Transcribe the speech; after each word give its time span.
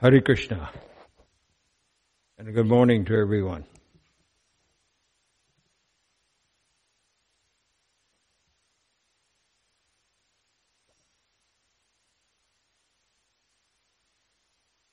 Hare 0.00 0.20
Krishna. 0.20 0.70
And 2.38 2.54
good 2.54 2.68
morning 2.68 3.04
to 3.06 3.16
everyone. 3.16 3.64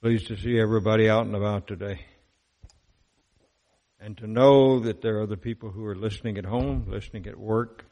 Pleased 0.02 0.26
to 0.26 0.36
see 0.36 0.60
everybody 0.60 1.08
out 1.08 1.28
and 1.28 1.36
about 1.36 1.68
today. 1.68 2.00
And 4.00 4.18
to 4.18 4.26
know 4.26 4.80
that 4.80 5.04
there 5.04 5.18
are 5.18 5.22
other 5.22 5.38
people 5.38 5.70
who 5.70 5.86
are 5.86 5.96
listening 5.96 6.40
at 6.40 6.46
home, 6.46 6.86
listening 6.88 7.28
at 7.28 7.38
work, 7.38 7.86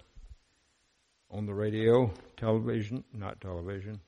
on 1.30 1.45
the 1.45 1.54
radio, 1.54 2.11
television, 2.38 3.04
not 3.14 3.39
television, 3.39 4.00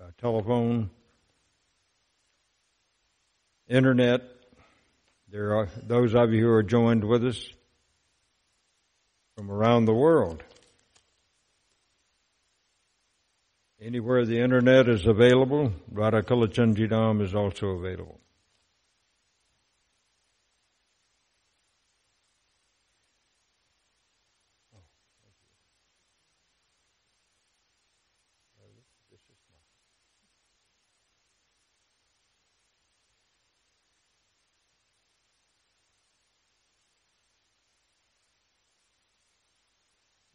uh, 0.00 0.12
telephone, 0.16 0.88
internet. 3.68 4.22
There 5.30 5.56
are 5.56 5.68
those 5.82 6.14
of 6.14 6.32
you 6.32 6.42
who 6.42 6.50
are 6.50 6.62
joined 6.62 7.04
with 7.04 7.24
us 7.24 7.48
from 9.36 9.50
around 9.50 9.84
the 9.84 9.94
world. 9.94 10.42
Anywhere 13.80 14.24
the 14.24 14.40
internet 14.40 14.88
is 14.88 15.06
available, 15.06 15.72
Radha 15.92 16.22
Kalachandjidam 16.22 17.22
is 17.22 17.34
also 17.34 17.68
available. 17.68 18.20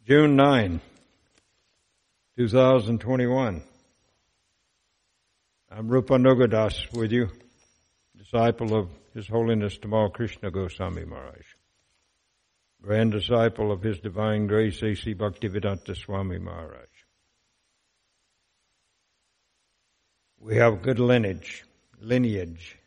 June 0.06 0.36
9, 0.36 0.82
2021. 2.38 3.64
I'm 5.72 5.88
Rupanuga 5.88 6.50
Das 6.50 6.92
with 6.92 7.14
you, 7.14 7.30
disciple 8.18 8.76
of 8.76 8.90
His 9.14 9.30
Holiness 9.30 9.78
Tamal 9.78 10.12
Krishna 10.12 10.52
Goswami 10.52 11.06
Maharaj, 11.06 11.45
grand 12.82 13.14
disciple 13.14 13.72
of 13.72 13.82
His 13.82 13.98
Divine 14.00 14.45
Grace 14.45 14.84
A.C. 14.84 15.16
Bhaktivedanta 15.16 15.95
Swami 15.95 16.38
Maharaj. 16.38 16.90
We 20.38 20.58
have 20.58 20.82
good 20.82 21.00
lineage, 21.00 21.64
lineage 22.02 22.78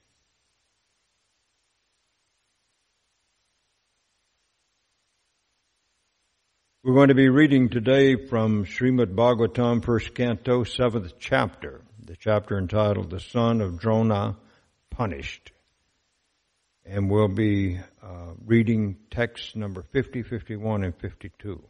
We're 6.86 6.94
going 6.94 7.08
to 7.08 7.16
be 7.16 7.28
reading 7.28 7.68
today 7.68 8.14
from 8.14 8.64
Srimad 8.64 9.16
Bhagavatam, 9.16 9.84
first 9.84 10.14
canto, 10.14 10.62
seventh 10.62 11.14
chapter, 11.18 11.80
the 12.00 12.14
chapter 12.14 12.56
entitled 12.56 13.10
The 13.10 13.18
Son 13.18 13.60
of 13.60 13.80
Drona 13.80 14.36
Punished. 14.88 15.50
And 16.84 17.10
we'll 17.10 17.26
be 17.26 17.80
uh, 18.00 18.34
reading 18.44 18.98
texts 19.10 19.56
number 19.56 19.82
50, 19.82 20.22
51, 20.22 20.84
and 20.84 20.96
52. 20.96 21.60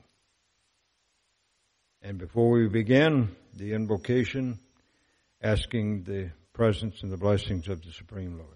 And 2.02 2.18
before 2.18 2.50
we 2.50 2.68
begin, 2.68 3.34
the 3.54 3.72
invocation 3.72 4.58
asking 5.42 6.02
the 6.02 6.30
presence 6.52 7.02
and 7.02 7.10
the 7.10 7.16
blessings 7.16 7.68
of 7.68 7.82
the 7.82 7.92
Supreme 7.92 8.36
Lord. 8.36 8.55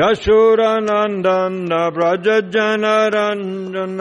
यशोरनन्दन 0.00 1.72
व्रजजनरञ्जन 1.96 4.00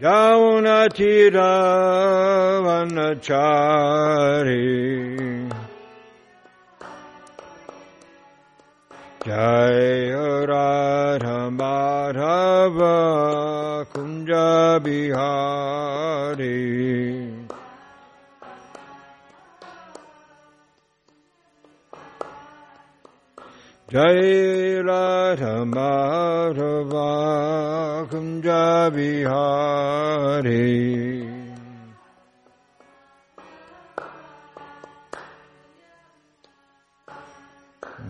Yamuna 0.00 0.88
Tira 0.92 1.52
Vanachari 2.64 3.92
Jai 9.25 10.10
Radha 10.50 11.49
Madhava 11.59 12.97
Kunja 13.87 14.81
Bihari 14.83 16.59
Jai 23.88 24.83
Radha 24.83 25.65
Madhava 25.71 27.09
Kunja 28.10 28.91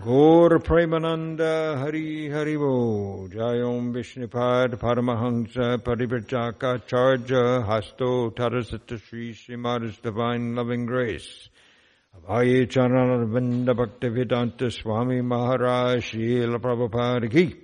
Gaur 0.03 0.59
Premananda 0.59 1.77
Hari 1.77 2.29
Hari 2.29 2.57
Bo 2.57 3.25
Jayom 3.31 3.93
Vishnupad 3.93 4.75
Paramahansa 4.77 5.77
Parivrajaka 5.77 6.81
Charja 6.85 7.65
Hasto 7.65 8.29
Tarasata 8.33 8.99
Sri 9.01 9.33
Srimada's 9.33 9.95
Divine 9.99 10.55
Loving 10.55 10.85
Grace 10.87 11.47
Abhaye 12.17 12.67
Charanarvinda 12.67 13.73
Bhakti 13.77 14.09
Vedanta 14.09 14.69
Swami 14.69 15.21
Maharaj 15.21 16.11
Srila 16.11 16.57
Prabhupada 16.59 17.31
Ki 17.31 17.55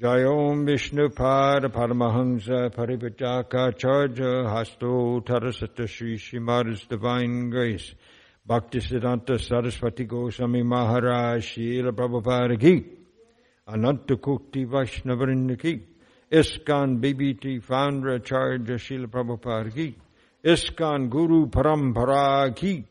Jayom 0.00 0.66
Vishnupad 0.66 1.64
Paramahansa 1.66 2.74
Parivrajaka 2.74 3.78
Charja 3.78 4.46
Hasto 4.52 5.22
Tarasata 5.22 5.88
Sri 5.88 6.18
Srimada's 6.18 6.84
Divine 6.86 7.50
Grace 7.50 7.94
Bhaktisiddhanta 8.48 9.38
Saraswati 9.38 10.04
Goswami 10.04 10.62
Maharaj 10.62 11.44
Srila 11.44 11.92
Prabhupada 11.92 12.58
Ki 12.58 12.84
Anantakoti 13.68 14.66
Vaishnavarinda 14.66 15.56
ki, 15.56 15.80
ISKCON 16.30 17.00
BBT 17.00 17.62
founder 17.62 18.16
Acharya 18.16 18.76
Srila 18.78 19.06
Prabhupada 19.06 19.72
ki, 19.72 19.94
ISKCON 20.44 21.08
Guru 21.08 21.46
Parampara 21.46 22.54
ki, 22.56 22.84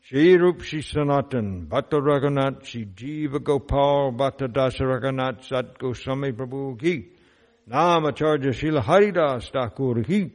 Shri 0.00 0.38
Rup 0.38 0.62
Shri 0.62 0.80
Sanatan, 0.80 1.66
Bhatta 1.66 2.00
Raghunath, 2.00 2.64
Shri 2.64 2.86
Jiva 2.86 3.44
Gopal, 3.44 4.12
Bhatta 4.12 4.48
Dasa 4.48 4.80
Raghunath, 4.80 5.44
Sat 5.46 5.78
Goswami 5.78 6.32
Prabhu 6.32 6.80
ki, 6.80 7.08
Nam 7.66 8.06
Acharya 8.06 8.52
Srila 8.52 8.82
Haridas 8.82 9.50
Thakur 9.50 10.02
ki, 10.02 10.32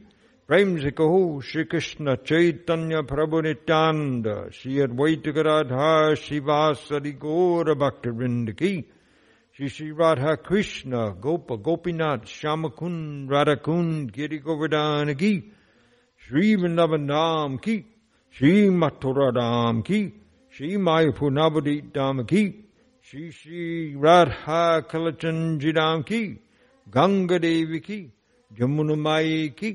प्रेम 0.49 0.75
से 0.77 0.89
कहो 0.91 1.19
श्री 1.41 1.63
कृष्ण 1.63 2.15
चैतन्य 2.27 3.01
प्रभु 3.11 3.39
नित्यानंद 3.41 4.27
श्री 4.53 4.79
अद्वैत 4.79 5.27
गराधा 5.35 5.93
शिवासरि 6.15 7.11
गौर 7.21 7.73
भक्त 7.75 8.07
वृंद 8.07 8.51
की 8.51 8.73
श्री 9.59 9.69
श्री 9.69 9.89
राधा 9.91 10.33
कृष्ण 10.47 10.97
गोप 11.21 11.51
गोपीनाथ 11.65 12.25
श्याम 12.27 12.67
कुंड 12.77 13.31
राधा 13.33 13.55
कुंड 13.65 14.11
गिरि 14.11 14.37
गोवर्धन 14.37 15.13
की 15.13 15.33
श्री 16.23 16.55
वृंदावन 16.55 17.07
धाम 17.07 17.55
की 17.57 17.77
श्री 18.35 18.69
मथुरा 18.69 19.29
धाम 19.31 19.81
की 19.81 20.01
श्री 20.53 20.75
मायपुर 20.77 21.31
नवदीप 21.31 21.91
धाम 21.95 22.23
की 22.23 22.43
श्री 23.13 23.31
श्री 23.31 23.63
राधा 24.03 24.79
कलचंद 24.91 25.59
जी 25.61 25.71
धाम 25.71 26.01
की 26.01 26.21
गंगा 26.87 27.37
देवी 27.37 27.79
की 27.79 27.99
जमुना 28.51 28.95
माई 29.01 29.47
की 29.59 29.71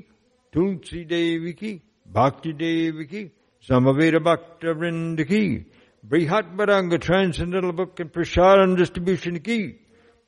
Devi 0.56 1.52
ki, 1.54 1.82
Bhakti 2.06 2.52
Devi 2.52 3.06
ki, 3.06 3.30
Samaveda 3.68 4.22
Bhakta 4.22 4.74
Vrinda 4.74 5.26
ki, 5.28 5.66
Brihat 6.06 6.56
Mridanga 6.56 7.00
Transcendental 7.00 7.72
Book 7.72 8.00
and 8.00 8.12
Prasadam 8.12 8.76
Distribution 8.76 9.38
ki, 9.40 9.78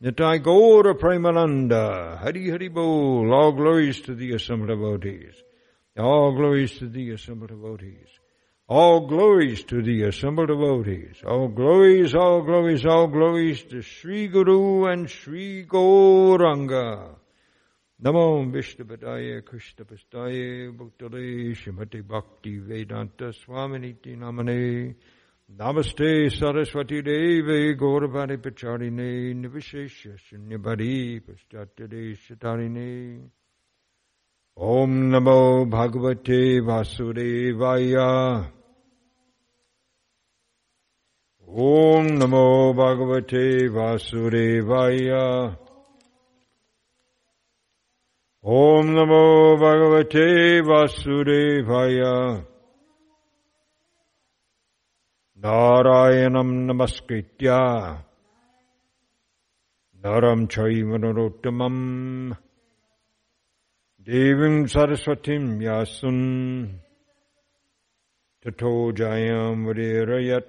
Nitai 0.03 0.43
Gaura 0.43 0.95
Premananda, 0.95 2.19
Hari 2.19 2.51
Hari 2.51 2.69
Bol, 2.69 3.33
all 3.33 3.53
glories 3.53 4.01
to 4.03 4.15
the 4.15 4.33
assembled 4.35 4.69
devotees. 4.69 5.35
All 5.97 6.33
glories 6.37 6.79
to 6.79 6.89
the 6.89 7.11
assembled 7.11 7.51
devotees. 7.51 8.09
All 8.69 9.09
glories 9.09 9.65
to 9.65 9.83
the 9.83 10.03
assembled 10.03 10.49
devotees. 10.49 11.23
All 11.27 11.49
glories, 11.49 12.15
all 12.15 12.43
glories, 12.43 12.85
all 12.87 13.09
glories 13.09 13.63
to 13.65 13.83
Sri 13.83 14.29
Guru 14.29 14.85
and 14.85 15.09
Sri 15.09 15.65
Gauranga. 15.67 17.18
नमो 18.05 18.45
विष्णुपदाय 18.45 19.41
कृष्णपस्ताय 19.41 20.69
भक्तले 20.69 21.55
श्रीमति 21.55 22.03
भक्ति 22.03 22.59
वेदांत 22.59 23.17
स्वामिनीति 23.23 24.17
नामने। 24.17 24.95
नमस्ते 25.51 26.31
सरस्वती 26.31 27.03
देवे, 27.03 27.75
गौरवाणी 27.75 28.37
प्रचारिणे 28.37 29.35
निर्विशेष 29.35 30.09
शून्यभरी 30.09 31.19
पश्चात्यदेशतारिणे 31.19 33.27
ओम 34.57 34.91
नमो 34.91 35.65
भगवते 35.65 36.61
वासुदेवाय। 36.61 37.95
ओम 41.49 42.07
नमो 42.07 42.73
भगवते 42.73 43.69
वासुदेवाय। 43.69 44.99
Bhagavate 49.59 50.63
Vasudevaya. 50.63 52.45
Narayanam 55.41 56.67
Namaskritya. 56.69 58.05
Naram 60.05 60.47
Chaivanarottamam 60.47 62.37
Devim 64.01 64.67
Saraswatim 64.69 65.61
Yasun. 65.61 66.79
Tato 68.43 68.93
Jayam 68.93 69.67
Vadirayat. 69.67 70.45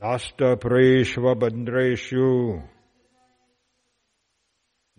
Nasta 0.00 0.56
Preshva 0.56 1.34
Bandreshu 1.34 2.62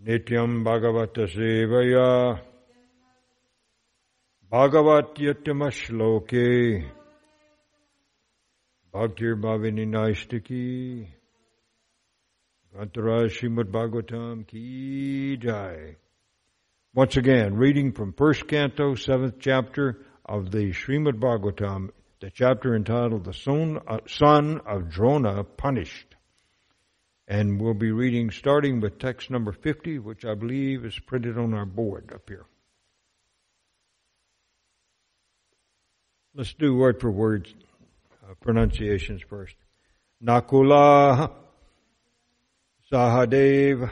Nityam 0.06 0.66
Bhagavata 0.66 1.26
Sevaya 1.34 2.38
Bhagavatyatama 4.52 5.72
Shloke 5.72 6.84
Bhaktir 8.94 9.40
Bhavini 9.42 9.88
Naistaki 9.88 11.08
Grantaraj 12.76 13.32
Srimad 13.32 13.72
Bhagavatam 13.72 14.46
Ki 14.46 15.38
Jai. 15.38 15.96
Once 16.94 17.16
again, 17.16 17.56
reading 17.56 17.94
from 17.94 18.12
first 18.12 18.46
canto, 18.46 18.96
seventh 18.96 19.36
chapter 19.40 20.02
of 20.26 20.52
the 20.52 20.74
Srimad 20.74 21.18
Bhagavatam, 21.18 21.92
the 22.20 22.30
chapter 22.30 22.76
entitled 22.76 23.24
The 23.24 23.34
Son, 23.34 23.80
uh, 23.88 24.00
Son 24.08 24.60
of 24.68 24.90
Drona 24.90 25.46
Punished. 25.46 26.13
And 27.28 27.62
we'll 27.62 27.74
be 27.74 27.92
reading 27.92 28.32
starting 28.32 28.82
with 28.82 29.00
text 29.00 29.30
number 29.30 29.54
50, 29.54 30.00
which 30.00 30.26
I 30.26 30.34
believe 30.34 30.84
is 30.84 30.98
printed 31.00 31.38
on 31.38 31.54
our 31.54 31.66
board 31.66 32.12
up 32.14 32.28
here. 32.28 32.46
Let's 36.36 36.54
do 36.54 36.76
word 36.76 37.00
for 37.00 37.12
word 37.12 37.48
uh, 38.24 38.34
pronunciations 38.42 39.22
first. 39.22 39.56
Nakula 40.22 41.32
Sahadev 42.92 43.92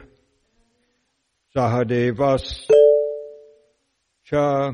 Sahadevas 1.55 2.65
Cha 4.25 4.73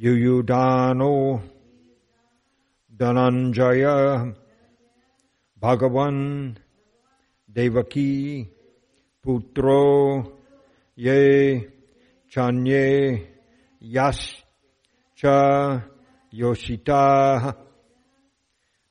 Yuyudano 0.00 1.42
Dhananjaya 2.96 4.34
Bhagavan 5.60 6.56
Devaki, 7.52 8.48
Putro, 9.24 10.32
Ye, 10.94 11.66
Chanye, 12.32 13.26
Yash, 13.80 14.44
Cha, 15.16 15.82
Yoshita, 16.32 17.54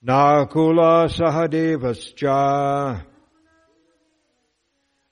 Nakula 0.05 1.09
Sahadevascha, 1.09 3.05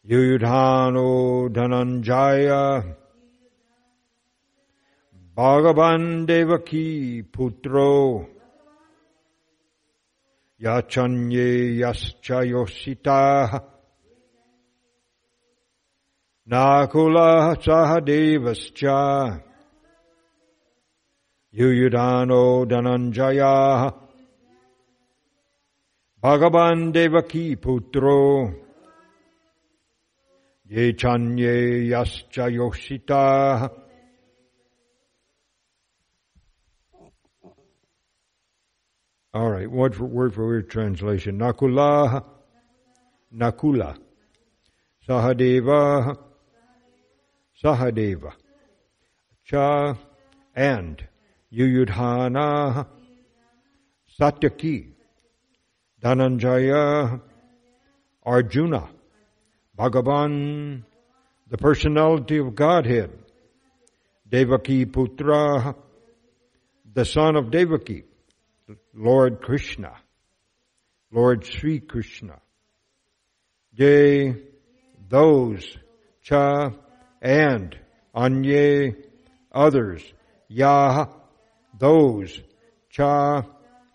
Yudhano 0.10 1.50
Dhananjaya, 1.50 2.96
Bhagavan 5.36 6.26
Yachanye 10.60 11.78
yascha 11.78 12.42
yosita 12.44 13.62
Nakula 16.50 17.56
sahadevascha. 17.62 19.42
Yuyudano 21.54 22.66
Dhananjaya 22.66 23.94
Bhagavan 26.24 26.92
Devaki 26.92 27.56
Putro. 27.58 28.54
Yechanye 30.72 31.88
All 39.38 39.52
right, 39.52 39.70
word 39.70 39.94
for 39.94 40.06
word, 40.06 40.34
for 40.34 40.48
word 40.48 40.68
translation. 40.68 41.38
Nakula, 41.38 42.24
Nakula, 43.32 43.96
Sahadeva, 45.08 46.18
Sahadeva, 47.64 48.34
Cha, 49.46 49.96
and. 50.56 51.08
Yuyudhana, 51.54 52.88
Satyaki, 54.20 54.88
Dhananjaya, 56.02 57.22
Arjuna, 58.26 58.90
Bhagavan, 59.78 60.82
the 61.48 61.58
personality 61.60 62.40
of 62.40 62.56
Godhead, 62.56 63.12
Devaki 64.28 64.88
Putra, 64.88 65.76
the 66.92 67.06
son 67.06 67.36
of 67.36 67.52
Devaki, 67.52 68.04
Lord 68.94 69.42
Krishna, 69.42 69.94
Lord 71.12 71.46
Sri 71.46 71.80
Krishna. 71.80 72.40
Yea, 73.74 74.36
those, 75.08 75.78
cha, 76.22 76.72
and, 77.22 77.78
anye, 78.16 78.96
others, 79.52 80.02
yah, 80.48 81.06
those, 81.78 82.42
cha, 82.90 83.44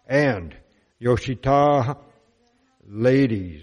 and, 0.06 0.56
yoshita, 1.00 1.96
ladies. 2.86 3.62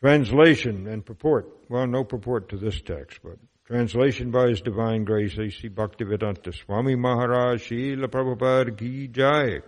Translation 0.00 0.86
and 0.86 1.04
purport. 1.04 1.48
Well, 1.68 1.86
no 1.86 2.04
purport 2.04 2.50
to 2.50 2.56
this 2.56 2.80
text, 2.80 3.18
but 3.22 3.38
translation 3.68 4.30
by 4.30 4.48
His 4.48 4.62
Divine 4.62 5.04
Grace, 5.04 5.36
A.C. 5.36 5.68
Bhaktivedanta 5.68 6.54
Swami 6.54 6.94
Maharaj 6.94 7.68
Srila 7.68 8.06
Prabhupada 8.06 8.74
Ki 8.76 9.08
Jai. 9.08 9.60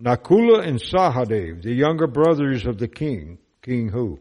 Nakula 0.00 0.64
and 0.64 0.80
Sahadev, 0.80 1.62
the 1.62 1.74
younger 1.74 2.06
brothers 2.06 2.66
of 2.66 2.78
the 2.78 2.86
king. 2.86 3.38
King 3.62 3.88
who? 3.88 4.20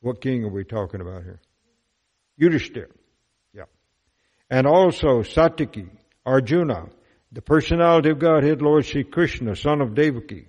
What 0.00 0.20
king 0.20 0.42
are 0.42 0.48
we 0.48 0.64
talking 0.64 1.00
about 1.00 1.22
here? 1.22 1.40
Yudhishthir. 2.40 2.88
Yeah. 3.52 3.66
And 4.50 4.66
also 4.66 5.22
Satyaki, 5.22 5.88
Arjuna, 6.26 6.88
the 7.30 7.42
personality 7.42 8.10
of 8.10 8.18
Godhead, 8.18 8.60
Lord 8.60 8.84
Sri 8.84 9.04
Krishna, 9.04 9.54
son 9.54 9.80
of 9.80 9.94
Devaki, 9.94 10.48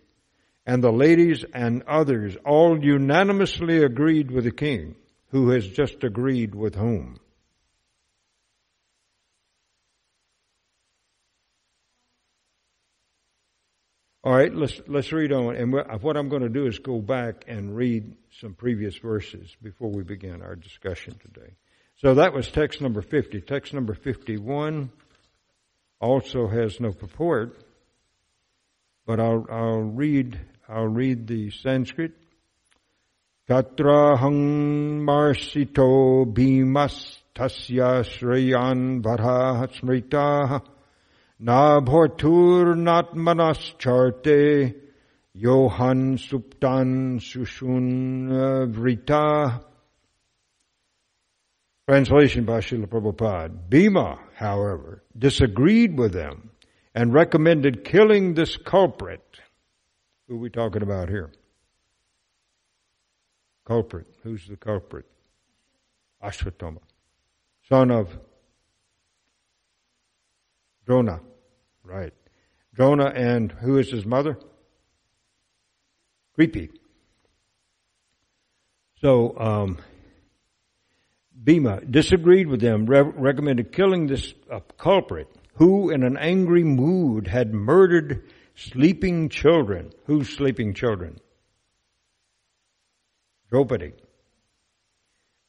and 0.65 0.83
the 0.83 0.91
ladies 0.91 1.45
and 1.53 1.83
others 1.83 2.35
all 2.43 2.83
unanimously 2.83 3.83
agreed 3.83 4.31
with 4.31 4.45
the 4.45 4.51
king, 4.51 4.95
who 5.35 5.49
has 5.49 5.67
just 5.67 6.01
agreed 6.05 6.55
with 6.55 6.75
whom? 6.75 7.19
All 14.23 14.31
right, 14.31 14.55
let's 14.55 14.79
let's 14.87 15.11
read 15.11 15.33
on. 15.33 15.57
And 15.57 15.73
what 15.73 16.15
I'm 16.15 16.29
going 16.29 16.43
to 16.43 16.47
do 16.47 16.67
is 16.67 16.79
go 16.79 17.01
back 17.01 17.43
and 17.49 17.75
read 17.75 18.15
some 18.39 18.53
previous 18.53 18.95
verses 18.95 19.53
before 19.61 19.91
we 19.91 20.03
begin 20.03 20.41
our 20.41 20.55
discussion 20.55 21.19
today. 21.19 21.51
So 21.97 22.13
that 22.13 22.33
was 22.33 22.49
text 22.49 22.79
number 22.79 23.01
50. 23.01 23.41
Text 23.41 23.73
number 23.73 23.93
51 23.93 24.89
also 25.99 26.47
has 26.47 26.79
no 26.79 26.93
purport, 26.93 27.61
but 29.05 29.19
I'll 29.19 29.45
I'll 29.51 29.81
read 29.81 30.39
I'll 30.69 30.87
read 30.87 31.27
the 31.27 31.51
Sanskrit. 31.51 32.13
Smrita 39.69 40.63
na 41.37 41.79
bhortur 41.79 42.75
nat 42.75 43.15
manas 43.15 43.73
charte 43.77 44.73
yohan 45.37 46.17
suptan 46.17 47.19
sushun 47.19 48.29
vrita. 48.73 49.63
Translation 51.87 52.45
by 52.45 52.61
Srila 52.61 52.87
Prabhupada. 52.87 53.51
Bhima, 53.69 54.17
however, 54.33 55.03
disagreed 55.15 55.95
with 55.99 56.13
them 56.13 56.49
and 56.95 57.13
recommended 57.13 57.83
killing 57.83 58.33
this 58.33 58.57
culprit 58.57 59.21
who 60.27 60.33
are 60.33 60.39
we 60.39 60.49
talking 60.49 60.81
about 60.81 61.09
here? 61.09 61.29
Culprit. 63.65 64.07
Who's 64.23 64.47
the 64.47 64.57
culprit? 64.57 65.05
Ashwatthama, 66.23 66.79
son 67.69 67.91
of 67.91 68.17
Drona. 70.85 71.19
Right. 71.83 72.13
Drona 72.73 73.05
and 73.05 73.51
who 73.51 73.77
is 73.77 73.89
his 73.89 74.05
mother? 74.05 74.37
Kripi. 76.37 76.69
So, 79.01 79.37
um, 79.37 79.77
Bhima 81.43 81.81
disagreed 81.81 82.47
with 82.47 82.61
them, 82.61 82.85
re- 82.85 83.01
recommended 83.01 83.71
killing 83.71 84.07
this 84.07 84.33
uh, 84.51 84.61
culprit 84.77 85.27
who, 85.55 85.89
in 85.89 86.03
an 86.03 86.17
angry 86.17 86.63
mood, 86.63 87.27
had 87.27 87.53
murdered 87.53 88.23
Sleeping 88.55 89.27
children. 89.27 89.91
Who's 90.05 90.29
sleeping 90.29 90.73
children? 90.73 91.19
Draupadi. 93.55 93.93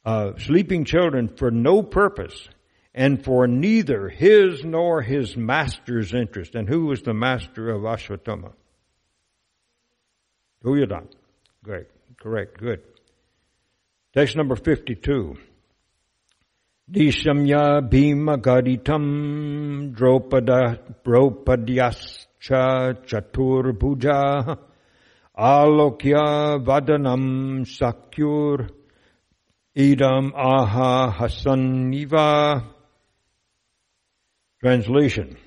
Uh, 0.05 0.31
sleeping 0.37 0.85
children 0.85 1.27
for 1.27 1.51
no 1.51 1.83
purpose 1.83 2.47
and 2.93 3.21
for 3.21 3.47
neither 3.47 4.07
his 4.07 4.63
nor 4.63 5.01
his 5.01 5.35
master's 5.35 6.13
interest. 6.13 6.55
And 6.55 6.69
who 6.69 6.85
was 6.85 7.01
the 7.01 7.13
master 7.13 7.69
of 7.69 7.81
Ashwatthama? 7.81 8.53
Duryodhana. 10.63 11.09
Great. 11.61 11.87
Correct. 12.17 12.57
Good. 12.57 12.81
Text 14.13 14.37
number 14.37 14.55
52. 14.55 15.35
Dishamya 16.89 17.89
bhima 17.89 18.37
gaditam 18.37 19.93
dropada 19.93 20.79
dropadyas 21.03 22.25
cha 22.39 22.93
chaturbuja 22.93 24.57
alokya 25.37 26.59
vadanam 26.63 27.65
sakyur 27.65 28.69
idam 29.75 30.31
aha 30.35 31.15
hasaniva. 31.17 32.63
Translation. 34.59 35.37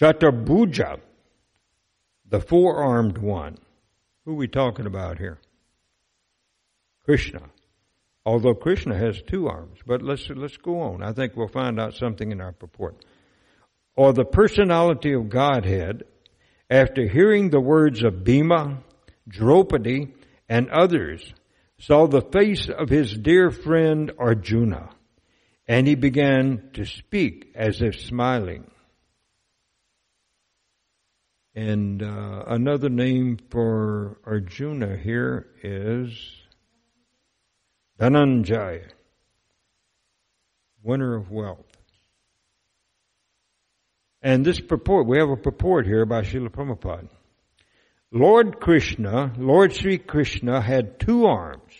Chaturbuja, 0.00 1.00
the 2.28 2.40
four-armed 2.40 3.18
one. 3.18 3.58
Who 4.24 4.32
are 4.32 4.36
we 4.36 4.46
talking 4.46 4.86
about 4.86 5.18
here? 5.18 5.38
Krishna. 7.04 7.42
Although 8.24 8.54
Krishna 8.54 8.96
has 8.96 9.20
two 9.22 9.48
arms, 9.48 9.78
but 9.86 10.02
let's 10.02 10.28
let's 10.28 10.58
go 10.58 10.80
on. 10.80 11.02
I 11.02 11.12
think 11.12 11.34
we'll 11.34 11.48
find 11.48 11.80
out 11.80 11.94
something 11.94 12.30
in 12.30 12.40
our 12.40 12.52
purport 12.52 13.02
or 13.98 14.12
the 14.12 14.24
personality 14.24 15.12
of 15.12 15.28
Godhead, 15.28 16.04
after 16.70 17.08
hearing 17.08 17.50
the 17.50 17.60
words 17.60 18.02
of 18.02 18.24
Bhima, 18.24 18.82
Draupadi, 19.26 20.14
and 20.48 20.68
others, 20.70 21.32
saw 21.78 22.06
the 22.06 22.22
face 22.22 22.68
of 22.68 22.88
his 22.88 23.12
dear 23.12 23.50
friend 23.50 24.12
Arjuna, 24.18 24.90
and 25.66 25.86
he 25.86 25.94
began 25.94 26.70
to 26.74 26.84
speak 26.84 27.52
as 27.54 27.80
if 27.80 28.00
smiling. 28.00 28.70
And 31.54 32.02
uh, 32.02 32.44
another 32.46 32.88
name 32.88 33.38
for 33.50 34.18
Arjuna 34.24 34.96
here 34.96 35.46
is 35.62 36.12
Dhananjaya, 37.98 38.90
winner 40.82 41.16
of 41.16 41.30
wealth. 41.30 41.67
And 44.22 44.44
this 44.44 44.60
purport, 44.60 45.06
we 45.06 45.18
have 45.18 45.30
a 45.30 45.36
purport 45.36 45.86
here 45.86 46.04
by 46.04 46.22
Srila 46.22 46.50
Prabhupada. 46.50 47.08
Lord 48.10 48.58
Krishna, 48.58 49.34
Lord 49.36 49.74
Sri 49.74 49.98
Krishna 49.98 50.60
had 50.60 50.98
two 50.98 51.26
arms. 51.26 51.72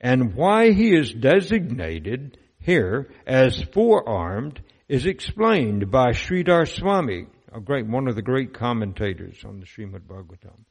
And 0.00 0.34
why 0.34 0.72
he 0.72 0.94
is 0.94 1.12
designated 1.12 2.38
here 2.60 3.10
as 3.26 3.62
four-armed 3.72 4.60
is 4.88 5.06
explained 5.06 5.90
by 5.90 6.10
Sridhar 6.10 6.68
Swami, 6.68 7.26
a 7.52 7.60
great, 7.60 7.86
one 7.86 8.06
of 8.06 8.14
the 8.14 8.22
great 8.22 8.52
commentators 8.52 9.44
on 9.44 9.58
the 9.58 9.66
Srimad 9.66 10.02
Bhagavatam. 10.02 10.64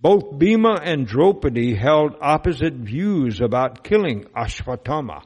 Both 0.00 0.38
Bhima 0.38 0.78
and 0.82 1.06
Draupadi 1.06 1.74
held 1.74 2.14
opposite 2.20 2.74
views 2.74 3.40
about 3.40 3.82
killing 3.82 4.24
Ashwatthama. 4.36 5.22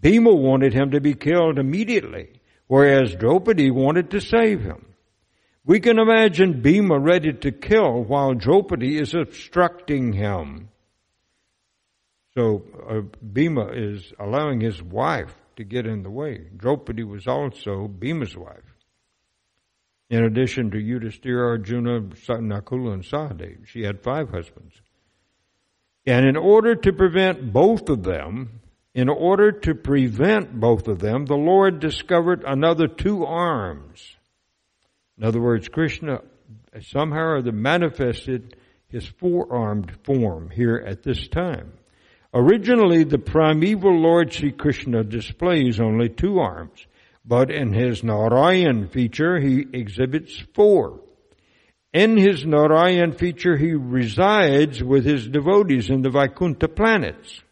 Bhima 0.00 0.32
wanted 0.32 0.72
him 0.72 0.92
to 0.92 1.00
be 1.00 1.14
killed 1.14 1.58
immediately 1.58 2.39
whereas 2.70 3.16
Draupadi 3.16 3.68
wanted 3.68 4.12
to 4.12 4.20
save 4.20 4.62
him. 4.62 4.94
We 5.64 5.80
can 5.80 5.98
imagine 5.98 6.62
Bhima 6.62 7.00
ready 7.00 7.32
to 7.32 7.50
kill 7.50 8.04
while 8.04 8.34
Draupadi 8.34 8.96
is 8.96 9.12
obstructing 9.12 10.12
him. 10.12 10.68
So 12.36 12.62
uh, 12.88 13.00
Bhima 13.20 13.72
is 13.74 14.12
allowing 14.20 14.60
his 14.60 14.80
wife 14.80 15.34
to 15.56 15.64
get 15.64 15.84
in 15.84 16.04
the 16.04 16.12
way. 16.12 16.46
Draupadi 16.56 17.02
was 17.02 17.26
also 17.26 17.88
Bhima's 17.88 18.36
wife. 18.36 18.76
In 20.08 20.22
addition 20.22 20.70
to 20.70 20.76
Yudhisthira, 20.76 21.48
Arjuna, 21.48 22.02
Nakula, 22.02 22.94
and 22.94 23.02
Sahadev, 23.02 23.66
she 23.66 23.82
had 23.82 24.00
five 24.00 24.30
husbands. 24.30 24.80
And 26.06 26.24
in 26.24 26.36
order 26.36 26.76
to 26.76 26.92
prevent 26.92 27.52
both 27.52 27.88
of 27.88 28.04
them 28.04 28.60
in 28.94 29.08
order 29.08 29.52
to 29.52 29.74
prevent 29.74 30.58
both 30.58 30.88
of 30.88 30.98
them, 30.98 31.24
the 31.26 31.36
Lord 31.36 31.78
discovered 31.80 32.42
another 32.44 32.88
two 32.88 33.24
arms. 33.24 34.16
In 35.16 35.24
other 35.24 35.40
words, 35.40 35.68
Krishna 35.68 36.20
somehow 36.80 37.20
or 37.20 37.36
other 37.38 37.52
manifested 37.52 38.56
his 38.88 39.06
four-armed 39.06 39.92
form 40.04 40.50
here 40.50 40.82
at 40.84 41.02
this 41.02 41.28
time. 41.28 41.72
Originally, 42.34 43.04
the 43.04 43.18
primeval 43.18 44.00
Lord 44.00 44.32
Sri 44.32 44.52
Krishna 44.52 45.04
displays 45.04 45.80
only 45.80 46.08
two 46.08 46.38
arms, 46.38 46.86
but 47.24 47.50
in 47.50 47.72
his 47.72 48.02
Narayan 48.02 48.88
feature, 48.88 49.38
he 49.38 49.66
exhibits 49.72 50.36
four. 50.54 51.00
In 51.92 52.16
his 52.16 52.44
Narayan 52.44 53.12
feature, 53.12 53.56
he 53.56 53.74
resides 53.74 54.82
with 54.82 55.04
his 55.04 55.28
devotees 55.28 55.90
in 55.90 56.02
the 56.02 56.10
Vaikuntha 56.10 56.68
planets 56.68 57.42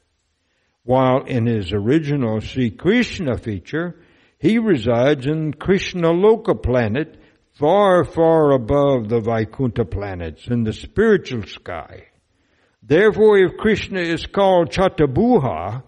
while 0.88 1.22
in 1.24 1.44
his 1.44 1.70
original 1.70 2.40
Sri 2.40 2.70
Krishna 2.70 3.36
feature, 3.36 3.94
he 4.38 4.58
resides 4.58 5.26
in 5.26 5.52
Krishna 5.52 6.08
Loka 6.08 6.54
planet, 6.62 7.20
far, 7.52 8.04
far 8.04 8.52
above 8.52 9.10
the 9.10 9.20
Vaikuntha 9.20 9.84
planets 9.84 10.46
in 10.46 10.64
the 10.64 10.72
spiritual 10.72 11.42
sky. 11.42 12.04
Therefore, 12.82 13.36
if 13.36 13.58
Krishna 13.58 14.00
is 14.00 14.24
called 14.24 14.70
Chaturbuja, 14.70 15.82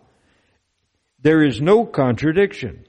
there 1.22 1.46
is 1.46 1.62
no 1.62 1.86
contradiction. 1.86 2.84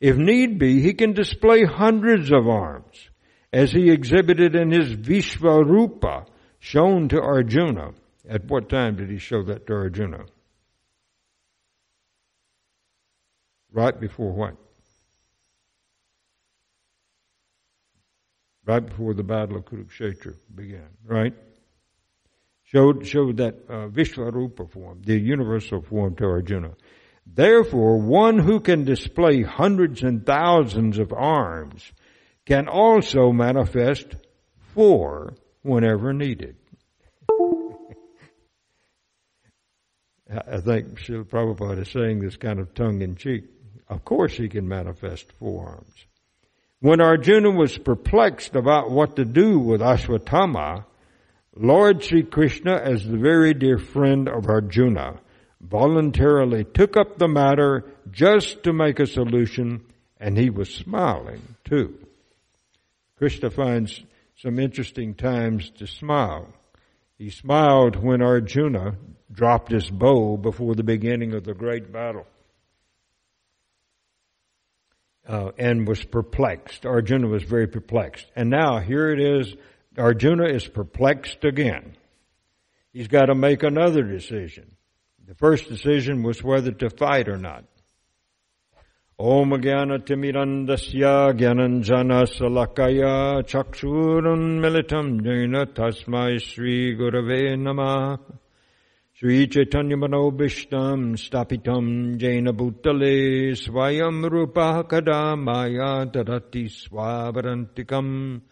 If 0.00 0.16
need 0.16 0.58
be, 0.58 0.80
he 0.80 0.94
can 0.94 1.12
display 1.12 1.64
hundreds 1.64 2.32
of 2.32 2.48
arms, 2.48 3.10
as 3.52 3.70
he 3.70 3.90
exhibited 3.90 4.56
in 4.56 4.70
his 4.70 4.96
Vishvarupa, 4.96 6.24
shown 6.58 7.10
to 7.10 7.20
Arjuna. 7.20 7.90
At 8.26 8.46
what 8.46 8.70
time 8.70 8.96
did 8.96 9.10
he 9.10 9.18
show 9.18 9.42
that 9.42 9.66
to 9.66 9.74
Arjuna? 9.74 10.24
Right 13.74 14.00
before 14.00 14.32
what? 14.32 14.56
Right 18.64 18.86
before 18.86 19.14
the 19.14 19.24
Battle 19.24 19.56
of 19.56 19.64
Kurukshetra 19.64 20.36
began, 20.54 20.90
right? 21.04 21.34
Showed, 22.62 23.04
showed 23.04 23.38
that 23.38 23.56
uh, 23.68 23.88
Vishvarupa 23.88 24.70
form, 24.70 25.02
the 25.04 25.18
universal 25.18 25.82
form 25.82 26.14
to 26.16 26.24
Arjuna. 26.24 26.76
Therefore, 27.26 28.00
one 28.00 28.38
who 28.38 28.60
can 28.60 28.84
display 28.84 29.42
hundreds 29.42 30.04
and 30.04 30.24
thousands 30.24 31.00
of 31.00 31.12
arms 31.12 31.92
can 32.46 32.68
also 32.68 33.32
manifest 33.32 34.14
four 34.72 35.34
whenever 35.62 36.12
needed. 36.12 36.54
I 40.30 40.60
think 40.60 41.00
Srila 41.00 41.24
Prabhupada 41.24 41.80
is 41.82 41.90
saying 41.90 42.20
this 42.20 42.36
kind 42.36 42.60
of 42.60 42.72
tongue 42.72 43.02
in 43.02 43.16
cheek. 43.16 43.46
Of 43.88 44.04
course 44.04 44.36
he 44.36 44.48
can 44.48 44.66
manifest 44.66 45.32
four 45.38 45.68
arms. 45.68 46.06
When 46.80 47.00
Arjuna 47.00 47.50
was 47.50 47.78
perplexed 47.78 48.54
about 48.54 48.90
what 48.90 49.16
to 49.16 49.24
do 49.24 49.58
with 49.58 49.80
Ashwatthama, 49.80 50.84
Lord 51.56 52.02
Sri 52.02 52.24
Krishna, 52.24 52.74
as 52.74 53.04
the 53.04 53.16
very 53.16 53.54
dear 53.54 53.78
friend 53.78 54.28
of 54.28 54.48
Arjuna, 54.48 55.20
voluntarily 55.60 56.64
took 56.64 56.96
up 56.96 57.16
the 57.16 57.28
matter 57.28 57.84
just 58.10 58.64
to 58.64 58.72
make 58.72 59.00
a 59.00 59.06
solution, 59.06 59.84
and 60.18 60.36
he 60.36 60.50
was 60.50 60.68
smiling 60.68 61.42
too. 61.64 61.94
Krishna 63.16 63.50
finds 63.50 64.02
some 64.36 64.58
interesting 64.58 65.14
times 65.14 65.70
to 65.78 65.86
smile. 65.86 66.48
He 67.16 67.30
smiled 67.30 67.96
when 67.96 68.20
Arjuna 68.20 68.96
dropped 69.32 69.70
his 69.70 69.88
bow 69.88 70.36
before 70.36 70.74
the 70.74 70.82
beginning 70.82 71.32
of 71.34 71.44
the 71.44 71.54
great 71.54 71.92
battle. 71.92 72.26
Uh, 75.26 75.52
and 75.56 75.88
was 75.88 76.04
perplexed. 76.04 76.84
Arjuna 76.84 77.28
was 77.28 77.42
very 77.44 77.66
perplexed. 77.66 78.26
And 78.36 78.50
now 78.50 78.78
here 78.78 79.10
it 79.10 79.18
is, 79.18 79.54
Arjuna 79.96 80.48
is 80.48 80.66
perplexed 80.68 81.44
again. 81.44 81.96
He's 82.92 83.08
got 83.08 83.26
to 83.26 83.34
make 83.34 83.62
another 83.62 84.02
decision. 84.02 84.76
The 85.26 85.34
first 85.34 85.68
decision 85.68 86.22
was 86.22 86.44
whether 86.44 86.72
to 86.72 86.90
fight 86.90 87.28
or 87.28 87.38
not. 87.38 87.64
Om 89.18 89.50
Jnana 89.50 89.98
Timirandasya 90.00 91.38
Jnananjana 91.38 92.26
Salakaya 92.26 93.42
Chakshurun 93.44 94.58
Militam 94.58 95.22
Jena 95.22 95.66
Tasmai 95.66 96.42
Sri 96.42 96.96
Gurave 96.96 97.56
Namah 97.56 98.18
Sri 99.24 99.48
Chaitanya 99.48 99.96
Manobishtam 99.96 101.16
Stapitam 101.16 102.18
Jaina 102.18 102.52
Bhutale 102.52 103.52
Swayam 103.56 104.30
Rupa 104.30 104.84
Kadamaya 104.86 106.12
Tadati 106.12 106.68
Swavarantikam 106.68 108.42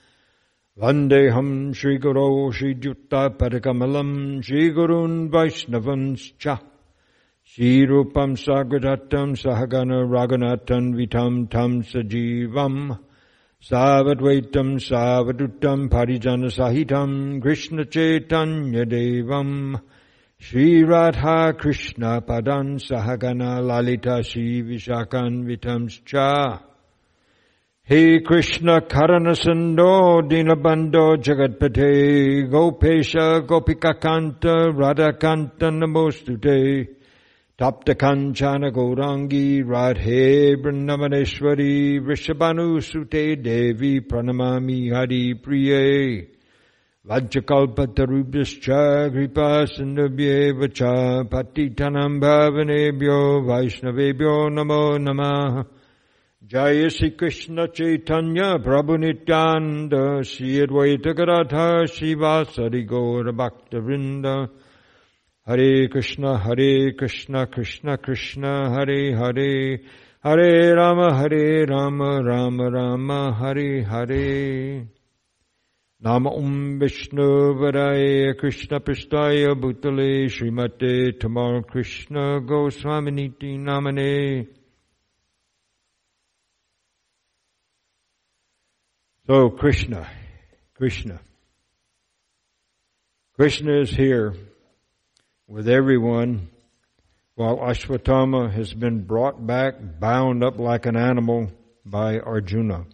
Vandeham 0.80 1.76
Sri 1.76 1.98
Guru 1.98 2.50
Sri 2.52 2.74
Jutta 2.76 3.36
Padakamalam 3.36 4.42
Sri 4.42 4.72
Gurun 4.72 5.28
Vaishnavanscha 5.28 6.58
Sri 7.44 7.86
Rupam 7.86 8.34
Sagradatam 8.34 9.36
Sahagana 9.36 10.08
Raganatan 10.08 10.96
Sri 20.44 20.82
Radha 20.82 21.54
Krishna 21.56 22.20
Padan 22.20 22.76
Sahagana 22.76 23.64
Lalita 23.64 24.24
Sri 24.24 24.60
Vishakan 24.64 25.44
Vitamscha. 25.46 26.60
He 27.84 28.20
Krishna 28.22 28.80
Karanasando 28.80 30.20
Dinabando 30.28 31.16
Jagatpate 31.16 32.50
Gopesha 32.50 33.46
Gopika 33.46 33.94
Kanta 34.00 34.76
Radha 34.76 35.12
Kanta 35.12 35.70
Namostute 35.70 36.88
Tapta 37.56 37.94
Kanchana 37.94 38.72
Gaurangi 38.72 39.62
Radhe 39.62 40.56
Vrindavaneshwari 40.60 42.00
Vrishabhanu 42.00 42.82
Sute 42.82 43.40
Devi 43.40 44.00
Pranamami 44.00 44.92
Hari 44.92 45.34
Priye 45.36 46.41
Vajjakalpatarubhyascha 47.04 49.10
Kripa 49.10 49.66
Sindhubhyeva 49.66 50.72
Cha 50.72 51.24
Patitanam 51.24 52.20
Bhavanebhyo 52.20 53.44
Vaishnavebhyo 53.44 54.48
Namo 54.52 54.98
Namah 55.02 55.66
Jaya 56.46 56.88
Sri 56.88 57.10
Krishna 57.10 57.66
Chaitanya 57.66 58.56
Prabhu 58.60 58.98
Nityananda 59.00 60.24
Sri 60.24 60.64
Advaita 60.64 61.12
Garadha 61.12 61.88
Srivasari 61.88 62.84
Gaura 62.88 63.32
Bhakta 63.32 63.80
Vrinda. 63.80 64.48
Hare 65.44 65.88
Krishna 65.88 66.38
Hare 66.38 66.92
Krishna 66.92 67.48
Krishna 67.48 67.98
Krishna 67.98 68.70
Hare 68.70 69.12
Hare 69.16 69.80
Hare 73.90 74.86
Nama 76.04 76.30
Om 76.30 76.80
Vishnu 76.80 77.54
Varaya 77.54 78.36
Krishna 78.36 78.80
Pristaya 78.80 79.54
Bhutale 79.54 80.26
Srimate 80.26 81.16
Tamal 81.16 81.64
Krishna 81.64 82.40
Goswaminiti 82.40 83.56
Namane 83.56 84.48
So 89.28 89.50
Krishna, 89.50 90.08
Krishna. 90.74 91.20
Krishna 93.36 93.82
is 93.82 93.90
here 93.90 94.34
with 95.46 95.68
everyone 95.68 96.48
while 97.36 97.58
Ashwatthama 97.58 98.52
has 98.52 98.74
been 98.74 99.04
brought 99.04 99.46
back 99.46 99.74
bound 100.00 100.42
up 100.42 100.58
like 100.58 100.86
an 100.86 100.96
animal 100.96 101.52
by 101.86 102.18
Arjuna. 102.18 102.86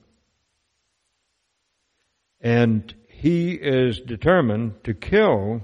And 2.41 2.95
he 3.09 3.53
is 3.53 4.01
determined 4.01 4.85
to 4.85 4.95
kill 4.95 5.63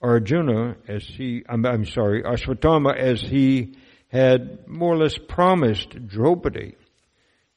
Arjuna 0.00 0.76
as 0.86 1.04
he, 1.04 1.44
I'm, 1.48 1.66
I'm 1.66 1.84
sorry, 1.84 2.22
Ashwatthama 2.22 2.96
as 2.96 3.20
he 3.20 3.76
had 4.08 4.66
more 4.66 4.94
or 4.94 4.98
less 4.98 5.18
promised 5.18 6.06
Draupadi. 6.06 6.76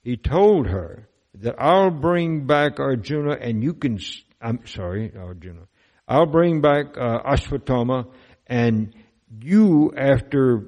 He 0.03 0.17
told 0.17 0.67
her 0.67 1.07
that 1.35 1.55
I'll 1.59 1.91
bring 1.91 2.45
back 2.45 2.79
Arjuna 2.79 3.37
and 3.39 3.63
you 3.63 3.73
can, 3.73 3.99
I'm 4.41 4.65
sorry, 4.65 5.13
Arjuna. 5.15 5.67
I'll 6.07 6.25
bring 6.25 6.61
back 6.61 6.97
uh, 6.97 7.21
Ashwatthama 7.23 8.07
and 8.47 8.93
you, 9.39 9.93
after 9.95 10.65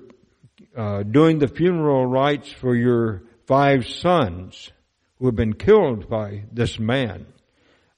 uh, 0.78 1.04
doing 1.04 1.40
the 1.40 1.50
funeral 1.50 2.06
rites 2.06 2.50
for 2.50 2.76
your 2.76 3.24
five 3.46 3.86
sons 3.88 4.72
who 5.18 5.26
have 5.26 5.36
been 5.36 5.54
killed 5.54 6.10
by 6.10 6.44
this 6.52 6.80
man, 6.80 7.26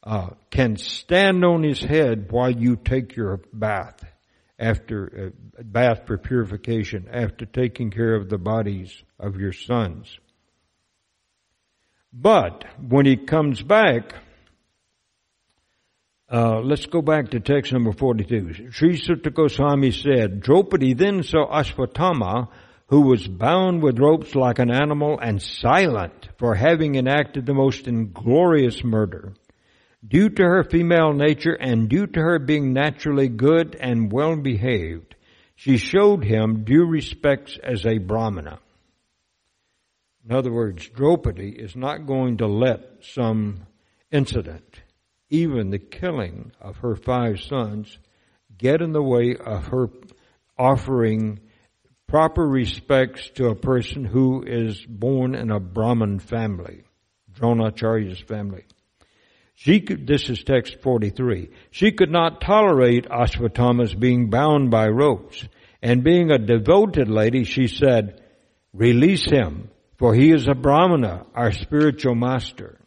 uh, 0.05 0.29
can 0.51 0.77
stand 0.77 1.43
on 1.43 1.63
his 1.63 1.81
head 1.81 2.31
while 2.31 2.51
you 2.51 2.75
take 2.75 3.15
your 3.15 3.41
bath 3.51 4.03
after 4.59 5.33
uh, 5.57 5.63
bath 5.63 6.05
for 6.05 6.17
purification 6.17 7.07
after 7.11 7.45
taking 7.45 7.89
care 7.91 8.15
of 8.15 8.29
the 8.29 8.37
bodies 8.37 9.03
of 9.19 9.37
your 9.37 9.51
sons. 9.51 10.19
But 12.13 12.63
when 12.79 13.05
he 13.05 13.17
comes 13.17 13.61
back, 13.61 14.13
uh, 16.31 16.61
let's 16.61 16.85
go 16.85 17.01
back 17.01 17.31
to 17.31 17.39
text 17.39 17.73
number 17.73 17.91
42. 17.91 18.71
Sri 18.71 18.97
Suta 18.97 19.29
Goswami 19.29 19.91
said, 19.91 20.39
Draupadi 20.39 20.93
then 20.93 21.23
saw 21.23 21.51
Ashwatthama, 21.51 22.47
who 22.87 23.01
was 23.01 23.27
bound 23.27 23.83
with 23.83 23.99
ropes 23.99 24.33
like 24.33 24.59
an 24.59 24.71
animal 24.71 25.19
and 25.19 25.41
silent 25.41 26.29
for 26.37 26.55
having 26.55 26.95
enacted 26.95 27.45
the 27.45 27.53
most 27.53 27.87
inglorious 27.87 28.83
murder. 28.83 29.33
Due 30.07 30.29
to 30.29 30.43
her 30.43 30.63
female 30.63 31.13
nature 31.13 31.53
and 31.53 31.89
due 31.89 32.05
to 32.05 32.19
her 32.19 32.37
being 32.37 32.73
naturally 32.73 33.27
good 33.27 33.75
and 33.79 34.11
well 34.11 34.35
behaved, 34.35 35.15
she 35.55 35.77
showed 35.77 36.23
him 36.23 36.63
due 36.63 36.85
respects 36.85 37.57
as 37.63 37.85
a 37.85 37.97
Brahmana. 37.97 38.59
In 40.27 40.35
other 40.35 40.51
words, 40.51 40.87
Draupadi 40.89 41.49
is 41.49 41.75
not 41.75 42.05
going 42.05 42.37
to 42.37 42.47
let 42.47 43.03
some 43.03 43.65
incident, 44.11 44.81
even 45.29 45.69
the 45.69 45.79
killing 45.79 46.51
of 46.59 46.77
her 46.77 46.95
five 46.95 47.39
sons, 47.39 47.97
get 48.57 48.81
in 48.81 48.91
the 48.91 49.03
way 49.03 49.35
of 49.35 49.67
her 49.67 49.89
offering 50.57 51.39
proper 52.07 52.47
respects 52.47 53.29
to 53.35 53.47
a 53.47 53.55
person 53.55 54.03
who 54.03 54.43
is 54.45 54.85
born 54.85 55.35
in 55.35 55.51
a 55.51 55.59
Brahmin 55.59 56.19
family, 56.19 56.83
Dronacharya's 57.33 58.19
family. 58.19 58.65
She 59.55 59.79
could, 59.79 60.05
this 60.05 60.29
is 60.29 60.43
text 60.43 60.81
43. 60.81 61.49
She 61.71 61.91
could 61.91 62.11
not 62.11 62.41
tolerate 62.41 63.07
Ashwatthama's 63.09 63.95
being 63.95 64.29
bound 64.29 64.69
by 64.69 64.87
ropes. 64.89 65.47
And 65.81 66.03
being 66.03 66.31
a 66.31 66.37
devoted 66.37 67.09
lady, 67.09 67.45
she 67.45 67.67
said, 67.67 68.21
release 68.73 69.25
him, 69.29 69.69
for 69.97 70.13
he 70.13 70.31
is 70.31 70.47
a 70.47 70.55
Brahmana, 70.55 71.25
our 71.33 71.51
spiritual 71.51 72.15
master. 72.15 72.79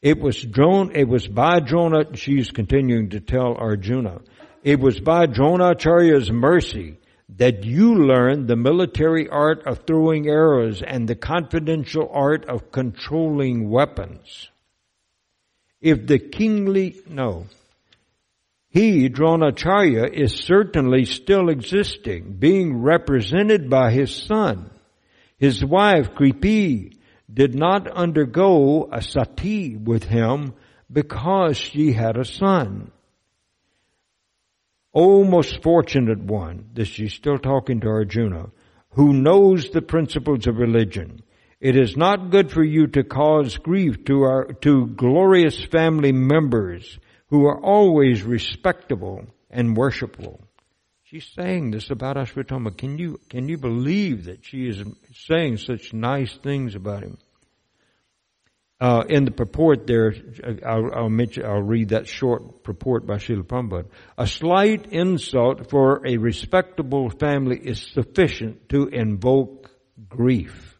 It 0.00 0.20
was 0.20 0.40
Drona, 0.40 0.92
it 0.94 1.08
was 1.08 1.26
by 1.26 1.58
Drona, 1.58 2.16
she's 2.16 2.50
continuing 2.50 3.10
to 3.10 3.20
tell 3.20 3.56
Arjuna, 3.58 4.20
it 4.62 4.78
was 4.78 5.00
by 5.00 5.26
Dronacharya's 5.26 6.30
mercy 6.30 6.98
that 7.36 7.64
you 7.64 7.94
learned 7.94 8.48
the 8.48 8.56
military 8.56 9.28
art 9.28 9.66
of 9.66 9.86
throwing 9.86 10.26
arrows 10.28 10.82
and 10.82 11.06
the 11.06 11.14
confidential 11.14 12.08
art 12.12 12.46
of 12.46 12.72
controlling 12.72 13.68
weapons. 13.68 14.48
If 15.80 16.06
the 16.06 16.18
kingly, 16.18 16.96
no, 17.06 17.46
he, 18.70 19.08
Dronacharya, 19.08 20.12
is 20.12 20.34
certainly 20.34 21.04
still 21.04 21.48
existing, 21.48 22.36
being 22.38 22.82
represented 22.82 23.70
by 23.70 23.92
his 23.92 24.14
son. 24.14 24.70
His 25.36 25.64
wife, 25.64 26.10
Kripi, 26.14 26.94
did 27.32 27.54
not 27.54 27.88
undergo 27.88 28.88
a 28.92 29.00
sati 29.00 29.76
with 29.76 30.04
him 30.04 30.54
because 30.90 31.56
she 31.56 31.92
had 31.92 32.16
a 32.16 32.24
son. 32.24 32.90
O 34.94 35.22
most 35.22 35.62
fortunate 35.62 36.18
one, 36.18 36.70
this 36.72 36.88
she's 36.88 37.12
still 37.12 37.38
talking 37.38 37.80
to 37.80 37.88
Arjuna, 37.88 38.46
who 38.90 39.12
knows 39.12 39.70
the 39.70 39.82
principles 39.82 40.46
of 40.46 40.56
religion. 40.56 41.22
It 41.60 41.76
is 41.76 41.96
not 41.96 42.30
good 42.30 42.50
for 42.50 42.64
you 42.64 42.86
to 42.88 43.04
cause 43.04 43.58
grief 43.58 44.04
to 44.04 44.22
our, 44.22 44.44
to 44.62 44.86
glorious 44.86 45.62
family 45.64 46.12
members 46.12 46.98
who 47.28 47.46
are 47.46 47.60
always 47.60 48.22
respectable 48.22 49.26
and 49.50 49.76
worshipful. 49.76 50.40
She's 51.02 51.26
saying 51.34 51.70
this 51.70 51.90
about 51.90 52.16
Ashwatthama. 52.16 52.76
Can 52.76 52.98
you, 52.98 53.18
can 53.28 53.48
you 53.48 53.58
believe 53.58 54.24
that 54.26 54.44
she 54.44 54.68
is 54.68 54.82
saying 55.14 55.58
such 55.58 55.92
nice 55.92 56.36
things 56.36 56.74
about 56.74 57.02
him? 57.02 57.18
Uh, 58.80 59.02
in 59.08 59.24
the 59.24 59.32
purport 59.32 59.88
there, 59.88 60.14
I'll, 60.64 60.94
I'll, 60.94 61.08
mention, 61.08 61.44
I'll 61.44 61.62
read 61.62 61.88
that 61.88 62.06
short 62.06 62.62
purport 62.62 63.06
by 63.06 63.14
Srila 63.14 63.42
Prabhupada. 63.42 63.86
A 64.16 64.26
slight 64.26 64.92
insult 64.92 65.68
for 65.68 66.06
a 66.06 66.16
respectable 66.16 67.10
family 67.10 67.58
is 67.58 67.82
sufficient 67.92 68.68
to 68.68 68.86
invoke 68.86 69.68
grief. 70.08 70.78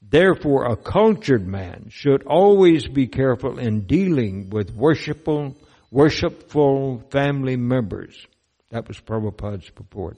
Therefore, 0.00 0.72
a 0.72 0.76
cultured 0.76 1.46
man 1.46 1.88
should 1.90 2.22
always 2.22 2.88
be 2.88 3.08
careful 3.08 3.58
in 3.58 3.82
dealing 3.82 4.48
with 4.48 4.72
worshipful, 4.72 5.54
worshipful 5.90 7.02
family 7.10 7.56
members. 7.56 8.26
That 8.70 8.88
was 8.88 8.98
Prabhupada's 8.98 9.68
purport. 9.68 10.16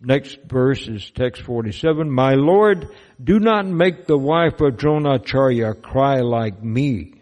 Next 0.00 0.38
verse 0.46 0.86
is 0.86 1.10
text 1.10 1.42
47. 1.42 2.08
My 2.10 2.34
Lord, 2.34 2.88
do 3.22 3.40
not 3.40 3.66
make 3.66 4.06
the 4.06 4.18
wife 4.18 4.60
of 4.60 4.76
Dronacharya 4.76 5.82
cry 5.82 6.20
like 6.20 6.62
me. 6.62 7.14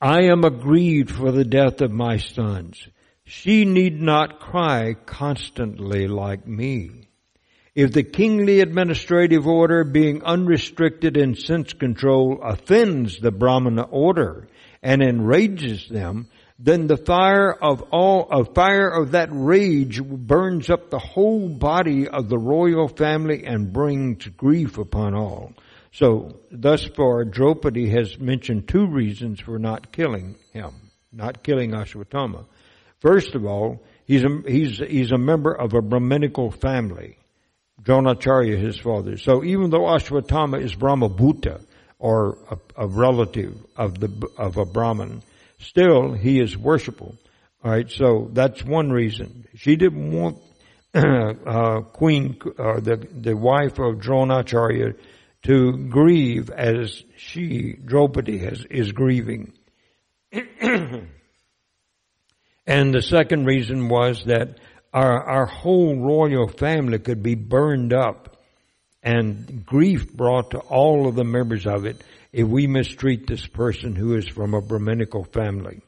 I 0.00 0.22
am 0.24 0.44
aggrieved 0.44 1.10
for 1.10 1.30
the 1.30 1.44
death 1.44 1.82
of 1.82 1.90
my 1.90 2.16
sons. 2.16 2.88
She 3.24 3.66
need 3.66 4.00
not 4.00 4.40
cry 4.40 4.94
constantly 4.94 6.08
like 6.08 6.46
me. 6.46 7.08
If 7.74 7.92
the 7.92 8.02
kingly 8.02 8.60
administrative 8.60 9.46
order 9.46 9.84
being 9.84 10.24
unrestricted 10.24 11.18
in 11.18 11.34
sense 11.34 11.74
control 11.74 12.40
offends 12.42 13.20
the 13.20 13.30
Brahmana 13.30 13.82
order 13.82 14.48
and 14.82 15.02
enrages 15.02 15.86
them, 15.88 16.28
then 16.62 16.86
the 16.86 16.98
fire 16.98 17.50
of 17.50 17.80
all, 17.90 18.28
a 18.30 18.44
fire 18.44 18.90
of 18.90 19.12
that 19.12 19.30
rage 19.32 20.02
burns 20.02 20.68
up 20.68 20.90
the 20.90 20.98
whole 20.98 21.48
body 21.48 22.06
of 22.06 22.28
the 22.28 22.38
royal 22.38 22.86
family 22.86 23.46
and 23.46 23.72
brings 23.72 24.26
grief 24.26 24.76
upon 24.76 25.14
all. 25.14 25.54
So, 25.92 26.38
thus 26.50 26.84
far, 26.84 27.24
Draupadi 27.24 27.88
has 27.88 28.18
mentioned 28.18 28.68
two 28.68 28.86
reasons 28.86 29.40
for 29.40 29.58
not 29.58 29.90
killing 29.90 30.36
him, 30.52 30.74
not 31.10 31.42
killing 31.42 31.70
Ashwatthama. 31.70 32.44
First 33.00 33.34
of 33.34 33.46
all, 33.46 33.82
he's 34.04 34.22
a, 34.22 34.42
he's, 34.46 34.78
he's 34.78 35.12
a 35.12 35.18
member 35.18 35.52
of 35.52 35.72
a 35.72 35.80
Brahminical 35.80 36.50
family. 36.50 37.16
Dronacharya, 37.82 38.58
his 38.58 38.78
father. 38.78 39.16
So 39.16 39.42
even 39.42 39.70
though 39.70 39.86
Ashwatthama 39.86 40.62
is 40.62 40.74
Brahmabhuta, 40.74 41.62
or 41.98 42.38
a, 42.50 42.84
a 42.84 42.86
relative 42.86 43.56
of 43.76 43.98
the, 43.98 44.28
of 44.36 44.58
a 44.58 44.66
Brahmin, 44.66 45.22
still 45.60 46.12
he 46.12 46.40
is 46.40 46.56
worshipful. 46.56 47.16
All 47.62 47.70
right, 47.70 47.90
so 47.90 48.30
that's 48.32 48.64
one 48.64 48.90
reason. 48.90 49.46
She 49.56 49.76
didn't 49.76 50.12
want 50.12 50.38
uh, 50.94 51.82
Queen, 51.92 52.38
uh, 52.58 52.80
the 52.80 52.96
the 53.12 53.36
wife 53.36 53.78
of 53.78 53.96
Dronacharya, 53.96 54.96
to 55.42 55.72
grieve 55.88 56.50
as 56.50 57.02
she 57.16 57.74
Draupadi 57.74 58.38
has, 58.38 58.64
is 58.64 58.92
grieving. 58.92 59.52
and 60.32 61.08
the 62.66 63.02
second 63.02 63.44
reason 63.44 63.88
was 63.88 64.24
that 64.24 64.58
our 64.92 65.22
our 65.22 65.46
whole 65.46 65.96
royal 65.96 66.48
family 66.48 66.98
could 66.98 67.22
be 67.22 67.34
burned 67.34 67.92
up, 67.92 68.38
and 69.02 69.64
grief 69.66 70.12
brought 70.12 70.52
to 70.52 70.58
all 70.58 71.06
of 71.06 71.14
the 71.14 71.24
members 71.24 71.66
of 71.66 71.84
it 71.84 72.02
if 72.32 72.46
we 72.46 72.66
mistreat 72.66 73.26
this 73.26 73.46
person 73.46 73.94
who 73.94 74.16
is 74.16 74.28
from 74.28 74.54
a 74.54 74.60
Brahminical 74.60 75.24
family. 75.24 75.82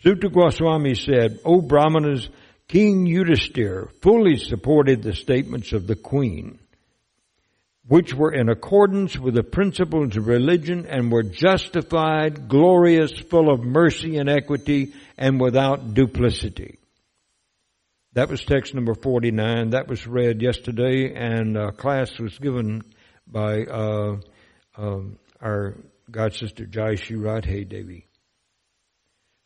Suta 0.00 0.28
Goswami 0.28 0.94
said, 0.94 1.40
O 1.44 1.60
Brahmanas, 1.60 2.28
King 2.68 3.06
Yudhisthira 3.06 3.90
fully 4.00 4.36
supported 4.36 5.02
the 5.02 5.14
statements 5.14 5.72
of 5.72 5.86
the 5.86 5.96
queen, 5.96 6.58
which 7.86 8.14
were 8.14 8.32
in 8.32 8.48
accordance 8.48 9.18
with 9.18 9.34
the 9.34 9.42
principles 9.42 10.16
of 10.16 10.26
religion 10.26 10.86
and 10.86 11.10
were 11.10 11.22
justified, 11.22 12.48
glorious, 12.48 13.12
full 13.12 13.52
of 13.52 13.60
mercy 13.60 14.16
and 14.16 14.28
equity, 14.28 14.94
and 15.18 15.40
without 15.40 15.94
duplicity. 15.94 16.78
That 18.14 18.28
was 18.28 18.44
text 18.44 18.74
number 18.74 18.94
49. 18.94 19.70
That 19.70 19.88
was 19.88 20.06
read 20.06 20.42
yesterday, 20.42 21.14
and 21.14 21.56
a 21.56 21.72
class 21.72 22.18
was 22.18 22.38
given 22.38 22.82
by 23.26 23.62
uh, 23.62 24.16
um, 24.76 25.18
our 25.42 25.76
God 26.10 26.34
sister 26.34 26.64
Jayashi 26.64 27.16
Radhe 27.16 27.68
Devi. 27.68 28.06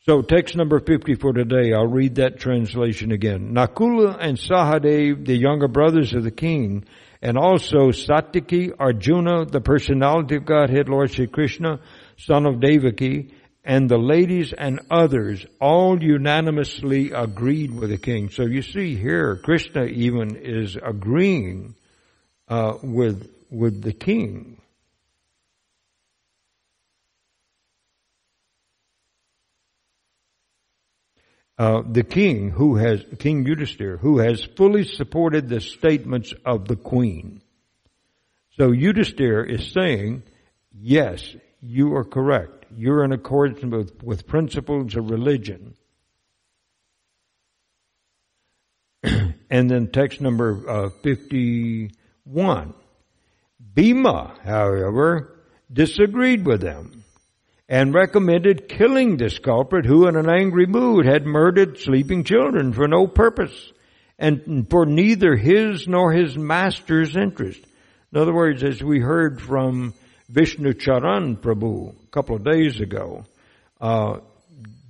So 0.07 0.23
text 0.23 0.55
number 0.55 0.79
50 0.79 1.17
for 1.17 1.33
today, 1.33 1.73
I'll 1.73 1.89
read 1.89 2.17
that 2.17 2.39
translation 2.39 3.11
again. 3.11 3.53
Nakula 3.53 4.17
and 4.21 4.39
Sahadev, 4.39 5.27
the 5.27 5.37
younger 5.37 5.67
brothers 5.67 6.15
of 6.15 6.23
the 6.23 6.31
king, 6.31 6.85
and 7.21 7.37
also 7.37 7.91
Satyaki, 7.91 8.73
Arjuna, 8.79 9.47
the 9.47 9.61
personality 9.61 10.37
of 10.37 10.45
Godhead, 10.45 10.89
Lord 10.89 11.11
Sri 11.11 11.27
Krishna, 11.27 11.81
son 12.19 12.47
of 12.47 12.61
Devaki, 12.61 13.35
and 13.65 13.89
the 13.89 13.99
ladies 13.99 14.53
and 14.57 14.79
others 14.93 15.45
all 15.61 16.01
unanimously 16.01 17.11
agreed 17.11 17.75
with 17.75 17.91
the 17.91 17.99
king. 17.99 18.31
So 18.31 18.45
you 18.45 18.63
see 18.63 18.95
here, 18.95 19.41
Krishna 19.43 19.87
even 19.87 20.37
is 20.37 20.77
agreeing 20.77 21.75
uh, 22.47 22.75
with 22.81 23.29
with 23.51 23.83
the 23.83 23.93
king. 23.93 24.56
Uh, 31.59 31.83
the 31.91 32.05
king 32.05 32.51
who 32.51 32.77
has, 32.77 33.03
King 33.19 33.45
Yudhisthira, 33.45 33.99
who 33.99 34.19
has 34.19 34.45
fully 34.57 34.85
supported 34.85 35.49
the 35.49 35.61
statements 35.61 36.35
of 36.45 36.69
the 36.69 36.77
queen. 36.77 37.41
So 38.59 38.73
Yudhisthira 38.73 39.49
is 39.51 39.73
saying, 39.73 40.23
yes, 40.73 41.35
you 41.63 41.95
are 41.95 42.05
correct. 42.05 42.67
You're 42.75 43.05
in 43.05 43.13
accordance 43.13 43.63
with, 43.63 44.03
with 44.03 44.27
principles 44.27 44.97
of 44.97 45.11
religion. 45.11 45.75
and 49.03 49.71
then 49.71 49.89
text 49.89 50.21
number 50.21 50.69
uh, 50.69 50.91
51. 51.03 52.75
Bhima, 53.75 54.39
however, 54.45 55.39
disagreed 55.73 56.45
with 56.45 56.61
them 56.61 57.05
and 57.69 57.95
recommended 57.95 58.69
killing 58.69 59.17
this 59.17 59.39
culprit 59.39 59.87
who 59.87 60.07
in 60.07 60.17
an 60.17 60.31
angry 60.31 60.67
mood 60.67 61.05
had 61.07 61.27
murdered 61.27 61.79
sleeping 61.79 62.25
children 62.25 62.73
for 62.73 62.87
no 62.87 63.07
purpose 63.07 63.73
and 64.19 64.69
for 64.71 64.87
neither 64.87 65.37
his 65.37 65.87
nor 65.87 66.13
his 66.13 66.37
master's 66.37 67.17
interest. 67.17 67.61
In 68.13 68.21
other 68.21 68.35
words, 68.35 68.63
as 68.63 68.83
we 68.83 69.01
heard 69.01 69.41
from 69.41 69.95
Vishnu 70.29 70.75
Charan 70.75 71.37
Prabhu 71.37 71.91
a 71.91 72.07
couple 72.11 72.37
of 72.37 72.45
days 72.45 72.81
ago, 72.81 73.25
uh, 73.81 74.19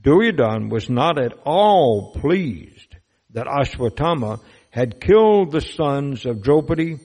Duryodhan 0.02 0.70
was 0.70 0.88
not 0.88 1.18
at 1.18 1.32
all 1.44 2.12
pleased 2.12 2.94
that 3.30 3.46
Ashwatthama 3.46 4.40
had 4.70 5.00
killed 5.00 5.50
the 5.50 5.60
sons 5.60 6.26
of 6.26 6.42
Draupadi, 6.42 6.98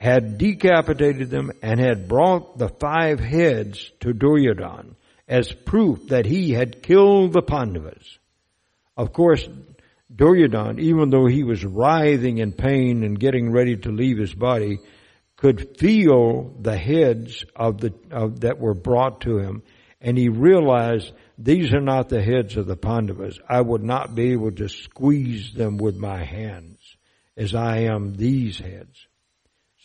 had 0.00 0.38
decapitated 0.38 1.28
them, 1.28 1.52
and 1.62 1.78
had 1.78 2.08
brought 2.08 2.56
the 2.56 2.68
five 2.68 3.20
heads 3.20 3.90
to 4.00 4.14
Duryodhan 4.14 4.96
as 5.28 5.52
proof 5.52 6.08
that 6.08 6.24
he 6.24 6.52
had 6.52 6.82
killed 6.82 7.34
the 7.34 7.42
Pandavas. 7.42 8.18
Of 8.96 9.12
course, 9.12 9.46
Duryodhan, 10.14 10.80
even 10.80 11.10
though 11.10 11.26
he 11.26 11.44
was 11.44 11.64
writhing 11.64 12.38
in 12.38 12.52
pain 12.52 13.04
and 13.04 13.20
getting 13.20 13.52
ready 13.52 13.76
to 13.76 13.90
leave 13.90 14.18
his 14.18 14.34
body, 14.34 14.78
could 15.36 15.78
feel 15.78 16.54
the 16.60 16.76
heads 16.76 17.44
of 17.54 17.80
the 17.80 17.92
of, 18.10 18.40
that 18.40 18.58
were 18.58 18.74
brought 18.74 19.20
to 19.22 19.38
him, 19.38 19.62
and 20.00 20.16
he 20.16 20.28
realized 20.30 21.12
these 21.36 21.72
are 21.74 21.80
not 21.80 22.08
the 22.08 22.22
heads 22.22 22.56
of 22.56 22.66
the 22.66 22.76
Pandavas. 22.76 23.38
I 23.48 23.60
would 23.60 23.82
not 23.82 24.14
be 24.14 24.32
able 24.32 24.52
to 24.52 24.68
squeeze 24.68 25.52
them 25.52 25.76
with 25.76 25.96
my 25.96 26.24
hands 26.24 26.78
as 27.36 27.54
I 27.54 27.80
am 27.80 28.16
these 28.16 28.58
heads. 28.58 29.06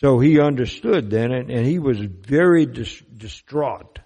So 0.00 0.18
he 0.18 0.40
understood 0.40 1.10
then, 1.10 1.32
and, 1.32 1.50
and 1.50 1.66
he 1.66 1.78
was 1.78 1.98
very 1.98 2.66
dis- 2.66 3.00
distraught 3.16 3.98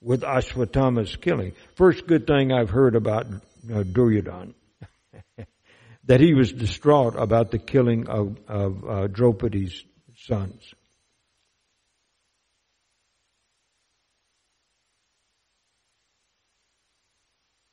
with 0.00 0.22
Ashwatthama's 0.22 1.16
killing. 1.16 1.52
First 1.74 2.06
good 2.06 2.26
thing 2.26 2.52
I've 2.52 2.70
heard 2.70 2.94
about 2.94 3.26
uh, 3.26 3.82
Duryodhan. 3.82 4.54
that 6.04 6.20
he 6.20 6.32
was 6.32 6.52
distraught 6.52 7.16
about 7.16 7.50
the 7.50 7.58
killing 7.58 8.08
of, 8.08 8.38
of 8.48 8.84
uh, 8.88 9.06
Draupadi's 9.08 9.84
sons. 10.16 10.74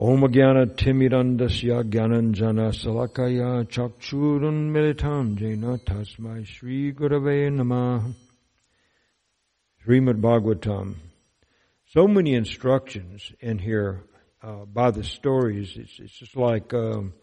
Om 0.03 0.19
Jnana 0.19 0.65
Timirandasya 0.65 1.83
Jnananjana 1.89 2.73
Salakaya 2.73 3.63
Chakchurun 3.65 4.69
Militam 4.69 5.37
Jena 5.37 5.77
Tasmai 5.77 6.45
Sri 6.45 6.91
Gurave 6.91 7.49
Namah 7.49 8.13
Srimad 9.87 10.19
Bhagavatam. 10.19 10.95
So 11.87 12.05
many 12.05 12.33
instructions 12.33 13.31
in 13.39 13.59
here 13.59 14.03
uh, 14.41 14.65
by 14.65 14.91
the 14.91 15.05
stories. 15.05 15.77
It's, 15.77 15.97
it's 15.97 16.19
just 16.19 16.35
like 16.35 16.73
um, 16.73 17.13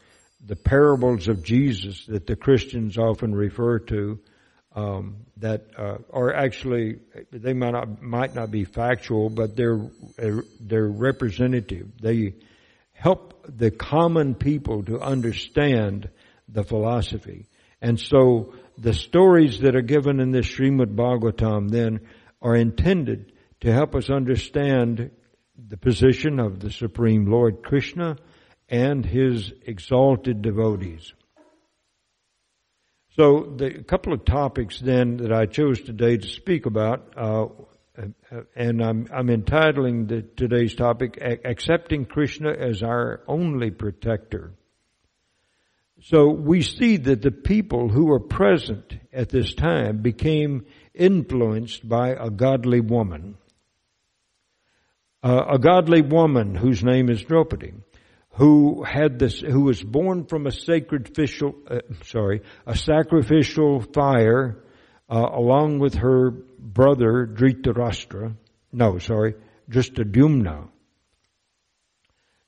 the 0.42 0.56
parables 0.56 1.28
of 1.28 1.44
Jesus 1.44 2.06
that 2.06 2.26
the 2.26 2.34
Christians 2.34 2.96
often 2.96 3.34
refer 3.34 3.80
to. 3.80 4.18
Um, 4.74 5.26
that 5.36 5.66
uh, 5.76 5.98
are 6.14 6.32
actually 6.32 7.00
they 7.30 7.52
might 7.52 7.72
not 7.72 8.00
might 8.00 8.34
not 8.34 8.50
be 8.50 8.64
factual, 8.64 9.28
but 9.28 9.54
they're 9.54 9.82
they're 10.60 10.88
representative. 10.88 11.88
They 12.00 12.36
help 13.00 13.46
the 13.48 13.70
common 13.70 14.34
people 14.34 14.82
to 14.84 15.00
understand 15.00 16.10
the 16.48 16.62
philosophy. 16.62 17.48
And 17.80 17.98
so 17.98 18.52
the 18.76 18.92
stories 18.92 19.60
that 19.60 19.74
are 19.74 19.80
given 19.80 20.20
in 20.20 20.32
this 20.32 20.46
Srimad 20.46 20.94
Bhagavatam 20.94 21.70
then 21.70 22.00
are 22.42 22.54
intended 22.54 23.32
to 23.60 23.72
help 23.72 23.94
us 23.94 24.10
understand 24.10 25.10
the 25.56 25.78
position 25.78 26.38
of 26.38 26.60
the 26.60 26.70
Supreme 26.70 27.24
Lord 27.24 27.62
Krishna 27.62 28.16
and 28.68 29.06
his 29.06 29.50
exalted 29.64 30.42
devotees. 30.42 31.14
So 33.16 33.54
the 33.56 33.82
couple 33.82 34.12
of 34.12 34.26
topics 34.26 34.78
then 34.78 35.16
that 35.18 35.32
I 35.32 35.46
chose 35.46 35.80
today 35.80 36.18
to 36.18 36.28
speak 36.28 36.66
about, 36.66 37.14
uh, 37.16 37.46
and 38.54 38.82
I'm, 38.82 39.06
I'm 39.12 39.30
entitling 39.30 40.06
the, 40.06 40.22
today's 40.22 40.74
topic, 40.74 41.18
Accepting 41.44 42.06
Krishna 42.06 42.50
as 42.50 42.82
Our 42.82 43.22
Only 43.26 43.70
Protector. 43.70 44.52
So 46.02 46.30
we 46.30 46.62
see 46.62 46.96
that 46.96 47.20
the 47.20 47.30
people 47.30 47.88
who 47.88 48.06
were 48.06 48.20
present 48.20 48.94
at 49.12 49.28
this 49.28 49.52
time 49.54 49.98
became 49.98 50.64
influenced 50.94 51.86
by 51.86 52.10
a 52.10 52.30
godly 52.30 52.80
woman. 52.80 53.36
Uh, 55.22 55.42
a 55.52 55.58
godly 55.58 56.00
woman 56.00 56.54
whose 56.54 56.82
name 56.82 57.10
is 57.10 57.22
Draupadi, 57.22 57.74
who 58.30 58.82
had 58.82 59.18
this, 59.18 59.40
who 59.40 59.60
was 59.60 59.82
born 59.82 60.24
from 60.24 60.46
a 60.46 60.52
sacrificial, 60.52 61.54
uh, 61.70 61.80
sorry, 62.04 62.40
a 62.66 62.74
sacrificial 62.74 63.82
fire, 63.82 64.64
uh, 65.10 65.28
along 65.32 65.80
with 65.80 65.94
her 65.94 66.30
brother 66.30 67.26
Dhritarashtra. 67.26 68.36
No, 68.72 68.98
sorry, 68.98 69.34
Drishtadyumna. 69.68 70.68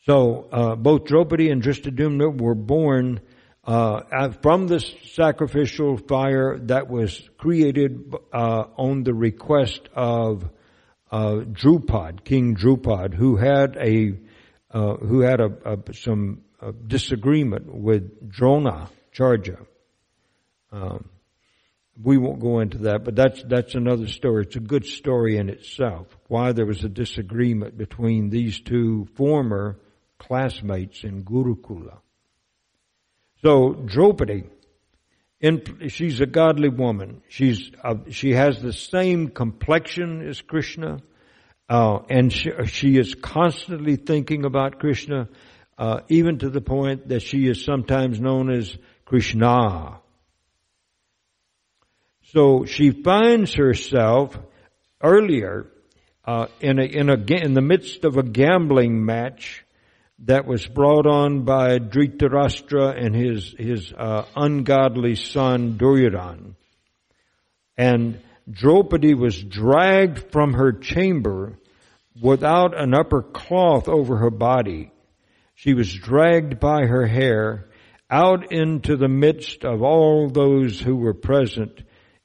So 0.07 0.49
uh, 0.53 0.77
both 0.77 1.05
Draupadi 1.05 1.51
and 1.51 1.63
Drishtadyumna 1.63 2.41
were 2.41 2.55
born 2.55 3.21
uh, 3.65 4.31
from 4.43 4.67
the 4.67 4.81
sacrificial 4.81 5.97
fire 5.97 6.59
that 6.63 6.89
was 6.89 7.29
created 7.39 8.13
uh, 8.33 8.65
on 8.77 9.05
the 9.05 9.15
request 9.15 9.89
of 9.95 10.49
uh, 11.11 11.43
Drupad, 11.53 12.25
King 12.25 12.57
Drupad, 12.57 13.15
who 13.15 13.37
had 13.37 13.77
a 13.77 14.19
uh, 14.71 14.95
who 14.97 15.21
had 15.21 15.41
a, 15.41 15.51
a 15.65 15.95
some 15.95 16.43
disagreement 16.87 17.73
with 17.73 18.29
Drona 18.29 18.89
Charja. 19.15 19.67
Um, 20.73 21.11
we 22.01 22.17
won't 22.17 22.41
go 22.41 22.61
into 22.61 22.79
that, 22.79 23.05
but 23.05 23.15
that's 23.15 23.43
that's 23.45 23.75
another 23.75 24.07
story. 24.07 24.45
It's 24.45 24.57
a 24.57 24.61
good 24.61 24.87
story 24.87 25.37
in 25.37 25.49
itself. 25.49 26.07
Why 26.29 26.53
there 26.53 26.67
was 26.67 26.85
a 26.85 26.89
disagreement 26.89 27.77
between 27.77 28.31
these 28.31 28.61
two 28.61 29.09
former 29.15 29.79
classmates 30.19 31.05
in 31.05 31.25
Gurukula. 31.25 31.99
So 33.43 33.75
Draupadi, 33.75 34.45
in, 35.41 35.89
she's 35.89 36.21
a 36.21 36.27
godly 36.27 36.69
woman. 36.69 37.23
She's 37.29 37.71
uh, 37.83 37.97
she 38.11 38.33
has 38.33 38.63
the 38.63 38.73
same 38.73 39.29
complexion 39.29 40.27
as 40.27 40.41
Krishna, 40.41 41.03
uh, 41.69 41.99
and 42.09 42.33
she, 42.33 42.53
she, 42.67 42.97
is 42.97 43.15
constantly 43.15 43.97
thinking 43.97 44.45
about 44.45 44.79
Krishna, 44.79 45.29
uh, 45.77 46.01
even 46.09 46.39
to 46.39 46.49
the 46.49 46.61
point 46.61 47.09
that 47.09 47.21
she 47.21 47.49
is 47.49 47.65
sometimes 47.65 48.21
known 48.21 48.51
as 48.51 48.77
Krishna. 49.05 50.02
So 52.33 52.65
she 52.65 52.93
finds 52.93 53.53
herself 53.53 54.39
earlier 55.03 55.67
uh, 56.25 56.47
in 56.61 56.79
a, 56.79 56.83
in 56.83 57.11
a 57.11 57.15
in 57.15 57.53
the 57.53 57.61
midst 57.61 58.05
of 58.05 58.17
a 58.17 58.23
gambling 58.23 59.05
match 59.05 59.67
that 60.21 60.47
was 60.47 60.67
brought 60.67 61.07
on 61.07 61.45
by 61.45 61.79
Dhritarashtra 61.79 62.97
and 62.97 63.15
his 63.15 63.55
his 63.59 63.93
uh, 63.93 64.25
ungodly 64.35 65.15
son 65.15 65.77
Duryodhan, 65.77 66.55
and 67.77 68.19
Draupadi 68.51 69.13
was 69.13 69.43
dragged 69.43 70.33
from 70.33 70.55
her 70.55 70.73
chamber 70.73 71.59
without 72.19 72.81
an 72.81 72.95
upper 72.95 73.21
cloth 73.23 73.89
over 73.89 74.17
her 74.17 74.31
body. 74.31 74.91
She 75.55 75.75
was 75.75 75.93
dragged 75.93 76.59
by 76.59 76.87
her 76.87 77.07
hair 77.07 77.69
out 78.09 78.53
into 78.53 78.97
the 78.97 79.09
midst 79.09 79.67
of 79.67 79.83
all 79.83 80.31
those 80.31 80.81
who 80.81 80.97
were 80.97 81.15
present 81.15 81.83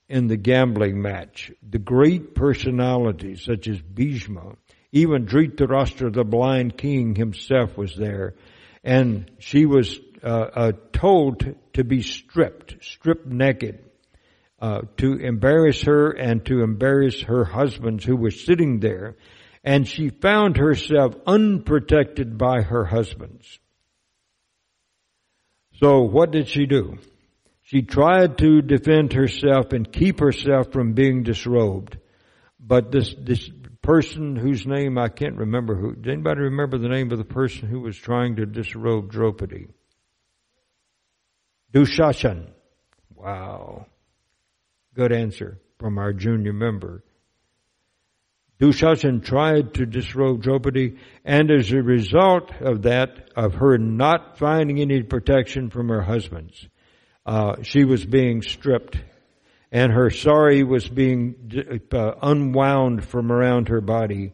in 0.10 0.28
the 0.28 0.38
gambling 0.38 1.02
match. 1.02 1.52
The 1.67 1.80
great 1.80 2.34
personalities 2.34 3.43
such 3.43 3.67
as 3.67 3.82
Bhishma, 3.82 4.56
even 4.91 5.26
Dhritarashtra, 5.26 6.13
the 6.13 6.24
blind 6.24 6.78
king 6.78 7.15
himself 7.15 7.78
was 7.78 7.96
there. 7.96 8.36
And 8.84 9.30
she 9.39 9.65
was 9.65 10.00
uh, 10.24 10.28
uh, 10.28 10.72
told 10.93 11.56
to 11.74 11.84
be 11.84 12.02
stripped, 12.02 12.84
stripped 12.84 13.28
naked, 13.28 13.84
uh, 14.60 14.82
to 14.98 15.13
embarrass 15.13 15.84
her 15.84 16.12
and 16.12 16.43
to 16.46 16.63
embarrass 16.63 17.22
her 17.22 17.43
husbands 17.43 18.04
who 18.04 18.15
were 18.15 18.32
sitting 18.32 18.80
there. 18.80 19.15
And 19.63 19.88
she 19.88 20.10
found 20.10 20.58
herself 20.58 21.13
unprotected 21.28 22.38
by 22.38 22.62
her 22.62 22.86
husbands. 22.86 23.60
So 25.80 26.02
what 26.02 26.32
did 26.32 26.48
she 26.48 26.65
do? 26.65 26.98
She 27.67 27.82
tried 27.82 28.38
to 28.38 28.62
defend 28.62 29.12
herself 29.12 29.73
and 29.73 29.91
keep 29.91 30.21
herself 30.21 30.71
from 30.71 30.93
being 30.93 31.23
disrobed. 31.23 31.97
But 32.58 32.93
this, 32.93 33.13
this 33.19 33.49
person 33.82 34.38
whose 34.38 34.65
name 34.65 34.97
I 34.97 35.10
can't 35.10 35.36
remember 35.36 35.75
who, 35.75 35.93
does 35.93 36.13
anybody 36.13 36.43
remember 36.43 36.77
the 36.77 36.88
name 36.88 37.12
of 37.12 37.17
the 37.17 37.25
person 37.25 37.67
who 37.67 37.82
was 37.82 37.97
trying 37.97 38.38
to 38.38 38.45
disrobe 38.45 39.12
Draupadi? 39.12 39.67
Dushashan. 41.73 42.47
Wow. 43.13 43.88
Good 44.93 45.12
answer 45.12 45.60
from 45.77 45.97
our 45.97 46.13
junior 46.13 46.53
member. 46.53 47.03
Dushashan 48.62 49.25
tried 49.25 49.73
to 49.73 49.86
disrobe 49.86 50.41
Draupadi, 50.41 50.95
and 51.25 51.51
as 51.51 51.69
a 51.73 51.84
result 51.84 52.49
of 52.62 52.84
that, 52.84 53.30
of 53.36 53.56
her 53.56 53.77
not 53.77 54.38
finding 54.38 54.80
any 54.80 55.03
protection 55.03 55.69
from 55.69 55.89
her 55.89 56.01
husbands, 56.01 56.69
uh, 57.28 57.62
she 57.62 57.84
was 57.84 58.06
being 58.06 58.42
stripped 58.42 58.98
and 59.70 59.92
her 59.92 60.10
sari 60.10 60.63
was 60.63 60.88
being 60.88 61.84
uh, 61.92 62.12
unwound 62.22 63.04
from 63.04 63.32
around 63.32 63.68
her 63.68 63.82
body. 63.82 64.32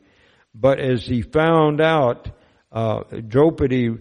But 0.54 0.80
as 0.80 1.04
he 1.04 1.24
found 1.24 1.82
out 1.82 2.30
uh, 2.72 3.04
Draupadi 3.28 3.98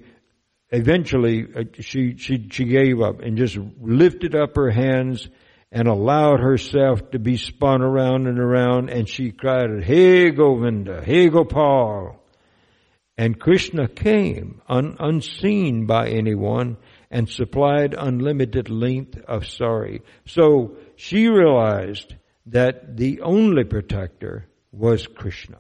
eventually 0.69 1.47
uh, 1.57 1.65
she 1.81 2.17
she 2.19 2.49
she 2.51 2.65
gave 2.65 3.01
up 3.01 3.21
and 3.21 3.39
just 3.39 3.57
lifted 3.81 4.35
up 4.35 4.57
her 4.57 4.71
hands 4.71 5.27
and 5.71 5.89
allowed 5.89 6.41
herself 6.41 7.11
to 7.13 7.19
be 7.19 7.39
spun 7.39 7.81
around 7.81 8.27
and 8.27 8.39
around 8.39 8.91
and 8.91 9.09
she 9.09 9.33
cried, 9.33 9.83
Hey 9.83 10.31
Govinda, 10.31 11.03
hey 11.03 11.31
Gopal. 11.31 12.19
And 13.17 13.39
Krishna 13.39 13.89
came 13.89 14.61
un, 14.69 14.97
unseen 14.99 15.87
by 15.87 16.09
anyone 16.09 16.77
and 17.13 17.29
supplied 17.29 17.95
unlimited 17.97 18.71
length 18.71 19.19
of 19.29 19.47
sari. 19.47 20.01
So 20.27 20.79
she 20.97 21.29
realized 21.29 22.15
that 22.47 22.97
the 22.97 23.21
only 23.21 23.65
protector 23.65 24.49
was 24.73 25.07
Krishna. 25.07 25.59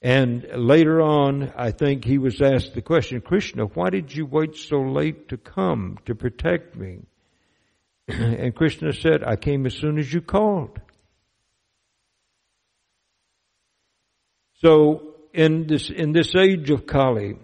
And 0.00 0.46
later 0.54 1.02
on, 1.02 1.52
I 1.56 1.72
think 1.72 2.04
he 2.04 2.18
was 2.18 2.40
asked 2.40 2.74
the 2.74 2.82
question, 2.82 3.20
Krishna, 3.20 3.64
why 3.64 3.90
did 3.90 4.14
you 4.14 4.24
wait 4.24 4.56
so 4.56 4.80
late 4.80 5.28
to 5.28 5.36
come 5.36 5.98
to 6.06 6.14
protect 6.14 6.76
me? 6.76 7.00
and 8.08 8.54
Krishna 8.54 8.92
said, 8.92 9.24
I 9.24 9.36
came 9.36 9.66
as 9.66 9.74
soon 9.74 9.98
as 9.98 10.12
you 10.12 10.20
called. 10.20 10.80
So 14.54 15.14
in 15.34 15.66
this, 15.66 15.90
in 15.90 16.12
this 16.12 16.34
age 16.36 16.70
of 16.70 16.86
Kali, 16.86 17.36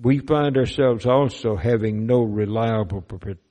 we 0.00 0.18
find 0.18 0.56
ourselves 0.56 1.06
also 1.06 1.56
having 1.56 2.06
no 2.06 2.22
reliable 2.22 3.02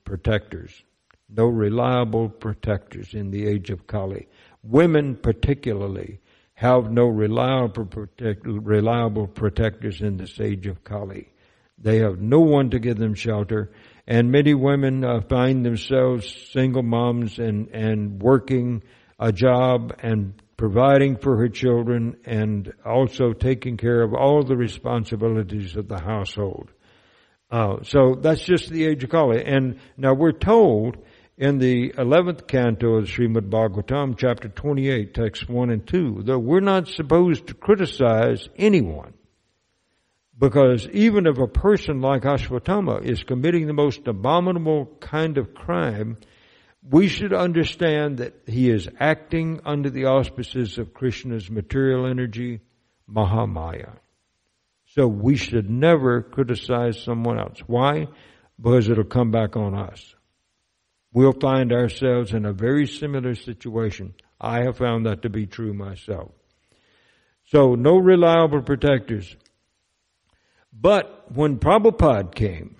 protectors. 0.04 0.82
No 1.28 1.46
reliable 1.46 2.28
protectors 2.28 3.12
in 3.12 3.32
the 3.32 3.48
age 3.48 3.70
of 3.70 3.86
Kali. 3.86 4.28
Women 4.62 5.16
particularly 5.16 6.20
have 6.54 6.90
no 6.90 7.06
reliable, 7.06 7.84
protect, 7.84 8.46
reliable 8.46 9.26
protectors 9.26 10.00
in 10.00 10.16
this 10.16 10.40
age 10.40 10.66
of 10.68 10.84
Kali. 10.84 11.32
They 11.78 11.98
have 11.98 12.20
no 12.20 12.40
one 12.40 12.70
to 12.70 12.78
give 12.78 12.96
them 12.96 13.14
shelter, 13.14 13.72
and 14.06 14.30
many 14.30 14.54
women 14.54 15.04
uh, 15.04 15.20
find 15.28 15.66
themselves 15.66 16.32
single 16.52 16.82
moms 16.82 17.38
and, 17.38 17.68
and 17.68 18.22
working 18.22 18.82
a 19.18 19.32
job 19.32 19.94
and 19.98 20.40
providing 20.56 21.16
for 21.16 21.36
her 21.36 21.48
children 21.48 22.16
and 22.24 22.72
also 22.84 23.32
taking 23.32 23.76
care 23.76 24.02
of 24.02 24.14
all 24.14 24.42
the 24.42 24.56
responsibilities 24.56 25.76
of 25.76 25.88
the 25.88 26.00
household. 26.00 26.70
Uh, 27.50 27.82
so 27.82 28.16
that's 28.20 28.44
just 28.44 28.70
the 28.70 28.86
age 28.86 29.04
of 29.04 29.10
Kali. 29.10 29.44
And 29.44 29.78
now 29.96 30.14
we're 30.14 30.32
told 30.32 30.96
in 31.36 31.58
the 31.58 31.90
11th 31.90 32.48
canto 32.48 32.94
of 32.96 33.04
Srimad 33.04 33.50
Bhagavatam, 33.50 34.16
chapter 34.16 34.48
28, 34.48 35.14
text 35.14 35.48
1 35.48 35.70
and 35.70 35.86
2, 35.86 36.22
that 36.24 36.38
we're 36.38 36.60
not 36.60 36.88
supposed 36.88 37.48
to 37.48 37.54
criticize 37.54 38.48
anyone. 38.56 39.12
Because 40.38 40.88
even 40.88 41.26
if 41.26 41.38
a 41.38 41.46
person 41.46 42.00
like 42.00 42.22
Ashwatthama 42.22 43.04
is 43.04 43.22
committing 43.22 43.66
the 43.66 43.72
most 43.72 44.06
abominable 44.06 44.86
kind 45.00 45.38
of 45.38 45.54
crime, 45.54 46.18
we 46.88 47.08
should 47.08 47.32
understand 47.32 48.18
that 48.18 48.34
he 48.46 48.70
is 48.70 48.88
acting 48.98 49.60
under 49.64 49.90
the 49.90 50.06
auspices 50.06 50.78
of 50.78 50.94
Krishna's 50.94 51.50
material 51.50 52.06
energy, 52.06 52.60
Mahamaya. 53.10 53.96
So 54.86 55.06
we 55.06 55.36
should 55.36 55.68
never 55.68 56.22
criticize 56.22 57.02
someone 57.02 57.38
else. 57.38 57.58
Why? 57.66 58.06
Because 58.60 58.88
it'll 58.88 59.04
come 59.04 59.30
back 59.30 59.56
on 59.56 59.74
us 59.74 60.14
we'll 61.16 61.32
find 61.32 61.72
ourselves 61.72 62.34
in 62.34 62.44
a 62.44 62.52
very 62.52 62.86
similar 62.86 63.34
situation. 63.34 64.12
I 64.38 64.64
have 64.64 64.76
found 64.76 65.06
that 65.06 65.22
to 65.22 65.30
be 65.30 65.46
true 65.46 65.72
myself. 65.72 66.30
So, 67.46 67.74
no 67.74 67.96
reliable 67.96 68.60
protectors. 68.60 69.34
But 70.78 71.32
when 71.32 71.58
Prabhupada 71.58 72.34
came, 72.34 72.76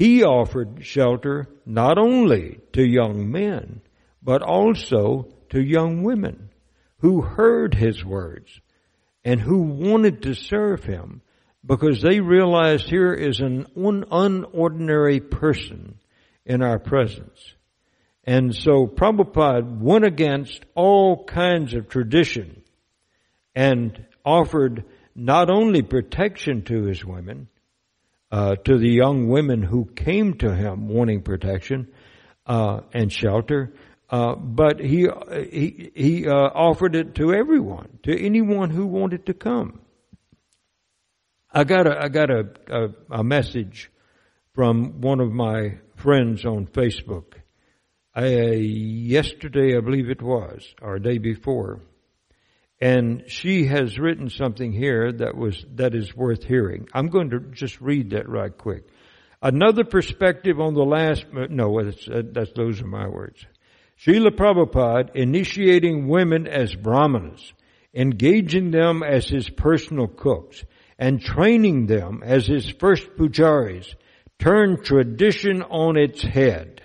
he 0.00 0.24
offered 0.24 0.82
shelter 0.82 1.46
not 1.66 1.98
only 1.98 2.58
to 2.72 2.82
young 2.82 3.30
men, 3.30 3.82
but 4.22 4.40
also 4.40 5.28
to 5.50 5.60
young 5.60 6.02
women 6.02 6.48
who 7.00 7.20
heard 7.20 7.74
his 7.74 8.02
words 8.02 8.62
and 9.26 9.38
who 9.38 9.60
wanted 9.60 10.22
to 10.22 10.32
serve 10.34 10.82
him 10.84 11.20
because 11.66 12.00
they 12.00 12.18
realized 12.18 12.88
here 12.88 13.12
is 13.12 13.40
an 13.40 13.66
un- 13.76 14.06
unordinary 14.10 15.20
person 15.20 15.98
in 16.46 16.62
our 16.62 16.78
presence. 16.78 17.54
And 18.24 18.56
so 18.56 18.86
Prabhupada 18.86 19.80
went 19.80 20.06
against 20.06 20.64
all 20.74 21.26
kinds 21.26 21.74
of 21.74 21.90
tradition 21.90 22.62
and 23.54 24.02
offered 24.24 24.82
not 25.14 25.50
only 25.50 25.82
protection 25.82 26.62
to 26.62 26.84
his 26.84 27.04
women, 27.04 27.48
uh, 28.30 28.56
to 28.56 28.78
the 28.78 28.88
young 28.88 29.28
women 29.28 29.62
who 29.62 29.84
came 29.84 30.34
to 30.34 30.54
him 30.54 30.88
wanting 30.88 31.22
protection 31.22 31.88
uh, 32.46 32.80
and 32.92 33.12
shelter, 33.12 33.74
uh, 34.08 34.34
but 34.34 34.80
he 34.80 35.08
he, 35.50 35.90
he 35.94 36.28
uh, 36.28 36.32
offered 36.32 36.94
it 36.94 37.14
to 37.16 37.32
everyone, 37.32 37.98
to 38.02 38.18
anyone 38.18 38.70
who 38.70 38.86
wanted 38.86 39.26
to 39.26 39.34
come. 39.34 39.80
I 41.52 41.64
got 41.64 41.86
a 41.86 42.04
I 42.04 42.08
got 42.08 42.30
a, 42.30 42.48
a, 42.68 42.88
a 43.10 43.24
message 43.24 43.90
from 44.54 45.00
one 45.00 45.20
of 45.20 45.30
my 45.32 45.78
friends 45.96 46.44
on 46.44 46.66
Facebook 46.66 47.34
uh, 48.16 48.24
yesterday, 48.24 49.76
I 49.76 49.80
believe 49.80 50.10
it 50.10 50.22
was, 50.22 50.74
or 50.82 50.98
day 50.98 51.18
before, 51.18 51.80
and 52.80 53.24
she 53.26 53.66
has 53.66 53.98
written 53.98 54.30
something 54.30 54.72
here 54.72 55.12
that 55.12 55.36
was 55.36 55.64
that 55.74 55.94
is 55.94 56.16
worth 56.16 56.44
hearing. 56.44 56.88
I'm 56.94 57.08
going 57.08 57.30
to 57.30 57.40
just 57.40 57.80
read 57.80 58.10
that 58.10 58.28
right 58.28 58.56
quick. 58.56 58.84
Another 59.42 59.84
perspective 59.84 60.60
on 60.60 60.74
the 60.74 60.84
last. 60.84 61.26
No, 61.32 61.82
that's, 61.82 62.08
that's 62.08 62.52
those 62.52 62.80
are 62.80 62.86
my 62.86 63.08
words. 63.08 63.44
Srila 64.04 64.30
Prabhupada 64.30 65.14
initiating 65.14 66.08
women 66.08 66.46
as 66.46 66.74
brahmanas, 66.74 67.52
engaging 67.94 68.70
them 68.70 69.02
as 69.02 69.28
his 69.28 69.50
personal 69.50 70.06
cooks, 70.06 70.64
and 70.98 71.20
training 71.20 71.86
them 71.86 72.22
as 72.24 72.46
his 72.46 72.68
first 72.70 73.14
pujaris, 73.16 73.94
turned 74.38 74.84
tradition 74.84 75.62
on 75.62 75.98
its 75.98 76.22
head. 76.22 76.79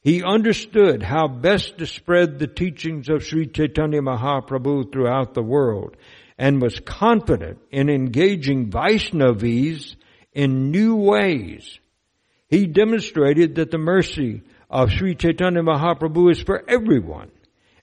He 0.00 0.22
understood 0.22 1.02
how 1.02 1.26
best 1.26 1.78
to 1.78 1.86
spread 1.86 2.38
the 2.38 2.46
teachings 2.46 3.08
of 3.08 3.24
Sri 3.24 3.46
Chaitanya 3.46 4.00
Mahaprabhu 4.00 4.92
throughout 4.92 5.34
the 5.34 5.42
world 5.42 5.96
and 6.38 6.62
was 6.62 6.78
confident 6.80 7.58
in 7.70 7.90
engaging 7.90 8.70
Vaishnavis 8.70 9.96
in 10.32 10.70
new 10.70 10.94
ways. 10.94 11.80
He 12.48 12.66
demonstrated 12.66 13.56
that 13.56 13.70
the 13.70 13.78
mercy 13.78 14.42
of 14.70 14.92
Sri 14.92 15.16
Chaitanya 15.16 15.62
Mahaprabhu 15.62 16.30
is 16.30 16.40
for 16.40 16.62
everyone 16.68 17.30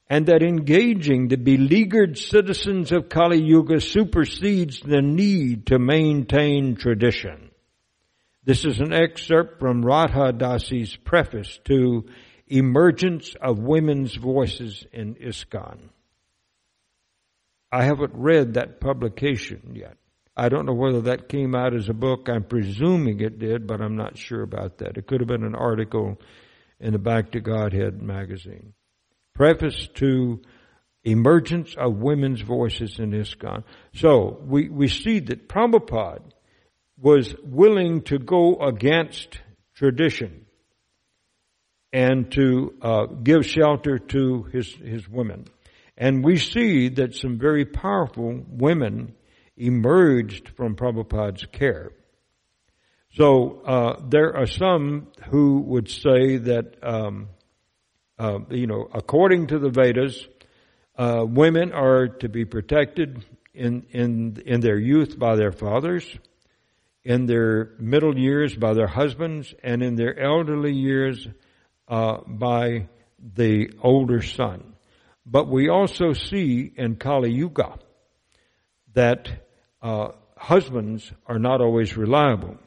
and 0.09 0.27
that 0.27 0.43
engaging 0.43 1.27
the 1.27 1.37
beleaguered 1.37 2.17
citizens 2.17 2.91
of 2.91 3.09
Kali 3.09 3.41
Yuga 3.41 3.81
supersedes 3.81 4.79
the 4.79 5.01
need 5.01 5.67
to 5.67 5.79
maintain 5.79 6.75
tradition. 6.75 7.44
This 8.45 8.63
is 8.63 8.79
an 8.79 8.93
excerpt 8.93 9.59
from 9.59 9.83
Radha 9.83 10.31
Dasi's 10.31 10.95
preface 10.95 11.59
to 11.65 12.05
Emergence 12.45 13.33
of 13.41 13.57
Women's 13.57 14.13
Voices 14.13 14.85
in 14.93 15.15
ISKCON. 15.15 15.89
I 17.71 17.85
haven't 17.85 18.13
read 18.13 18.53
that 18.53 18.79
publication 18.79 19.71
yet. 19.73 19.97
I 20.37 20.49
don't 20.49 20.67
know 20.67 20.75
whether 20.75 21.01
that 21.01 21.27
came 21.27 21.55
out 21.55 21.73
as 21.73 21.89
a 21.89 21.93
book. 21.93 22.29
I'm 22.29 22.43
presuming 22.43 23.19
it 23.19 23.39
did, 23.39 23.65
but 23.65 23.81
I'm 23.81 23.95
not 23.95 24.15
sure 24.15 24.43
about 24.43 24.77
that. 24.77 24.95
It 24.95 25.07
could 25.07 25.21
have 25.21 25.27
been 25.27 25.43
an 25.43 25.55
article 25.55 26.21
in 26.79 26.93
the 26.93 26.99
Back 26.99 27.31
to 27.31 27.39
Godhead 27.39 27.99
magazine. 27.99 28.73
Preface 29.33 29.87
to 29.95 30.43
Emergence 31.03 31.73
of 31.75 31.95
Women's 31.95 32.41
Voices 32.41 32.99
in 32.99 33.09
ISKCON. 33.09 33.63
So 33.95 34.39
we, 34.45 34.69
we 34.69 34.87
see 34.87 35.19
that 35.21 35.49
Prabhupada 35.49 36.21
was 36.97 37.35
willing 37.43 38.01
to 38.03 38.17
go 38.17 38.55
against 38.55 39.39
tradition 39.75 40.45
and 41.91 42.31
to 42.31 42.73
uh, 42.81 43.05
give 43.05 43.45
shelter 43.45 43.99
to 43.99 44.43
his, 44.51 44.73
his 44.75 45.07
women. 45.07 45.45
And 45.97 46.23
we 46.23 46.37
see 46.37 46.89
that 46.89 47.15
some 47.15 47.37
very 47.37 47.65
powerful 47.65 48.43
women 48.49 49.13
emerged 49.55 50.49
from 50.57 50.75
Prabhupada's 50.75 51.45
care. 51.51 51.91
So 53.13 53.61
uh, 53.61 54.01
there 54.09 54.35
are 54.35 54.47
some 54.47 55.07
who 55.29 55.61
would 55.61 55.89
say 55.89 56.37
that, 56.37 56.75
um, 56.83 57.29
uh, 58.19 58.39
you 58.49 58.67
know, 58.67 58.89
according 58.93 59.47
to 59.47 59.59
the 59.59 59.69
Vedas, 59.69 60.27
uh, 60.97 61.25
women 61.25 61.71
are 61.71 62.07
to 62.07 62.29
be 62.29 62.43
protected 62.45 63.23
in 63.53 63.85
in 63.91 64.41
in 64.45 64.59
their 64.59 64.77
youth 64.77 65.17
by 65.17 65.37
their 65.37 65.53
fathers 65.53 66.05
in 67.05 67.27
their 67.27 67.75
middle 67.79 68.17
years 68.17 68.55
by 68.55 68.73
their 68.73 68.87
husbands, 68.87 69.53
and 69.63 69.83
in 69.83 69.95
their 69.95 70.19
elderly 70.19 70.73
years 70.73 71.27
uh, 71.87 72.17
by 72.27 72.87
the 73.35 73.69
older 73.81 74.23
son. 74.23 74.73
But 75.25 75.47
we 75.47 75.69
also 75.69 76.13
see 76.13 76.71
in 76.75 76.95
Kali 76.95 77.31
Yuga 77.31 77.77
that 78.93 79.29
uh, 79.81 80.09
husbands 80.35 81.11
are 81.27 81.39
not 81.39 81.61
always 81.61 81.95
reliable. 81.95 82.57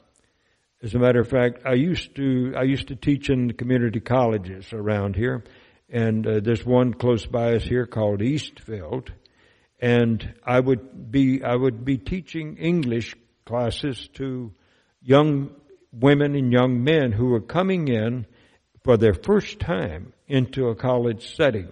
As 0.83 0.95
a 0.95 0.99
matter 0.99 1.21
of 1.21 1.29
fact, 1.29 1.63
I 1.67 1.75
used 1.75 2.15
to 2.17 2.55
I 2.57 2.63
used 2.63 2.89
to 2.89 2.97
teach 2.97 3.31
in 3.31 3.53
community 3.55 3.99
colleges 3.99 4.73
around 4.73 5.17
here, 5.17 5.43
and 5.91 6.25
uh, 6.25 6.41
there's 6.41 6.65
one 6.65 6.95
close 6.95 7.27
by 7.27 7.57
us 7.57 7.65
here 7.65 7.87
called 7.87 8.23
Eastfield, 8.23 9.11
and 9.81 10.35
I 10.45 10.61
would 10.61 11.11
be 11.11 11.43
I 11.43 11.57
would 11.57 11.85
be 11.85 11.99
teaching 11.99 12.57
English 12.59 13.17
classes 13.49 14.09
to 14.13 14.53
young 15.01 15.51
women 15.91 16.35
and 16.35 16.53
young 16.53 16.85
men 16.85 17.13
who 17.13 17.29
were 17.31 17.41
coming 17.41 17.89
in 17.89 18.27
for 18.85 18.99
their 18.99 19.15
first 19.15 19.59
time 19.59 20.13
into 20.27 20.69
a 20.69 20.75
college 20.75 21.35
setting. 21.35 21.69